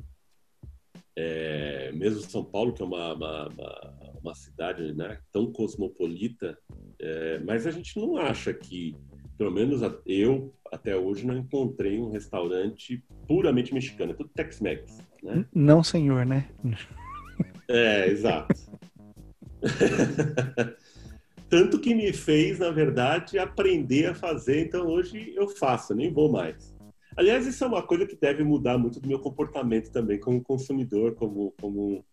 É, 1.16 1.92
mesmo 1.92 2.20
São 2.20 2.44
Paulo, 2.44 2.72
que 2.72 2.82
é 2.82 2.84
uma, 2.84 3.14
uma, 3.14 3.48
uma, 3.48 4.14
uma 4.22 4.34
cidade 4.34 4.94
né, 4.94 5.18
tão 5.32 5.52
cosmopolita, 5.52 6.56
é, 6.98 7.38
mas 7.40 7.66
a 7.66 7.70
gente 7.70 7.98
não 7.98 8.16
acha 8.16 8.54
que, 8.54 8.96
pelo 9.40 9.50
menos 9.50 9.80
eu 10.04 10.52
até 10.70 10.94
hoje 10.94 11.26
não 11.26 11.34
encontrei 11.34 11.98
um 11.98 12.10
restaurante 12.10 13.02
puramente 13.26 13.72
mexicano, 13.72 14.12
é 14.12 14.14
tudo 14.14 14.28
Tex-Mex. 14.34 14.98
Né? 15.22 15.46
Não, 15.54 15.82
senhor, 15.82 16.26
né? 16.26 16.46
É, 17.66 18.08
exato. 18.08 18.52
Tanto 21.48 21.78
que 21.78 21.94
me 21.94 22.12
fez, 22.12 22.58
na 22.58 22.70
verdade, 22.70 23.38
aprender 23.38 24.06
a 24.06 24.14
fazer. 24.14 24.66
Então 24.66 24.88
hoje 24.88 25.32
eu 25.36 25.48
faço, 25.48 25.94
nem 25.94 26.12
vou 26.12 26.32
mais. 26.32 26.74
Aliás, 27.16 27.46
isso 27.46 27.62
é 27.62 27.68
uma 27.68 27.82
coisa 27.82 28.04
que 28.06 28.16
deve 28.16 28.42
mudar 28.42 28.76
muito 28.76 28.98
do 28.98 29.08
meu 29.08 29.20
comportamento 29.20 29.92
também 29.92 30.18
como 30.18 30.42
consumidor, 30.42 31.14
como, 31.14 31.54
como 31.60 32.04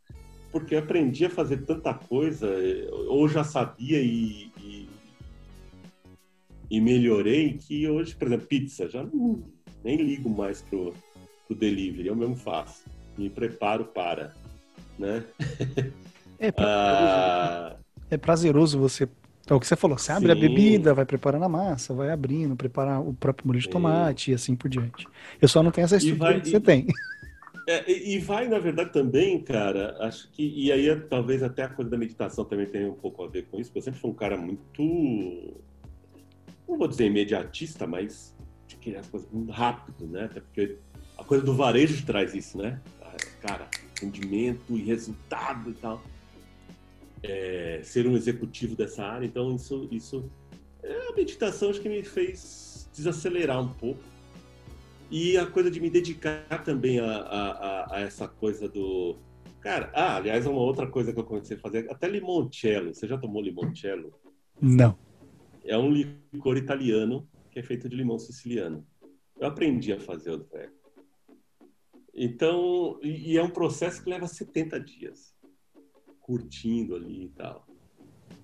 porque 0.52 0.76
aprendi 0.76 1.26
a 1.26 1.30
fazer 1.30 1.66
tanta 1.66 1.92
coisa, 1.92 2.48
ou 3.08 3.28
já 3.28 3.44
sabia 3.44 4.00
e, 4.00 4.52
e, 6.70 6.82
melhorei, 6.82 7.57
que 7.57 7.88
hoje, 7.88 8.15
por 8.15 8.28
exemplo, 8.28 8.47
pizza, 8.47 8.89
já 8.89 9.03
não, 9.03 9.43
nem 9.84 9.97
ligo 9.97 10.30
mais 10.30 10.61
pro, 10.61 10.93
pro 11.47 11.55
delivery, 11.55 12.07
eu 12.07 12.15
mesmo 12.15 12.36
faço, 12.36 12.86
me 13.18 13.30
preparo 13.30 13.86
para, 13.86 14.34
né? 14.97 15.24
É 16.39 16.51
prazeroso, 16.51 17.03
ah, 17.09 17.76
é 18.11 18.18
prazeroso 18.18 18.80
você. 18.80 19.09
É 19.49 19.53
o 19.53 19.59
que 19.59 19.65
você 19.65 19.76
falou, 19.76 19.97
você 19.97 20.11
abre 20.11 20.32
sim. 20.32 20.38
a 20.38 20.39
bebida, 20.39 20.93
vai 20.93 21.05
preparando 21.05 21.45
a 21.45 21.49
massa, 21.49 21.93
vai 21.93 22.11
abrindo, 22.11 22.55
preparar 22.55 23.01
o 23.01 23.13
próprio 23.13 23.47
molho 23.47 23.59
de 23.59 23.70
tomate 23.70 24.32
e 24.32 24.34
assim 24.34 24.55
por 24.55 24.70
diante. 24.70 25.07
Eu 25.41 25.47
só 25.47 25.63
não 25.63 25.72
tenho 25.72 25.86
essa 25.86 25.95
estrutura 25.95 26.34
vai, 26.34 26.41
que 26.41 26.49
você 26.49 26.57
e, 26.57 26.59
tem. 26.59 26.88
É, 27.68 27.91
e 27.91 28.20
vai, 28.20 28.47
na 28.47 28.59
verdade, 28.59 28.91
também, 28.91 29.41
cara, 29.41 29.97
acho 30.01 30.30
que. 30.32 30.53
E 30.55 30.72
aí, 30.72 30.93
talvez 31.09 31.41
até 31.41 31.63
a 31.63 31.70
coisa 31.70 31.89
da 31.89 31.97
meditação 31.97 32.43
também 32.43 32.65
tenha 32.65 32.89
um 32.89 32.95
pouco 32.95 33.24
a 33.24 33.28
ver 33.28 33.47
com 33.49 33.57
isso, 33.57 33.70
porque 33.70 33.80
eu 33.80 33.84
sempre 33.84 33.99
fui 33.99 34.11
um 34.11 34.15
cara 34.15 34.38
muito 34.38 34.84
não 36.68 36.78
vou 36.78 36.88
dizer 36.88 37.05
imediatista, 37.05 37.88
mas 37.88 38.36
de 38.68 38.76
querer 38.76 38.97
as 38.97 39.07
coisas 39.07 39.30
muito 39.32 39.51
rápido, 39.51 40.07
né? 40.07 40.26
Até 40.26 40.41
porque 40.41 40.78
a 41.18 41.24
coisa 41.24 41.43
do 41.43 41.53
varejo 41.53 42.05
traz 42.05 42.34
isso, 42.34 42.57
né? 42.57 42.82
Cara, 43.41 43.70
rendimento 44.01 44.76
e 44.76 44.84
resultado 44.84 45.70
e 45.72 45.74
tal. 45.74 46.01
É, 47.24 47.82
ser 47.84 48.07
um 48.07 48.15
executivo 48.15 48.76
dessa 48.76 49.03
área, 49.03 49.26
então 49.26 49.55
isso, 49.55 49.88
isso 49.91 50.30
é 50.84 51.09
a 51.09 51.15
meditação 51.15 51.72
acho 51.72 51.82
que 51.82 51.89
me 51.89 52.03
fez 52.03 52.88
desacelerar 52.93 53.59
um 53.59 53.70
pouco 53.70 53.99
e 55.09 55.38
a 55.38 55.45
coisa 55.45 55.72
de 55.72 55.80
me 55.80 55.89
dedicar 55.89 56.63
também 56.63 56.99
a, 56.99 57.05
a, 57.05 57.95
a, 57.95 57.99
essa 58.01 58.28
coisa 58.28 58.68
do. 58.68 59.15
Cara, 59.61 59.89
ah, 59.93 60.18
aliás, 60.18 60.45
uma 60.45 60.59
outra 60.59 60.86
coisa 60.86 61.13
que 61.13 61.20
eu 61.20 61.24
comecei 61.24 61.57
a 61.57 61.59
fazer, 61.59 61.89
até 61.89 62.07
limoncello. 62.07 62.93
Você 62.93 63.07
já 63.07 63.18
tomou 63.18 63.41
limoncello? 63.41 64.13
Não. 64.61 64.97
É 65.68 65.78
um 65.78 65.91
licor 65.91 66.57
italiano 66.57 67.28
que 67.51 67.59
é 67.59 67.63
feito 67.63 67.89
de 67.89 67.95
limão 67.95 68.18
siciliano. 68.18 68.86
Eu 69.39 69.47
aprendi 69.47 69.91
a 69.91 69.99
fazer 69.99 70.32
o 70.32 70.39
treco. 70.39 70.78
Então, 72.13 72.99
e, 73.03 73.34
e 73.34 73.38
é 73.38 73.43
um 73.43 73.49
processo 73.49 74.03
que 74.03 74.09
leva 74.09 74.28
70 74.28 74.80
dias. 74.80 75.36
Curtindo 76.20 76.95
ali 76.95 77.26
e 77.26 77.30
tal. 77.30 77.68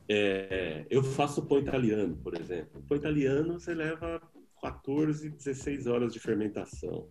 É, 0.08 0.86
eu 0.90 1.02
faço 1.02 1.46
pão 1.46 1.60
italiano, 1.60 2.18
por 2.18 2.40
exemplo. 2.40 2.84
Pão 2.88 2.98
italiano 2.98 3.60
você 3.60 3.74
leva 3.74 4.22
14, 4.62 5.30
16 5.30 5.88
horas 5.88 6.14
de 6.14 6.20
fermentação. 6.20 7.10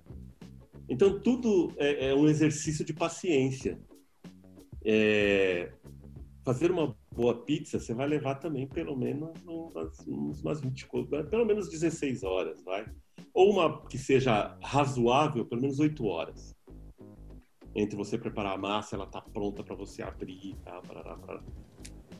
Então, 0.89 1.19
tudo 1.21 1.73
é, 1.79 2.11
é 2.11 2.15
um 2.15 2.29
exercício 2.29 2.85
de 2.85 2.93
paciência. 2.93 3.81
É, 4.85 5.73
fazer 6.45 6.71
uma 6.71 6.97
boa 7.15 7.35
pizza, 7.35 7.79
você 7.79 7.95
vai 7.95 8.07
levar 8.07 8.37
também 8.37 8.67
pelo 8.67 8.97
menos 8.97 9.31
umas, 9.47 9.99
umas 10.07 10.61
20, 10.61 10.89
pelo 11.31 11.45
menos 11.45 11.69
16 11.69 12.23
horas, 12.23 12.63
vai. 12.63 12.87
Ou 13.35 13.51
uma 13.51 13.83
que 13.87 13.99
seja 13.99 14.57
razoável, 14.63 15.45
pelo 15.45 15.61
menos 15.61 15.79
8 15.79 16.05
horas. 16.05 16.55
Entre 17.75 17.97
você 17.97 18.19
preparar 18.19 18.55
a 18.55 18.59
massa, 18.59 18.97
ela 18.97 19.07
tá 19.07 19.21
pronta 19.21 19.63
para 19.63 19.75
você 19.75 20.03
abrir 20.03 20.55
tal, 20.65 20.83
parará, 20.83 21.17
parará. 21.17 21.43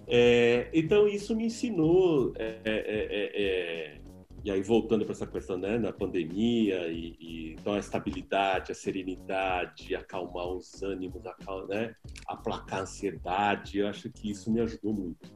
É, 0.07 0.71
então, 0.73 1.07
isso 1.07 1.37
me 1.37 1.47
ensinou 1.47 2.33
é, 2.37 2.59
é, 2.65 2.75
é, 2.75 3.43
é 3.43 4.02
e 4.45 4.51
aí 4.51 4.63
voltando 4.63 5.05
para 5.05 5.13
essa 5.13 5.27
questão 5.27 5.57
né, 5.57 5.79
da 5.79 5.93
pandemia 5.93 6.89
e, 6.89 7.17
e, 7.21 7.53
então 7.53 7.75
a 7.75 7.79
estabilidade, 7.79 8.73
a 8.73 8.75
serenidade, 8.75 9.95
acalmar 9.95 10.47
os 10.47 10.83
ânimos, 10.83 11.25
acal, 11.27 11.67
né, 11.69 11.95
aplacar 12.27 12.81
a 12.81 12.83
ansiedade, 12.83 13.79
eu 13.79 13.89
acho 13.89 14.11
que 14.11 14.31
isso 14.31 14.51
me 14.51 14.61
ajudou 14.61 14.93
muito. 14.93 15.31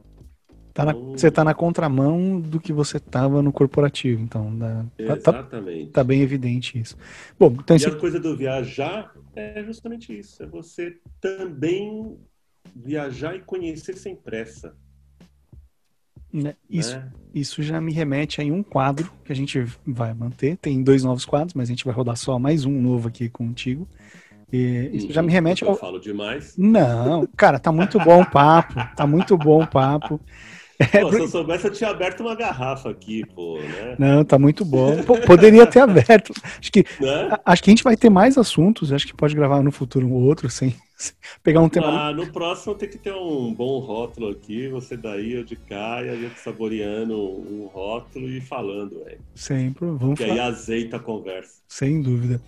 Tá 0.73 0.85
na, 0.85 0.91
então, 0.91 1.11
você 1.11 1.29
está 1.29 1.43
na 1.43 1.55
contramão 1.55 2.39
do 2.39 2.59
que 2.59 2.71
você 2.71 2.97
estava 2.97 3.41
no 3.41 3.51
corporativo, 3.51 4.21
então 4.21 4.51
né, 4.51 4.85
tá, 4.97 5.03
exatamente. 5.15 5.85
Tá, 5.87 6.01
tá, 6.01 6.03
bem 6.03 6.21
evidente 6.21 6.77
isso. 6.77 6.95
Bom, 7.39 7.55
então 7.57 7.75
e 7.75 7.77
esse... 7.77 7.87
a 7.87 7.95
coisa 7.95 8.19
do 8.19 8.35
viajar 8.35 9.15
é 9.35 9.63
justamente 9.63 10.17
isso, 10.17 10.43
é 10.43 10.45
você 10.45 10.97
também 11.21 12.17
viajar 12.75 13.35
e 13.35 13.39
conhecer 13.39 13.97
sem 13.97 14.15
pressa. 14.15 14.75
Né? 16.43 16.55
Isso, 16.69 16.95
é. 16.95 17.03
isso 17.33 17.63
já 17.63 17.81
me 17.81 17.91
remete 17.91 18.41
a 18.41 18.43
um 18.45 18.61
quadro 18.61 19.11
que 19.25 19.31
a 19.31 19.35
gente 19.35 19.65
vai 19.85 20.13
manter. 20.13 20.57
Tem 20.57 20.83
dois 20.83 21.03
novos 21.03 21.25
quadros, 21.25 21.53
mas 21.53 21.69
a 21.69 21.71
gente 21.71 21.85
vai 21.85 21.93
rodar 21.93 22.15
só 22.15 22.37
mais 22.37 22.65
um 22.65 22.81
novo 22.81 23.07
aqui 23.07 23.29
contigo. 23.29 23.87
E 24.51 24.89
isso 24.93 25.11
já 25.11 25.21
me 25.21 25.31
remete 25.31 25.63
ao. 25.63 25.71
Eu 25.71 25.75
falo 25.75 25.99
demais. 25.99 26.55
Não, 26.57 27.27
cara, 27.35 27.59
tá 27.59 27.71
muito 27.71 27.99
bom 27.99 28.21
o 28.21 28.25
papo. 28.25 28.75
Tá 28.95 29.05
muito 29.05 29.37
bom 29.37 29.63
o 29.63 29.67
papo. 29.67 30.19
É, 30.79 31.01
pô, 31.01 31.11
se 31.11 31.19
eu 31.19 31.27
soubesse, 31.27 31.65
eu 31.65 31.71
tinha 31.71 31.89
aberto 31.89 32.21
uma 32.21 32.35
garrafa 32.35 32.89
aqui, 32.89 33.25
pô, 33.25 33.59
né? 33.59 33.95
Não, 33.97 34.23
tá 34.23 34.37
muito 34.37 34.63
bom. 34.63 35.01
Pô, 35.03 35.17
poderia 35.17 35.65
ter 35.65 35.79
aberto. 35.79 36.33
Acho 36.59 36.71
que, 36.71 36.85
né? 36.99 37.37
acho 37.43 37.63
que 37.63 37.69
a 37.69 37.71
gente 37.71 37.83
vai 37.83 37.97
ter 37.97 38.09
mais 38.09 38.37
assuntos. 38.37 38.93
Acho 38.93 39.07
que 39.07 39.13
pode 39.13 39.35
gravar 39.35 39.63
no 39.63 39.71
futuro 39.71 40.05
um 40.05 40.13
outro, 40.13 40.49
sem, 40.51 40.75
sem 40.95 41.15
pegar 41.41 41.61
um 41.61 41.69
tema. 41.69 42.09
Ah, 42.09 42.13
no 42.13 42.31
próximo 42.31 42.75
tem 42.75 42.87
que 42.87 42.97
ter 42.99 43.13
um 43.13 43.51
bom 43.53 43.79
rótulo 43.79 44.29
aqui. 44.29 44.67
Você 44.69 44.95
daí, 44.95 45.33
eu 45.33 45.43
de 45.43 45.55
cá, 45.55 46.03
e 46.03 46.09
a 46.09 46.15
gente 46.15 46.39
saboreando 46.39 47.15
um 47.15 47.69
rótulo 47.73 48.29
e 48.29 48.39
falando, 48.39 49.03
velho. 49.03 49.19
Sempre. 49.33 49.85
Vamos 49.85 50.19
falar. 50.19 50.33
aí 50.33 50.39
azeita 50.39 50.97
a 50.97 50.99
conversa. 50.99 51.59
Sem 51.67 52.01
dúvida. 52.01 52.39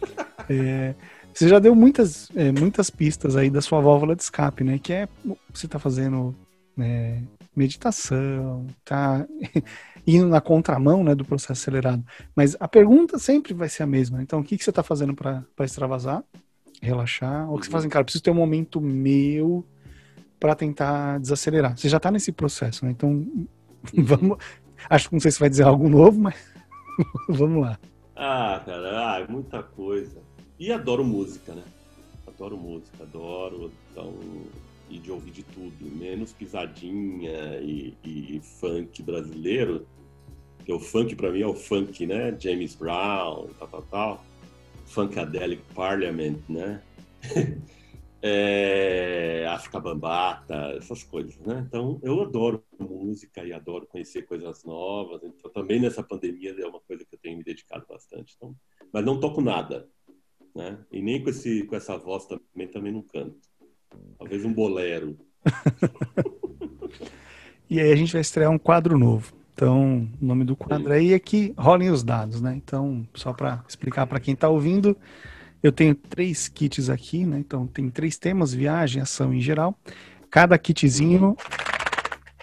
é, 0.48 0.94
você 1.34 1.48
já 1.48 1.58
deu 1.58 1.74
muitas, 1.74 2.30
é, 2.36 2.52
muitas 2.52 2.90
pistas 2.90 3.36
aí 3.36 3.50
da 3.50 3.62
sua 3.62 3.80
válvula 3.80 4.16
de 4.16 4.22
escape, 4.22 4.64
né? 4.64 4.78
Que 4.78 4.94
é 4.94 5.10
você 5.54 5.68
tá 5.68 5.80
fazendo. 5.80 6.36
Né, 6.80 7.24
meditação, 7.54 8.66
tá 8.86 9.28
indo 10.08 10.28
na 10.30 10.40
contramão 10.40 11.04
né, 11.04 11.14
do 11.14 11.26
processo 11.26 11.52
acelerado. 11.52 12.06
Mas 12.34 12.56
a 12.58 12.70
pergunta 12.70 13.20
sempre 13.20 13.54
vai 13.54 13.68
ser 13.68 13.84
a 13.84 13.86
mesma. 13.86 14.22
Então, 14.22 14.40
o 14.40 14.44
que, 14.44 14.58
que 14.58 14.64
você 14.64 14.70
está 14.70 14.82
fazendo 14.82 15.14
para 15.14 15.44
extravasar, 15.60 16.24
relaxar? 16.82 17.52
Ou 17.52 17.60
que 17.60 17.66
você 17.66 17.72
faz 17.72 17.84
em 17.84 17.90
cara? 17.90 18.06
Preciso 18.06 18.24
ter 18.24 18.32
um 18.32 18.36
momento 18.36 18.80
meu 18.80 19.66
para 20.40 20.56
tentar 20.56 21.20
desacelerar. 21.20 21.78
Você 21.78 21.90
já 21.90 21.98
está 21.98 22.10
nesse 22.10 22.32
processo, 22.32 22.86
né? 22.86 22.92
Então, 22.92 23.28
vamos. 23.94 24.38
Acho 24.90 25.10
que 25.10 25.16
não 25.16 25.20
sei 25.20 25.32
se 25.32 25.40
vai 25.40 25.50
dizer 25.50 25.64
algo 25.64 25.90
novo, 25.90 26.18
mas 26.18 26.36
vamos 27.28 27.62
lá. 27.62 27.78
Ah, 28.16 28.62
cara, 28.66 29.18
ah, 29.18 29.26
muita 29.30 29.62
coisa. 29.62 30.22
E 30.58 30.72
adoro 30.72 31.04
música, 31.04 31.54
né? 31.54 31.64
Adoro 32.26 32.58
música, 32.58 33.04
adoro. 33.04 33.70
Então, 33.92 34.14
e 34.90 35.00
de 35.00 35.12
ouvir 35.12 35.32
de 35.32 35.44
tudo, 35.44 35.86
menos 35.86 36.34
pisadinha 36.34 37.60
e, 37.62 37.96
e 38.04 38.42
funk 38.42 39.04
brasileiro, 39.04 39.86
que 40.66 40.74
o 40.74 40.80
funk 40.80 41.16
para 41.16 41.32
mim 41.32 41.42
é 41.42 41.48
o 41.48 41.54
funk, 41.54 42.06
né? 42.06 42.36
James 42.40 42.76
Brown, 42.76 43.50
tal, 43.58 43.68
tal, 43.68 43.82
tal. 43.84 44.26
Funkadelic 44.86 45.62
Parliament, 45.74 46.40
né? 46.50 46.82
é, 48.22 49.46
África 49.50 49.80
Bambata, 49.80 50.74
essas 50.78 51.04
coisas, 51.04 51.38
né? 51.40 51.64
Então, 51.68 52.00
eu 52.02 52.22
adoro 52.22 52.64
música 52.80 53.44
e 53.44 53.54
adoro 53.54 53.88
conhecer 53.88 54.24
coisas 54.24 54.64
novas. 54.64 55.24
Então, 55.24 55.52
também 55.52 55.80
nessa 55.80 56.04
pandemia 56.04 56.56
é 56.58 56.66
uma 56.66 56.82
coisa 56.82 57.06
que 57.06 57.16
eu 57.16 57.20
tenho 57.20 57.38
me 57.38 57.44
dedicado 57.44 57.86
bastante. 57.88 58.34
Então, 58.36 58.56
mas 58.92 59.06
não 59.06 59.20
toco 59.20 59.42
nada, 59.42 59.88
né? 60.56 60.84
E 60.92 61.02
nem 61.02 61.24
com, 61.24 61.30
esse, 61.30 61.64
com 61.64 61.76
essa 61.76 61.98
voz 61.98 62.26
também, 62.26 62.68
também 62.68 62.92
não 62.92 63.04
canto. 63.04 63.40
Talvez 64.18 64.46
um 64.46 64.54
bolero. 64.54 65.18
e 67.70 67.80
aí 67.80 67.92
a 67.92 67.96
gente 67.96 68.12
vai 68.12 68.22
estrear 68.22 68.52
um 68.52 68.58
quadro 68.58 68.98
novo. 68.98 69.34
Então, 69.54 70.08
o 70.22 70.26
nome 70.26 70.46
do 70.46 70.56
quadro 70.56 70.92
aí 70.92 71.14
é 71.14 71.20
que 71.20 71.54
rolem 71.58 71.90
os 71.90 72.04
dados, 72.04 72.42
né? 72.42 72.54
Então, 72.56 73.06
só 73.14 73.34
para 73.34 73.64
explicar 73.68 74.08
para 74.08 74.20
quem 74.20 74.34
está 74.34 74.48
ouvindo, 74.48 74.96
eu 75.62 75.72
tenho 75.72 75.94
três 75.94 76.48
kits 76.48 76.90
aqui, 76.90 77.26
né? 77.26 77.40
Então, 77.40 77.68
tem 77.68 77.90
três 77.90 78.18
temas: 78.18 78.54
viagem, 78.54 79.02
ação 79.02 79.34
em 79.34 79.42
geral. 79.42 79.78
Cada 80.30 80.58
kitzinho 80.58 81.36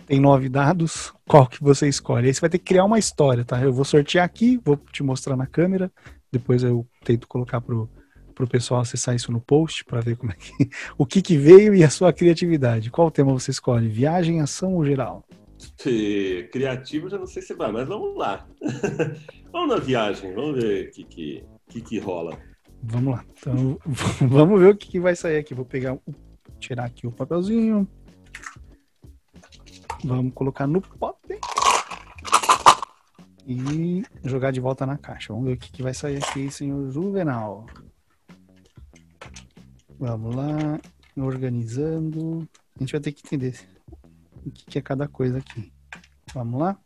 tem 0.06 0.20
nove 0.20 0.48
dados. 0.48 1.14
Qual 1.26 1.46
que 1.46 1.62
você 1.62 1.88
escolhe? 1.88 2.26
Aí 2.26 2.34
você 2.34 2.40
vai 2.40 2.50
ter 2.50 2.58
que 2.58 2.64
criar 2.64 2.84
uma 2.84 2.98
história, 2.98 3.44
tá? 3.44 3.60
Eu 3.60 3.72
vou 3.72 3.84
sortear 3.84 4.24
aqui, 4.24 4.60
vou 4.64 4.76
te 4.76 5.02
mostrar 5.02 5.36
na 5.36 5.46
câmera. 5.46 5.90
Depois 6.30 6.62
eu 6.62 6.86
tento 7.04 7.26
colocar 7.26 7.60
pro, 7.60 7.88
para 8.36 8.44
o 8.44 8.48
pessoal 8.48 8.82
acessar 8.82 9.16
isso 9.16 9.32
no 9.32 9.40
post 9.40 9.82
para 9.86 10.02
ver 10.02 10.16
como 10.16 10.30
é 10.30 10.34
que, 10.34 10.52
o 10.98 11.06
que, 11.06 11.22
que 11.22 11.38
veio 11.38 11.74
e 11.74 11.82
a 11.82 11.88
sua 11.88 12.12
criatividade. 12.12 12.90
Qual 12.90 13.10
tema 13.10 13.32
você 13.32 13.50
escolhe? 13.50 13.88
Viagem, 13.88 14.42
ação 14.42 14.74
ou 14.74 14.84
geral? 14.84 15.24
Criativo 16.52 17.08
já 17.08 17.18
não 17.18 17.26
sei 17.26 17.40
se 17.40 17.54
vai, 17.54 17.72
mas 17.72 17.88
vamos 17.88 18.14
lá. 18.16 18.46
vamos 19.50 19.74
na 19.74 19.82
viagem, 19.82 20.34
vamos 20.34 20.62
ver 20.62 20.88
o 20.88 20.90
que, 20.92 21.04
que, 21.04 21.44
que, 21.66 21.80
que 21.80 21.98
rola. 21.98 22.38
Vamos 22.82 23.14
lá. 23.14 23.24
Então, 23.38 23.78
vamos 24.28 24.60
ver 24.60 24.74
o 24.74 24.76
que, 24.76 24.88
que 24.88 25.00
vai 25.00 25.16
sair 25.16 25.38
aqui. 25.38 25.54
Vou 25.54 25.64
pegar, 25.64 25.96
tirar 26.60 26.84
aqui 26.84 27.06
o 27.06 27.12
papelzinho. 27.12 27.88
Vamos 30.04 30.34
colocar 30.34 30.66
no 30.66 30.82
pote 30.82 31.40
e 33.46 34.04
jogar 34.22 34.50
de 34.50 34.60
volta 34.60 34.84
na 34.84 34.98
caixa. 34.98 35.32
Vamos 35.32 35.48
ver 35.48 35.54
o 35.54 35.56
que, 35.56 35.72
que 35.72 35.82
vai 35.82 35.94
sair 35.94 36.18
aqui, 36.22 36.50
senhor 36.50 36.90
Juvenal. 36.90 37.64
Vamos 39.98 40.34
lá, 40.34 40.78
organizando. 41.16 42.46
A 42.76 42.80
gente 42.80 42.92
vai 42.92 43.00
ter 43.00 43.12
que 43.12 43.22
entender 43.26 43.58
o 44.44 44.50
que 44.50 44.78
é 44.78 44.82
cada 44.82 45.08
coisa 45.08 45.38
aqui. 45.38 45.72
Vamos 46.34 46.60
lá. 46.60 46.78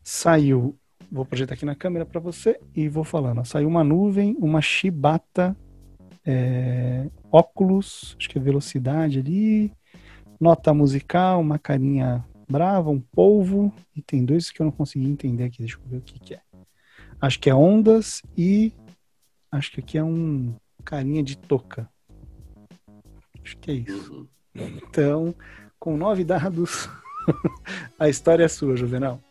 Saiu, 0.00 0.78
vou 1.10 1.24
projetar 1.24 1.54
aqui 1.54 1.64
na 1.64 1.74
câmera 1.74 2.06
para 2.06 2.20
você 2.20 2.60
e 2.74 2.88
vou 2.88 3.02
falando. 3.02 3.44
Saiu 3.44 3.66
uma 3.66 3.82
nuvem, 3.82 4.36
uma 4.38 4.62
chibata, 4.62 5.56
é, 6.24 7.10
óculos, 7.32 8.14
acho 8.16 8.28
que 8.28 8.38
é 8.38 8.40
velocidade 8.40 9.18
ali, 9.18 9.72
nota 10.40 10.72
musical, 10.72 11.40
uma 11.40 11.58
carinha 11.58 12.24
brava, 12.48 12.90
um 12.90 13.00
polvo, 13.00 13.72
e 13.94 14.00
tem 14.00 14.24
dois 14.24 14.50
que 14.52 14.62
eu 14.62 14.66
não 14.66 14.72
consegui 14.72 15.08
entender 15.08 15.44
aqui, 15.44 15.58
deixa 15.58 15.76
eu 15.76 15.88
ver 15.88 15.96
o 15.96 16.02
que, 16.02 16.20
que 16.20 16.34
é. 16.34 16.40
Acho 17.20 17.40
que 17.40 17.50
é 17.50 17.54
ondas 17.54 18.22
e 18.36 18.72
acho 19.50 19.72
que 19.72 19.80
aqui 19.80 19.98
é 19.98 20.04
um 20.04 20.54
carinha 20.84 21.24
de 21.24 21.36
toca. 21.36 21.90
Acho 23.46 23.58
que 23.58 23.70
é 23.70 23.74
isso. 23.74 24.28
Uhum. 24.56 24.80
Então, 24.82 25.34
com 25.78 25.96
nove 25.96 26.24
dados, 26.24 26.88
a 27.96 28.08
história 28.08 28.42
é 28.42 28.48
sua, 28.48 28.76
Juvenal. 28.76 29.22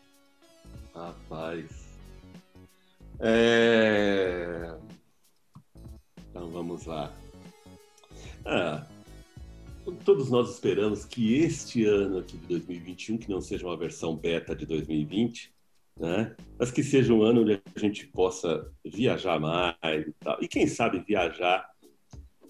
Rapaz. 0.94 1.66
É... 3.20 4.74
Então 6.30 6.48
vamos 6.48 6.86
lá. 6.86 7.14
Ah, 8.46 8.86
todos 10.02 10.30
nós 10.30 10.54
esperamos 10.54 11.04
que 11.04 11.34
este 11.34 11.84
ano 11.84 12.20
aqui 12.20 12.38
de 12.38 12.46
2021, 12.46 13.18
que 13.18 13.28
não 13.28 13.42
seja 13.42 13.66
uma 13.66 13.76
versão 13.76 14.16
beta 14.16 14.56
de 14.56 14.64
2020, 14.64 15.52
né? 16.00 16.34
mas 16.58 16.70
que 16.70 16.82
seja 16.82 17.12
um 17.12 17.22
ano 17.22 17.42
onde 17.42 17.60
a 17.74 17.78
gente 17.78 18.06
possa 18.06 18.66
viajar 18.82 19.38
mais 19.38 20.06
e 20.06 20.12
tal. 20.20 20.38
E 20.40 20.48
quem 20.48 20.66
sabe 20.66 21.00
viajar 21.00 21.70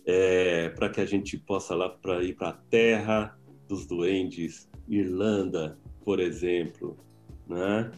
é, 0.07 0.69
para 0.71 0.89
que 0.89 1.01
a 1.01 1.05
gente 1.05 1.37
possa 1.37 1.75
lá 1.75 1.89
para 1.89 2.23
ir 2.23 2.37
para 2.37 2.51
a 2.51 2.53
terra 2.53 3.37
dos 3.69 3.85
duendes, 3.85 4.69
Irlanda, 4.89 5.77
por 6.05 6.21
exemplo, 6.21 6.97
né? 7.49 7.91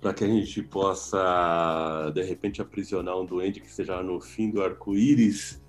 para 0.00 0.14
que 0.14 0.22
a 0.22 0.28
gente 0.28 0.62
possa 0.62 2.12
de 2.14 2.22
repente 2.22 2.62
aprisionar 2.62 3.18
um 3.18 3.26
duende 3.26 3.60
que 3.60 3.66
esteja 3.66 4.00
no 4.00 4.20
fim 4.20 4.48
do 4.50 4.62
arco-íris, 4.62 5.60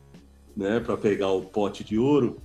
né? 0.55 0.79
para 0.79 0.95
pegar 0.95 1.31
o 1.31 1.41
pote 1.41 1.83
de 1.83 1.97
ouro, 1.97 2.39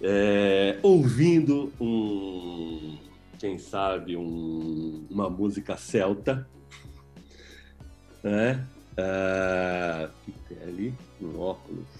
é, 0.00 0.78
ouvindo 0.80 1.72
um, 1.80 2.96
quem 3.40 3.58
sabe 3.58 4.16
um, 4.16 5.04
uma 5.10 5.28
música 5.28 5.76
celta, 5.76 6.48
né? 8.22 8.66
Uh, 8.92 10.10
que 10.24 10.32
tem 10.48 10.62
ali 10.62 10.94
no 11.18 11.40
óculos 11.40 11.99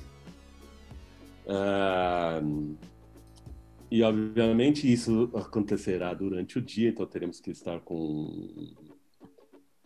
Uh, 1.50 2.78
e, 3.90 4.04
obviamente, 4.04 4.90
isso 4.90 5.28
acontecerá 5.34 6.14
durante 6.14 6.58
o 6.58 6.62
dia, 6.62 6.90
então 6.90 7.04
teremos 7.04 7.40
que 7.40 7.50
estar 7.50 7.80
com 7.80 8.72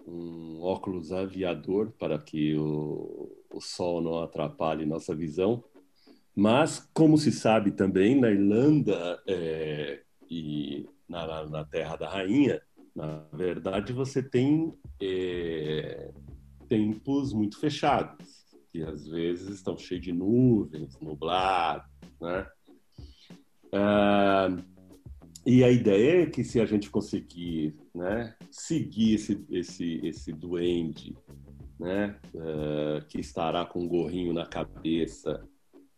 um 0.06 0.60
óculos 0.60 1.10
aviador 1.10 1.90
para 1.98 2.18
que 2.18 2.54
o, 2.54 3.32
o 3.50 3.60
sol 3.62 4.02
não 4.02 4.22
atrapalhe 4.22 4.84
nossa 4.84 5.14
visão. 5.14 5.64
Mas, 6.36 6.86
como 6.92 7.16
se 7.16 7.32
sabe 7.32 7.70
também, 7.70 8.20
na 8.20 8.30
Irlanda 8.30 9.22
é, 9.26 10.02
e 10.28 10.86
na, 11.08 11.46
na, 11.46 11.64
Terra 11.64 11.96
da 11.96 12.10
Rainha, 12.10 12.60
na 12.94 13.24
verdade, 13.32 13.94
você 13.94 14.22
tem 14.22 14.74
é, 15.00 16.10
tempos 16.68 17.32
muito 17.32 17.58
fechados 17.58 18.33
que 18.74 18.82
às 18.82 19.06
vezes 19.06 19.50
estão 19.50 19.78
cheios 19.78 20.02
de 20.02 20.12
nuvens, 20.12 20.98
nublados, 21.00 21.88
né? 22.20 22.44
Ah, 23.72 24.48
e 25.46 25.62
a 25.62 25.70
ideia 25.70 26.22
é 26.22 26.26
que 26.26 26.42
se 26.42 26.60
a 26.60 26.66
gente 26.66 26.90
conseguir 26.90 27.76
né, 27.94 28.34
seguir 28.50 29.14
esse, 29.14 29.46
esse, 29.48 30.00
esse 30.02 30.32
duende, 30.32 31.14
né, 31.78 32.18
uh, 32.34 33.06
que 33.06 33.20
estará 33.20 33.64
com 33.64 33.82
um 33.82 33.88
gorrinho 33.88 34.32
na 34.32 34.46
cabeça, 34.46 35.46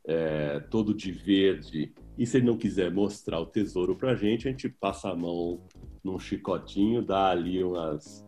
é, 0.06 0.60
todo 0.60 0.92
de 0.92 1.12
verde, 1.12 1.94
e 2.18 2.26
se 2.26 2.36
ele 2.36 2.46
não 2.46 2.58
quiser 2.58 2.92
mostrar 2.92 3.40
o 3.40 3.46
tesouro 3.46 3.96
para 3.96 4.10
a 4.10 4.16
gente, 4.16 4.48
a 4.48 4.50
gente 4.50 4.68
passa 4.68 5.10
a 5.10 5.16
mão 5.16 5.64
num 6.04 6.18
chicotinho, 6.18 7.02
dá 7.02 7.30
ali 7.30 7.62
umas 7.64 8.25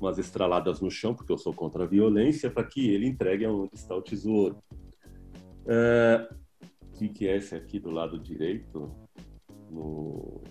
umas 0.00 0.18
estraladas 0.18 0.80
no 0.80 0.90
chão, 0.90 1.14
porque 1.14 1.32
eu 1.32 1.38
sou 1.38 1.52
contra 1.52 1.84
a 1.84 1.86
violência, 1.86 2.50
para 2.50 2.64
que 2.64 2.88
ele 2.90 3.06
entregue 3.06 3.44
aonde 3.44 3.74
está 3.74 3.94
o 3.94 4.02
tesouro. 4.02 4.62
O 4.72 5.70
é, 5.70 6.28
que, 6.94 7.08
que 7.08 7.28
é 7.28 7.36
esse 7.36 7.54
aqui 7.54 7.78
do 7.78 7.90
lado 7.90 8.18
direito? 8.18 8.90
No... 9.70 10.42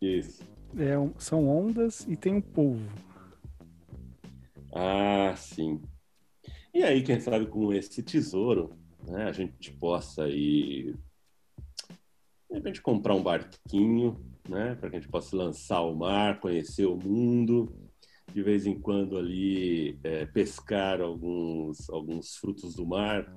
Isso. 0.00 0.42
É, 0.76 0.94
são 1.18 1.48
ondas 1.48 2.06
e 2.08 2.16
tem 2.16 2.34
um 2.34 2.40
polvo. 2.40 2.88
Ah, 4.74 5.34
sim. 5.36 5.80
E 6.74 6.82
aí, 6.82 7.02
quem 7.02 7.18
sabe 7.18 7.46
com 7.46 7.72
esse 7.72 8.02
tesouro, 8.02 8.70
né, 9.08 9.24
a 9.24 9.32
gente 9.32 9.72
possa 9.72 10.28
ir. 10.28 10.96
De 12.48 12.56
repente, 12.56 12.80
comprar 12.80 13.14
um 13.14 13.22
barquinho 13.22 14.16
né? 14.48 14.74
Para 14.74 14.90
que 14.90 14.96
a 14.96 15.00
gente 15.00 15.10
possa 15.10 15.36
lançar 15.36 15.76
ao 15.76 15.94
mar, 15.94 16.40
conhecer 16.40 16.86
o 16.86 16.96
mundo, 16.96 17.72
de 18.32 18.42
vez 18.42 18.66
em 18.66 18.78
quando 18.78 19.16
ali 19.16 19.98
é, 20.02 20.26
pescar 20.26 21.00
alguns, 21.00 21.88
alguns 21.90 22.36
frutos 22.36 22.74
do 22.74 22.86
mar. 22.86 23.34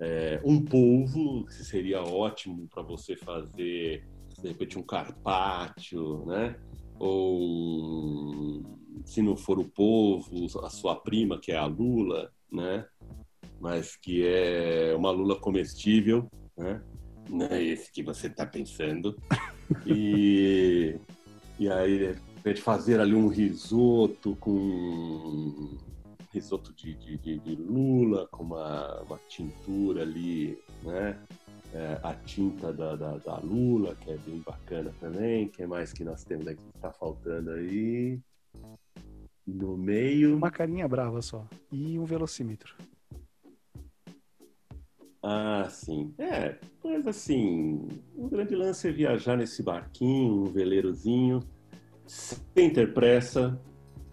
É, 0.00 0.40
um 0.44 0.64
polvo, 0.64 1.44
que 1.46 1.64
seria 1.64 2.02
ótimo 2.02 2.68
para 2.68 2.82
você 2.82 3.16
fazer, 3.16 4.06
de 4.40 4.48
repente, 4.48 4.78
um 4.78 4.82
carpaccio, 4.82 6.24
né? 6.26 6.56
Ou, 6.98 8.62
se 9.04 9.22
não 9.22 9.36
for 9.36 9.58
o 9.58 9.68
polvo, 9.68 10.46
a 10.64 10.70
sua 10.70 10.96
prima, 10.96 11.40
que 11.40 11.52
é 11.52 11.56
a 11.56 11.66
lula, 11.66 12.30
né? 12.50 12.86
Mas 13.60 13.96
que 13.96 14.24
é 14.24 14.94
uma 14.94 15.10
lula 15.10 15.38
comestível, 15.40 16.30
né? 16.56 16.82
Não 17.28 17.46
é 17.46 17.62
esse 17.62 17.92
que 17.92 18.02
você 18.02 18.28
está 18.28 18.46
pensando. 18.46 19.16
E, 19.86 20.96
e 21.58 21.70
aí, 21.70 22.16
de 22.44 22.60
fazer 22.60 23.00
ali 23.00 23.14
um 23.14 23.28
risoto 23.28 24.36
com 24.36 25.76
risoto 26.32 26.72
de, 26.72 26.94
de, 26.94 27.38
de, 27.38 27.56
lula, 27.56 28.26
com 28.28 28.44
uma, 28.44 29.00
uma 29.02 29.18
tintura 29.28 30.02
ali, 30.02 30.58
né? 30.82 31.18
É, 31.74 32.00
a 32.02 32.14
tinta 32.14 32.72
da, 32.72 32.96
da, 32.96 33.18
da, 33.18 33.38
lula, 33.40 33.94
que 33.96 34.10
é 34.10 34.16
bem 34.16 34.40
bacana 34.40 34.94
também. 35.00 35.48
Que 35.48 35.66
mais 35.66 35.92
que 35.92 36.02
nós 36.02 36.24
temos 36.24 36.46
aqui 36.46 36.62
que 36.62 36.78
tá 36.80 36.90
faltando 36.90 37.50
aí? 37.50 38.18
No 39.46 39.76
meio. 39.76 40.36
Uma 40.36 40.50
carinha 40.50 40.88
brava 40.88 41.20
só. 41.20 41.46
E 41.70 41.98
um 41.98 42.04
velocímetro. 42.04 42.74
Ah, 45.30 45.68
sim. 45.68 46.14
É, 46.18 46.54
mas 46.82 47.06
assim, 47.06 47.86
o 48.16 48.30
grande 48.30 48.54
lance 48.54 48.88
é 48.88 48.90
viajar 48.90 49.36
nesse 49.36 49.62
barquinho, 49.62 50.44
um 50.44 50.44
veleirozinho, 50.46 51.40
sem 52.06 52.70
ter 52.70 52.94
pressa, 52.94 53.60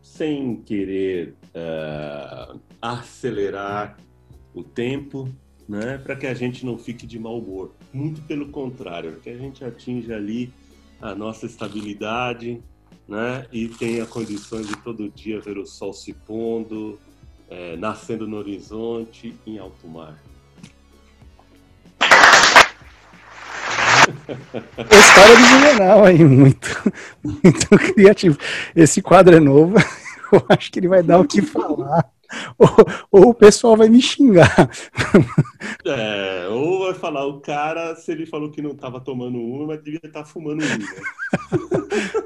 sem 0.01 0.57
querer 0.57 1.33
uh, 1.55 2.59
acelerar 2.81 3.95
o 4.53 4.61
tempo, 4.61 5.29
né? 5.69 5.97
Para 5.99 6.17
que 6.17 6.27
a 6.27 6.33
gente 6.33 6.65
não 6.65 6.77
fique 6.77 7.07
de 7.07 7.17
mau 7.17 7.39
humor. 7.39 7.73
Muito 7.93 8.21
pelo 8.23 8.49
contrário, 8.49 9.17
que 9.21 9.29
a 9.29 9.37
gente 9.37 9.63
atinja 9.63 10.17
ali 10.17 10.51
a 10.99 11.15
nossa 11.15 11.45
estabilidade, 11.45 12.61
né? 13.07 13.47
E 13.53 13.69
tenha 13.69 14.05
condições 14.05 14.67
de 14.67 14.75
todo 14.83 15.09
dia 15.09 15.39
ver 15.39 15.57
o 15.57 15.65
sol 15.65 15.93
se 15.93 16.11
pondo, 16.11 16.99
é, 17.49 17.77
nascendo 17.77 18.27
no 18.27 18.35
horizonte 18.35 19.33
em 19.47 19.57
alto 19.57 19.87
mar. 19.87 20.21
História 24.91 25.35
do 25.35 25.45
Juvenal 25.45 26.03
aí, 26.05 26.23
muito, 26.23 26.93
muito 27.23 27.69
criativo. 27.93 28.37
Esse 28.75 29.01
quadro 29.01 29.35
é 29.35 29.39
novo, 29.39 29.75
eu 30.31 30.45
acho 30.49 30.71
que 30.71 30.79
ele 30.79 30.87
vai 30.87 31.03
dar 31.03 31.19
o 31.19 31.27
que 31.27 31.41
falar. 31.41 32.09
Ou, 32.57 32.67
ou, 33.11 33.29
o 33.29 33.33
pessoal 33.33 33.77
vai 33.77 33.87
me 33.87 34.01
xingar. 34.01 34.69
É, 35.85 36.47
ou 36.49 36.85
vai 36.85 36.93
falar, 36.93 37.25
o 37.27 37.39
cara, 37.39 37.95
se 37.95 38.11
ele 38.11 38.25
falou 38.25 38.49
que 38.49 38.61
não 38.61 38.71
estava 38.71 38.99
tomando 38.99 39.37
uma, 39.37 39.67
mas 39.67 39.83
devia 39.83 39.99
estar 40.03 40.23
tá 40.23 40.25
fumando 40.25 40.63
uma. 40.63 40.77
Né? 40.77 40.85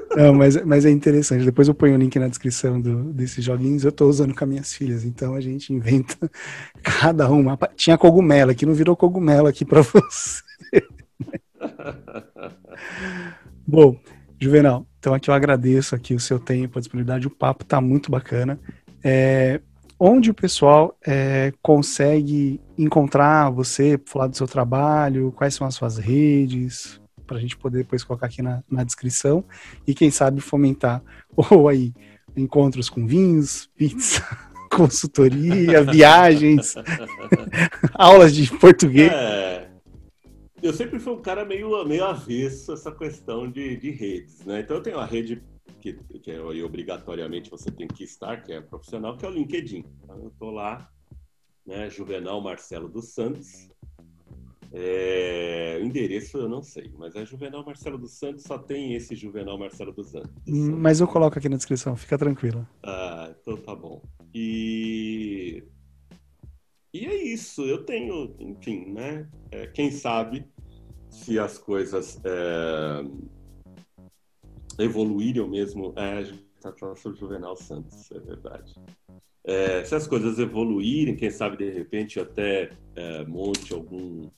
Não, 0.16 0.34
mas, 0.34 0.62
mas 0.64 0.84
é 0.84 0.90
interessante. 0.90 1.44
Depois 1.44 1.68
eu 1.68 1.74
ponho 1.74 1.94
o 1.94 1.98
link 1.98 2.18
na 2.18 2.26
descrição 2.26 2.80
do, 2.80 3.12
desses 3.12 3.44
joguinhos. 3.44 3.84
Eu 3.84 3.90
estou 3.90 4.08
usando 4.08 4.34
com 4.34 4.44
as 4.44 4.50
minhas 4.50 4.74
filhas, 4.74 5.04
então 5.04 5.34
a 5.34 5.40
gente 5.40 5.72
inventa 5.72 6.30
cada 6.82 7.30
uma. 7.30 7.56
Tinha 7.76 7.96
cogumelo 7.96 8.50
aqui, 8.50 8.66
não 8.66 8.74
virou 8.74 8.96
cogumelo 8.96 9.46
aqui 9.46 9.64
para 9.64 9.82
você. 9.82 10.42
Bom, 13.66 13.96
Juvenal, 14.38 14.86
então 14.98 15.12
aqui 15.12 15.28
eu 15.28 15.34
agradeço 15.34 15.94
aqui 15.94 16.14
o 16.14 16.20
seu 16.20 16.38
tempo, 16.38 16.78
a 16.78 16.80
disponibilidade, 16.80 17.26
o 17.26 17.30
papo 17.30 17.64
tá 17.64 17.80
muito 17.80 18.10
bacana. 18.10 18.58
É, 19.04 19.60
onde 19.98 20.30
o 20.30 20.34
pessoal 20.34 20.96
é, 21.06 21.52
consegue 21.60 22.60
encontrar 22.78 23.50
você, 23.50 24.00
falar 24.06 24.28
do 24.28 24.36
seu 24.36 24.46
trabalho, 24.46 25.32
quais 25.32 25.54
são 25.54 25.66
as 25.66 25.74
suas 25.74 25.98
redes, 25.98 27.00
para 27.26 27.36
a 27.36 27.40
gente 27.40 27.56
poder 27.56 27.78
depois 27.78 28.02
colocar 28.02 28.26
aqui 28.26 28.40
na, 28.40 28.62
na 28.68 28.82
descrição 28.82 29.44
e 29.86 29.94
quem 29.94 30.10
sabe 30.10 30.40
fomentar 30.40 31.02
ou 31.36 31.68
aí 31.68 31.92
encontros 32.36 32.88
com 32.88 33.06
vinhos, 33.06 33.68
pizza, 33.76 34.24
consultoria, 34.72 35.82
viagens, 35.84 36.74
aulas 37.92 38.34
de 38.34 38.50
português. 38.56 39.12
É 39.12 39.69
eu 40.62 40.72
sempre 40.72 40.98
fui 40.98 41.12
um 41.12 41.22
cara 41.22 41.44
meio, 41.44 41.84
meio 41.84 42.04
avesso 42.04 42.72
essa 42.72 42.92
questão 42.92 43.50
de, 43.50 43.76
de 43.76 43.90
redes, 43.90 44.44
né? 44.44 44.60
Então 44.60 44.76
eu 44.76 44.82
tenho 44.82 44.98
a 44.98 45.04
rede 45.04 45.42
que, 45.80 45.94
que 45.94 46.30
é, 46.30 46.40
obrigatoriamente 46.40 47.50
você 47.50 47.70
tem 47.70 47.88
que 47.88 48.04
estar, 48.04 48.42
que 48.42 48.52
é 48.52 48.60
profissional, 48.60 49.16
que 49.16 49.24
é 49.24 49.28
o 49.28 49.32
LinkedIn. 49.32 49.84
Então 50.02 50.16
eu 50.16 50.32
tô 50.38 50.50
lá, 50.50 50.88
né? 51.66 51.88
Juvenal 51.88 52.40
Marcelo 52.40 52.88
dos 52.88 53.12
Santos. 53.12 53.68
É, 54.72 55.80
o 55.82 55.84
endereço 55.84 56.38
eu 56.38 56.48
não 56.48 56.62
sei, 56.62 56.92
mas 56.96 57.16
é 57.16 57.26
Juvenal 57.26 57.64
Marcelo 57.64 57.98
dos 57.98 58.12
Santos, 58.12 58.44
só 58.44 58.56
tem 58.56 58.94
esse 58.94 59.16
Juvenal 59.16 59.58
Marcelo 59.58 59.92
dos 59.92 60.10
Santos. 60.10 60.30
Mas 60.46 61.00
eu 61.00 61.08
coloco 61.08 61.36
aqui 61.36 61.48
na 61.48 61.56
descrição, 61.56 61.96
fica 61.96 62.16
tranquilo. 62.16 62.66
Ah, 62.84 63.34
então 63.40 63.56
tá 63.56 63.74
bom. 63.74 64.00
E. 64.32 65.64
E 66.92 67.06
é 67.06 67.14
isso, 67.14 67.62
eu 67.62 67.84
tenho, 67.84 68.34
enfim, 68.38 68.86
né? 68.92 69.28
É, 69.50 69.66
quem 69.66 69.90
sabe 69.90 70.44
se 71.08 71.38
as 71.38 71.56
coisas 71.58 72.20
é, 72.24 73.04
evoluírem 74.82 75.48
mesmo. 75.48 75.92
É, 75.96 76.18
a 76.18 76.22
gente 76.22 76.44
tá 76.60 76.72
falando 76.72 76.96
sobre 76.96 77.18
Juvenal 77.18 77.56
Santos, 77.56 78.10
é 78.10 78.18
verdade. 78.18 78.74
É, 79.44 79.84
se 79.84 79.94
as 79.94 80.06
coisas 80.06 80.38
evoluírem, 80.38 81.16
quem 81.16 81.30
sabe 81.30 81.56
de 81.56 81.70
repente 81.70 82.20
até 82.20 82.70
é, 82.94 83.24
monte 83.24 83.72
algum 83.72 84.28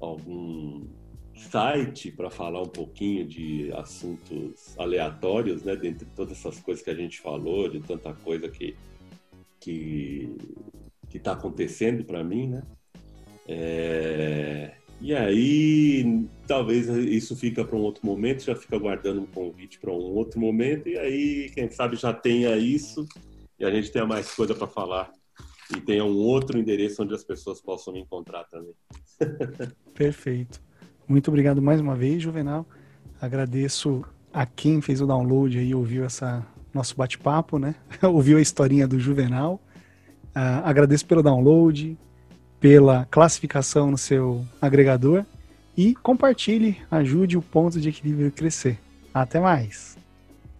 algum 0.00 0.86
site 1.34 2.10
para 2.10 2.28
falar 2.28 2.62
um 2.62 2.68
pouquinho 2.68 3.26
de 3.26 3.72
assuntos 3.72 4.76
aleatórios, 4.78 5.62
né? 5.62 5.76
Dentre 5.76 6.06
todas 6.16 6.38
essas 6.38 6.58
coisas 6.60 6.82
que 6.82 6.90
a 6.90 6.94
gente 6.94 7.20
falou, 7.20 7.68
de 7.68 7.80
tanta 7.80 8.12
coisa 8.12 8.48
que 8.48 8.76
que 9.60 10.34
que 11.12 11.18
está 11.18 11.32
acontecendo 11.32 12.02
para 12.04 12.24
mim, 12.24 12.48
né? 12.48 12.62
É, 13.46 14.72
e 14.98 15.14
aí, 15.14 16.26
talvez 16.46 16.88
isso 16.88 17.36
fica 17.36 17.64
para 17.64 17.76
um 17.76 17.82
outro 17.82 18.04
momento, 18.06 18.44
já 18.44 18.56
fica 18.56 18.78
guardando 18.78 19.20
um 19.20 19.26
convite 19.26 19.78
para 19.78 19.92
um 19.92 20.14
outro 20.14 20.40
momento, 20.40 20.88
e 20.88 20.98
aí, 20.98 21.50
quem 21.54 21.70
sabe 21.70 21.96
já 21.96 22.14
tenha 22.14 22.56
isso 22.56 23.06
e 23.58 23.64
a 23.64 23.70
gente 23.70 23.92
tenha 23.92 24.06
mais 24.06 24.34
coisa 24.34 24.54
para 24.54 24.66
falar 24.66 25.12
e 25.76 25.80
tenha 25.82 26.04
um 26.04 26.16
outro 26.16 26.58
endereço 26.58 27.02
onde 27.02 27.14
as 27.14 27.22
pessoas 27.22 27.60
possam 27.60 27.92
me 27.92 28.00
encontrar 28.00 28.44
também. 28.44 28.74
Perfeito. 29.92 30.62
Muito 31.06 31.28
obrigado 31.28 31.60
mais 31.60 31.80
uma 31.80 31.94
vez, 31.94 32.22
Juvenal. 32.22 32.66
Agradeço 33.20 34.02
a 34.32 34.46
quem 34.46 34.80
fez 34.80 35.02
o 35.02 35.06
download 35.06 35.58
e 35.58 35.74
ouviu 35.74 36.04
essa 36.04 36.46
nosso 36.72 36.96
bate-papo, 36.96 37.58
né? 37.58 37.74
ouviu 38.02 38.38
a 38.38 38.40
historinha 38.40 38.88
do 38.88 38.98
Juvenal. 38.98 39.60
Uh, 40.34 40.64
agradeço 40.64 41.04
pelo 41.06 41.22
download, 41.22 41.96
pela 42.58 43.06
classificação 43.10 43.90
no 43.90 43.98
seu 43.98 44.44
agregador 44.60 45.24
e 45.76 45.94
compartilhe, 45.94 46.78
ajude 46.90 47.36
o 47.36 47.42
ponto 47.42 47.80
de 47.80 47.88
equilíbrio 47.88 48.30
crescer. 48.30 48.78
Até 49.12 49.40
mais! 49.40 49.96